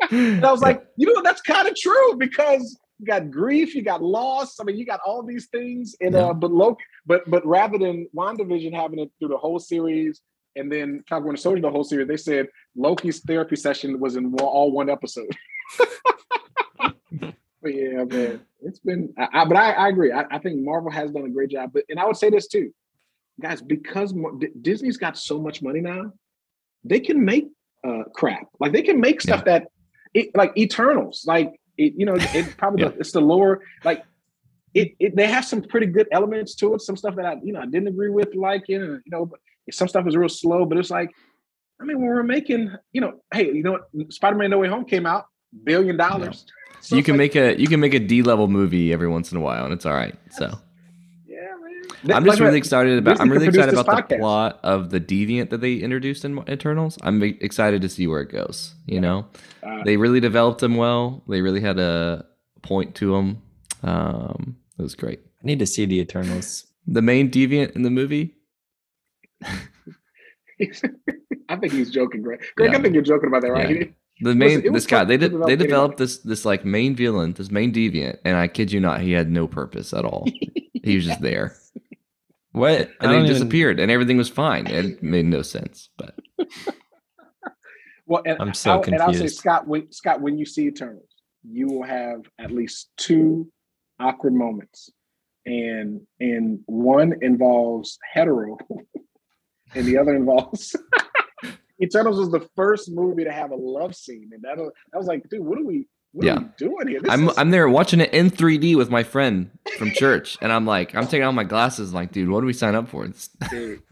and 0.10 0.44
I 0.44 0.52
was 0.52 0.60
like, 0.60 0.84
you 0.96 1.12
know, 1.12 1.22
that's 1.22 1.40
kind 1.40 1.66
of 1.66 1.74
true 1.74 2.16
because 2.16 2.78
you 3.00 3.06
got 3.06 3.30
grief, 3.30 3.74
you 3.74 3.82
got 3.82 4.02
loss. 4.02 4.60
I 4.60 4.64
mean, 4.64 4.76
you 4.76 4.84
got 4.84 5.00
all 5.06 5.22
these 5.22 5.46
things. 5.46 5.96
And 6.00 6.14
Yeah. 6.14 6.26
uh, 6.26 6.34
but 6.34 6.52
Loki, 6.52 6.84
but 7.06 7.28
but 7.30 7.44
rather 7.46 7.78
than 7.78 8.06
WandaVision 8.14 8.74
having 8.74 8.98
it 8.98 9.10
through 9.18 9.28
the 9.28 9.38
whole 9.38 9.58
series 9.58 10.20
and 10.56 10.70
then 10.70 11.02
Winter 11.10 11.36
Soldier 11.36 11.62
the 11.62 11.70
whole 11.70 11.84
series, 11.84 12.08
they 12.08 12.16
said 12.16 12.48
Loki's 12.76 13.20
therapy 13.20 13.56
session 13.56 13.98
was 14.00 14.16
in 14.16 14.34
all 14.34 14.70
one 14.70 14.90
episode. 14.90 15.30
but 17.18 17.74
yeah, 17.74 18.04
man, 18.04 18.40
it's 18.60 18.80
been. 18.80 19.12
I, 19.18 19.28
I, 19.32 19.44
but 19.46 19.56
I, 19.56 19.72
I 19.72 19.88
agree. 19.88 20.12
I, 20.12 20.24
I 20.30 20.38
think 20.38 20.60
Marvel 20.62 20.90
has 20.90 21.10
done 21.10 21.24
a 21.24 21.30
great 21.30 21.50
job. 21.50 21.70
But 21.72 21.84
and 21.88 21.98
I 21.98 22.04
would 22.06 22.16
say 22.16 22.28
this 22.30 22.48
too, 22.48 22.72
guys, 23.40 23.62
because 23.62 24.12
D- 24.38 24.48
Disney's 24.60 24.96
got 24.98 25.16
so 25.16 25.40
much 25.40 25.62
money 25.62 25.80
now, 25.80 26.12
they 26.84 27.00
can 27.00 27.24
make 27.24 27.48
uh 27.86 28.04
crap. 28.14 28.46
Like 28.58 28.72
they 28.72 28.82
can 28.82 29.00
make 29.00 29.22
stuff 29.22 29.44
that, 29.46 29.68
it, 30.12 30.30
like 30.34 30.52
Eternals, 30.58 31.24
like 31.26 31.59
it. 31.84 31.92
You 31.96 32.06
know, 32.06 32.16
it 32.18 32.56
probably 32.56 32.82
Yeah. 32.84 33.00
it's 33.00 33.12
the 33.12 33.20
lower 33.32 33.52
like. 33.84 34.00
It, 34.72 34.88
it 35.00 35.16
they 35.16 35.26
have 35.26 35.44
some 35.44 35.62
pretty 35.62 35.86
good 35.96 36.06
elements 36.12 36.54
to 36.60 36.74
it. 36.74 36.80
Some 36.80 36.96
stuff 36.96 37.16
that 37.16 37.26
I 37.26 37.34
you 37.42 37.52
know 37.52 37.60
I 37.60 37.66
didn't 37.66 37.88
agree 37.88 38.12
with, 38.18 38.30
like 38.36 38.64
it, 38.68 38.80
and 38.80 39.02
you 39.04 39.10
know, 39.10 39.26
but 39.26 39.40
some 39.72 39.88
stuff 39.88 40.06
is 40.06 40.14
real 40.16 40.28
slow. 40.28 40.64
But 40.64 40.78
it's 40.78 40.90
like, 40.90 41.10
I 41.80 41.84
mean, 41.84 41.98
when 42.00 42.06
we're 42.08 42.22
making, 42.22 42.70
you 42.92 43.00
know, 43.00 43.12
hey, 43.34 43.46
you 43.58 43.64
know, 43.64 43.72
what? 43.72 44.12
Spider-Man: 44.12 44.48
No 44.50 44.58
Way 44.58 44.68
Home 44.68 44.84
came 44.84 45.06
out, 45.06 45.24
billion 45.64 45.96
dollars. 45.96 46.46
So 46.82 46.94
you 46.94 47.02
can 47.02 47.14
like, 47.14 47.34
make 47.34 47.36
a 47.36 47.60
you 47.60 47.66
can 47.66 47.80
make 47.80 47.94
a 47.94 47.98
D 47.98 48.22
level 48.22 48.46
movie 48.46 48.92
every 48.92 49.08
once 49.08 49.32
in 49.32 49.38
a 49.38 49.40
while, 49.40 49.64
and 49.64 49.74
it's 49.74 49.86
all 49.86 49.92
right. 49.94 50.14
So. 50.30 50.56
Yeah, 52.02 52.08
man. 52.08 52.16
I'm 52.16 52.24
just 52.24 52.38
Like, 52.40 52.46
really 52.46 52.58
excited 52.58 52.98
about. 52.98 53.20
I'm 53.20 53.30
really 53.30 53.46
excited 53.48 53.72
this 53.74 53.80
about 53.80 54.08
the 54.08 54.16
plot 54.18 54.60
of 54.62 54.90
the 54.90 55.00
deviant 55.00 55.50
that 55.50 55.60
they 55.60 55.74
introduced 55.74 56.24
in 56.24 56.38
Eternals. 56.48 56.98
I'm 57.02 57.22
excited 57.22 57.82
to 57.82 57.88
see 57.88 58.06
where 58.06 58.20
it 58.20 58.30
goes. 58.30 58.74
You 58.86 59.00
know, 59.00 59.26
Uh, 59.62 59.82
they 59.84 59.96
really 59.96 60.20
developed 60.20 60.60
them 60.60 60.76
well. 60.76 61.22
They 61.28 61.42
really 61.42 61.60
had 61.60 61.78
a 61.78 62.24
point 62.62 62.94
to 62.96 63.12
them. 63.12 63.42
Um, 63.82 64.56
it 64.78 64.82
was 64.82 64.94
great. 64.94 65.20
I 65.42 65.46
need 65.46 65.58
to 65.60 65.66
see 65.66 65.84
the 65.86 65.98
Eternals. 66.00 66.66
The 66.86 67.02
main 67.02 67.30
deviant 67.30 67.72
in 67.76 67.82
the 67.82 67.90
movie. 67.90 68.34
I 71.48 71.56
think 71.56 71.72
he's 71.72 71.90
joking, 71.90 72.22
Greg. 72.22 72.42
Greg, 72.56 72.72
Yeah. 72.72 72.78
I 72.78 72.82
think 72.82 72.94
you're 72.94 73.02
joking 73.02 73.28
about 73.28 73.42
that, 73.42 73.52
right? 73.52 73.70
Yeah. 73.76 73.84
The 74.22 74.34
main 74.34 74.60
it 74.62 74.70
was 74.70 74.82
this 74.84 74.90
guy 74.90 75.04
they 75.04 75.16
to 75.16 75.18
did 75.18 75.30
develop 75.30 75.46
they 75.46 75.52
anyway. 75.54 75.66
developed 75.66 75.96
this 75.96 76.18
this 76.18 76.44
like 76.44 76.62
main 76.62 76.94
villain 76.94 77.32
this 77.32 77.50
main 77.50 77.72
deviant 77.72 78.18
and 78.22 78.36
I 78.36 78.48
kid 78.48 78.70
you 78.70 78.78
not 78.78 79.00
he 79.00 79.12
had 79.12 79.30
no 79.30 79.46
purpose 79.46 79.94
at 79.94 80.04
all 80.04 80.26
he 80.84 80.96
was 80.96 81.06
just 81.06 81.22
there 81.22 81.54
What? 82.52 82.80
And 82.80 82.88
then 83.00 83.10
don't 83.10 83.24
even- 83.24 83.32
disappeared 83.34 83.80
and 83.80 83.90
everything 83.90 84.16
was 84.16 84.28
fine 84.28 84.66
it 84.66 85.02
made 85.02 85.26
no 85.26 85.42
sense 85.42 85.90
but 85.96 86.18
Well, 88.10 88.22
and 88.26 88.38
I'm 88.40 88.54
so 88.54 88.72
I'll, 88.72 88.82
and 88.82 88.96
I'll 88.96 89.12
say, 89.12 89.20
confused. 89.20 89.36
Scott, 89.38 89.68
when 89.68 89.92
Scott, 89.92 90.20
when 90.20 90.36
you 90.36 90.44
see 90.44 90.66
Eternals, 90.66 91.08
you 91.48 91.68
will 91.68 91.84
have 91.84 92.22
at 92.40 92.50
least 92.50 92.90
two 92.96 93.48
awkward 94.00 94.34
moments, 94.34 94.90
and 95.46 96.00
and 96.18 96.58
one 96.66 97.14
involves 97.22 97.98
hetero, 98.12 98.58
and 99.76 99.86
the 99.86 99.96
other 99.96 100.16
involves. 100.16 100.74
Eternals 101.80 102.18
was 102.18 102.32
the 102.32 102.48
first 102.56 102.90
movie 102.90 103.22
to 103.22 103.30
have 103.30 103.52
a 103.52 103.56
love 103.56 103.94
scene, 103.94 104.30
and 104.32 104.42
that 104.42 104.56
was, 104.56 104.72
I 104.92 104.98
was 104.98 105.06
like, 105.06 105.22
dude, 105.30 105.44
what 105.44 105.60
are 105.60 105.64
we? 105.64 105.86
What 106.12 106.26
Yeah. 106.26 106.36
are 106.36 106.40
we 106.40 106.46
doing 106.58 106.88
here? 106.88 107.00
This 107.00 107.10
I'm 107.12 107.28
is- 107.28 107.38
I'm 107.38 107.50
there 107.50 107.68
watching 107.68 108.00
it 108.00 108.12
in 108.12 108.30
3D 108.30 108.74
with 108.76 108.90
my 108.90 109.02
friend 109.02 109.50
from 109.78 109.90
church, 109.90 110.36
and 110.42 110.52
I'm 110.52 110.66
like, 110.66 110.94
I'm 110.94 111.04
taking 111.04 111.22
out 111.22 111.32
my 111.34 111.44
glasses, 111.44 111.94
like, 111.94 112.10
dude, 112.12 112.28
what 112.28 112.40
do 112.40 112.46
we 112.46 112.52
sign 112.52 112.74
up 112.74 112.88
for? 112.88 113.06
Dude. 113.50 113.82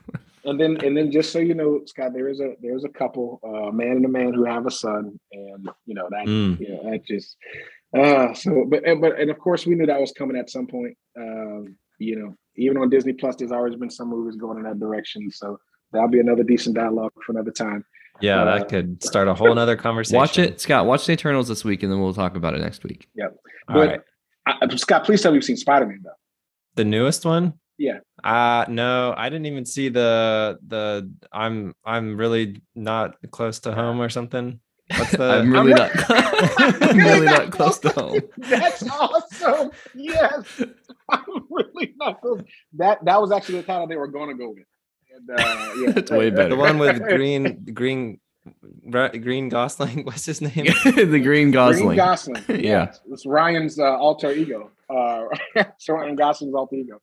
And 0.45 0.59
then, 0.59 0.79
and 0.83 0.97
then, 0.97 1.13
just 1.13 1.31
so 1.31 1.39
you 1.41 1.55
know, 1.55 1.83
Scott, 1.85 2.13
there 2.15 2.29
is 2.29 2.41
a 2.41 2.55
there 2.63 2.75
is 2.75 2.85
a 2.85 2.89
couple, 2.89 3.39
uh, 3.45 3.69
a 3.69 3.73
man 3.73 3.97
and 3.99 4.05
a 4.05 4.09
man 4.09 4.33
who 4.33 4.45
have 4.45 4.67
a 4.67 4.71
son, 4.71 5.19
and 5.33 5.69
you 5.85 5.95
know 5.95 6.09
that 6.11 6.27
Mm. 6.27 6.59
you 6.61 6.69
know 6.71 6.91
that 6.91 7.05
just 7.05 7.37
uh 7.97 8.33
so 8.35 8.65
but 8.69 8.85
and- 8.87 9.01
but 9.01 9.19
and 9.21 9.31
of 9.31 9.39
course 9.39 9.67
we 9.67 9.75
knew 9.75 9.87
that 9.87 10.01
was 10.01 10.13
coming 10.13 10.37
at 10.37 10.51
some 10.51 10.67
point 10.67 10.95
um 11.19 11.75
you 11.99 12.17
know 12.17 12.35
even 12.57 12.77
on 12.77 12.91
disney 12.91 13.15
plus 13.15 13.35
there's 13.37 13.51
always 13.51 13.77
been 13.77 13.89
some 13.89 14.11
movies 14.11 14.37
going 14.37 14.59
in 14.59 14.65
that 14.65 14.79
direction 14.79 15.31
so 15.31 15.59
that'll 15.91 16.07
be 16.07 16.21
another 16.21 16.43
decent 16.43 16.77
dialogue 16.77 17.11
for 17.25 17.33
another 17.33 17.51
time 17.51 17.83
Yeah, 18.21 18.43
Uh, 18.43 18.59
that 18.59 18.69
could 18.69 19.03
start 19.03 19.29
a 19.29 19.35
whole 19.35 19.55
nother 19.55 19.77
conversation. 19.77 20.17
watch 20.19 20.39
it, 20.39 20.61
Scott. 20.61 20.87
Watch 20.87 21.07
the 21.07 21.13
Eternals 21.13 21.49
this 21.49 21.65
week, 21.65 21.83
and 21.83 21.93
then 21.93 22.01
we'll 22.01 22.15
talk 22.15 22.37
about 22.37 22.55
it 22.55 22.61
next 22.61 22.83
week. 22.85 23.09
All 23.23 23.29
but 23.69 23.89
right. 23.89 24.01
I, 24.47 24.77
scott 24.77 25.05
please 25.05 25.21
tell 25.21 25.31
me 25.31 25.37
you've 25.37 25.45
seen 25.45 25.59
spider-man 25.59 26.01
though 26.03 26.11
The 26.75 26.85
newest 26.85 27.25
one? 27.27 27.55
Yeah. 27.77 27.99
Uh 28.25 28.65
no, 28.69 29.15
I 29.17 29.29
didn't 29.29 29.47
even 29.47 29.65
see 29.67 29.89
the 29.91 30.59
the 30.67 31.13
I'm 31.33 31.75
I'm 31.85 32.17
really 32.17 32.63
not 32.75 33.17
close 33.31 33.61
to 33.61 33.73
home 33.73 34.01
or 34.01 34.09
something. 34.09 34.59
What's 34.97 35.13
the 35.13 35.31
I'm 35.41 35.53
really 35.53 35.75
I'm 35.75 35.79
not. 35.79 35.91
I'm 36.83 36.97
really 36.99 37.27
not 37.27 37.51
close 37.51 37.79
to 37.81 37.91
home. 37.91 38.21
that's 38.39 38.83
awesome 38.89 39.71
yes 39.95 40.63
i'm 41.11 41.25
really 41.51 41.93
not 41.97 42.21
close 42.21 42.41
that 42.75 43.05
that 43.05 43.21
was 43.21 43.31
actually 43.33 43.59
the 43.61 43.67
title 43.67 43.87
they 43.87 43.97
were 43.97 44.09
going 44.09 44.29
to 44.31 44.35
go 44.35 44.49
with 44.51 44.65
and 45.19 45.31
uh 45.31 45.73
yeah 45.77 45.91
That's 45.95 46.11
way 46.11 46.31
better. 46.31 46.51
the 46.51 46.57
one 46.57 46.79
with 46.79 47.03
green 47.09 47.65
green 47.75 48.21
green 48.91 49.49
Gosling? 49.51 50.05
What's 50.05 50.25
his 50.25 50.41
name? 50.41 50.53
the 50.55 51.21
Green 51.23 51.51
Gosling. 51.51 51.87
Green 51.89 51.97
Gosling. 51.97 52.43
Yeah. 52.49 52.57
Yes. 52.57 53.01
It's 53.11 53.27
Ryan's 53.27 53.79
uh, 53.79 53.99
alter 53.99 54.33
ego. 54.33 54.71
Uh, 54.89 55.25
it's 55.55 55.87
Ryan 55.89 56.17
Gosling's 56.17 56.55
alter 56.55 56.77
ego. 56.77 57.01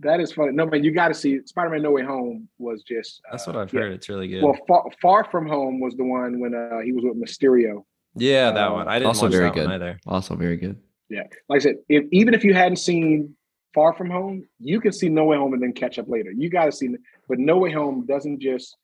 That 0.00 0.20
is 0.20 0.32
funny. 0.32 0.52
No, 0.52 0.66
man, 0.66 0.84
you 0.84 0.92
got 0.92 1.08
to 1.08 1.14
see 1.14 1.40
Spider-Man: 1.44 1.82
No 1.82 1.90
Way 1.90 2.02
Home 2.02 2.48
was 2.58 2.82
just. 2.82 3.20
Uh, 3.26 3.32
That's 3.32 3.46
what 3.46 3.56
I've 3.56 3.72
yeah. 3.72 3.80
heard. 3.80 3.92
It's 3.92 4.08
really 4.08 4.28
good. 4.28 4.42
Well, 4.42 4.56
far, 4.68 4.84
far 5.02 5.24
from 5.30 5.46
home 5.46 5.80
was 5.80 5.94
the 5.96 6.04
one 6.04 6.40
when 6.40 6.54
uh, 6.54 6.80
he 6.80 6.92
was 6.92 7.04
with 7.04 7.16
Mysterio. 7.22 7.84
yeah, 8.14 8.50
that 8.52 8.68
uh, 8.68 8.72
one. 8.72 8.88
I 8.88 8.94
didn't 8.98 9.08
also 9.08 9.26
watch 9.26 9.32
very 9.32 9.48
that 9.48 9.54
good. 9.54 9.64
one 9.66 9.74
either. 9.74 9.98
Also 10.06 10.34
very 10.34 10.56
good. 10.56 10.78
Yeah, 11.08 11.22
like 11.48 11.60
I 11.60 11.64
said, 11.64 11.76
if, 11.88 12.04
even 12.12 12.34
if 12.34 12.42
you 12.44 12.52
hadn't 12.54 12.76
seen 12.76 13.36
Far 13.76 13.92
From 13.94 14.10
Home, 14.10 14.44
you 14.58 14.80
can 14.80 14.92
see 14.92 15.08
No 15.08 15.24
Way 15.26 15.36
Home 15.36 15.52
and 15.54 15.62
then 15.62 15.72
catch 15.72 15.98
up 16.00 16.08
later. 16.08 16.32
You 16.32 16.50
got 16.50 16.64
to 16.64 16.72
see, 16.72 16.88
but 17.28 17.38
No 17.38 17.58
Way 17.58 17.70
Home 17.72 18.04
doesn't 18.06 18.40
just 18.40 18.76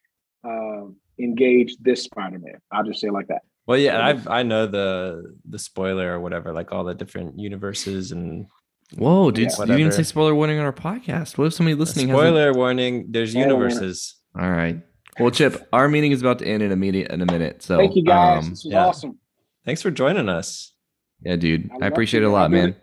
um 0.45 0.97
engage 1.19 1.77
this 1.79 2.05
Spider-Man. 2.05 2.59
I'll 2.71 2.85
just 2.85 3.01
say 3.01 3.09
it 3.09 3.13
like 3.13 3.29
that. 3.29 3.43
Well, 3.67 3.79
yeah, 3.79 3.95
Yeah. 3.99 4.07
I've 4.07 4.29
I 4.29 4.43
know 4.45 4.67
the 4.67 5.35
the 5.49 5.59
spoiler 5.59 6.13
or 6.15 6.21
whatever, 6.21 6.53
like 6.53 6.71
all 6.73 6.85
the 6.85 6.95
different 6.95 7.39
universes 7.41 8.13
and 8.13 8.47
Whoa, 8.97 9.31
dude! 9.31 9.49
Yeah. 9.59 9.65
you 9.65 9.77
didn't 9.79 9.95
say 9.95 10.03
spoiler 10.03 10.35
warning 10.35 10.59
on 10.59 10.67
our 10.67 10.73
podcast. 10.73 11.39
What 11.39 11.47
if 11.47 11.55
somebody 11.55 11.75
listening 11.75 12.09
hasn't? 12.09 12.27
spoiler 12.29 12.53
warning. 12.53 13.07
There's 13.09 13.31
Spoiler 13.33 13.55
warning. 13.55 13.71
universes. 13.71 14.17
All 14.39 14.51
right. 14.51 14.83
Well, 15.19 15.31
Chip, 15.31 15.67
our 15.73 15.89
meeting 15.89 16.13
is 16.13 16.21
about 16.21 16.39
to 16.41 16.47
end 16.47 16.63
in 16.63 16.73
a 16.73 16.77
minute 16.77 17.11
in 17.11 17.23
a 17.23 17.27
minute. 17.27 17.63
So 17.63 17.79
Thank 17.79 17.97
you 17.97 18.05
guys. 18.05 18.45
um, 18.45 18.51
this 18.51 18.65
was 18.65 18.73
yeah. 18.73 18.85
awesome. 18.87 19.19
Thanks 19.65 19.81
for 19.81 19.91
joining 19.91 20.29
us. 20.29 20.75
yeah, 21.23 21.37
dude, 21.37 21.71
I 21.81 21.85
I, 21.85 21.89
appreciate 21.89 22.21
you, 22.21 22.27
it 22.27 22.31
a 22.31 22.33
lot, 22.33 22.43
I'll 22.45 22.49
man. 22.51 22.77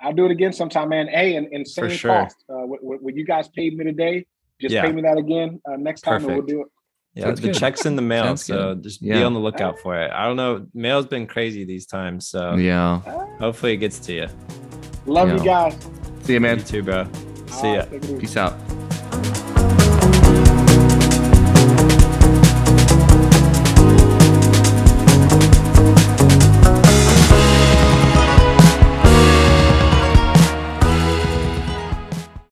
It. 0.00 0.06
I'll 0.06 0.12
do 0.12 0.24
it 0.26 0.30
again 0.30 0.52
sometime, 0.52 0.88
man. 0.90 1.08
Hey, 1.08 1.36
and, 1.36 1.46
and 1.52 1.66
same 1.66 1.90
sure. 1.90 2.10
cost. 2.12 2.36
Uh, 2.48 2.66
what, 2.66 2.82
what, 2.82 3.02
what 3.02 3.14
you 3.16 3.24
guys 3.24 3.48
paid 3.48 3.76
me 3.76 3.84
today, 3.84 4.26
just 4.60 4.74
Yeah. 4.74 4.82
pay 4.82 4.92
me 4.92 5.02
that 5.02 5.18
again 5.18 5.60
uh, 5.70 5.76
next 5.76 6.02
time, 6.02 6.24
and 6.24 6.34
we'll 6.34 6.42
do 6.46 6.62
it. 6.62 6.66
Yeah, 7.14 7.24
Sounds 7.24 7.40
the 7.40 7.48
good. 7.48 7.56
check's 7.56 7.84
in 7.86 7.96
the 7.96 8.02
mail, 8.02 8.24
Sounds 8.24 8.44
so 8.44 8.74
just 8.76 9.02
be 9.02 9.12
on 9.22 9.34
the 9.34 9.40
lookout 9.40 9.78
for 9.80 10.00
it. 10.00 10.10
I 10.12 10.26
don't 10.26 10.36
know, 10.36 10.66
mail's 10.74 11.06
been 11.06 11.26
crazy 11.26 11.64
these 11.64 11.86
times, 11.86 12.28
so 12.28 12.54
Yeah. 12.54 13.00
hopefully 13.40 13.72
it 13.72 13.78
gets 13.78 13.98
to 14.00 14.12
you. 14.12 14.26
Love 15.06 15.28
Yeah. 15.28 15.36
you 15.36 15.44
guys. 15.44 15.88
See 16.22 16.34
you, 16.34 16.40
man. 16.40 16.58
You 16.58 16.64
too, 16.64 16.82
bro. 16.82 17.08
See 17.48 17.66
All 17.66 17.74
ya. 17.74 17.80
right, 17.90 18.02
take. 18.02 18.18
Peace 18.20 18.36
out. 18.36 18.54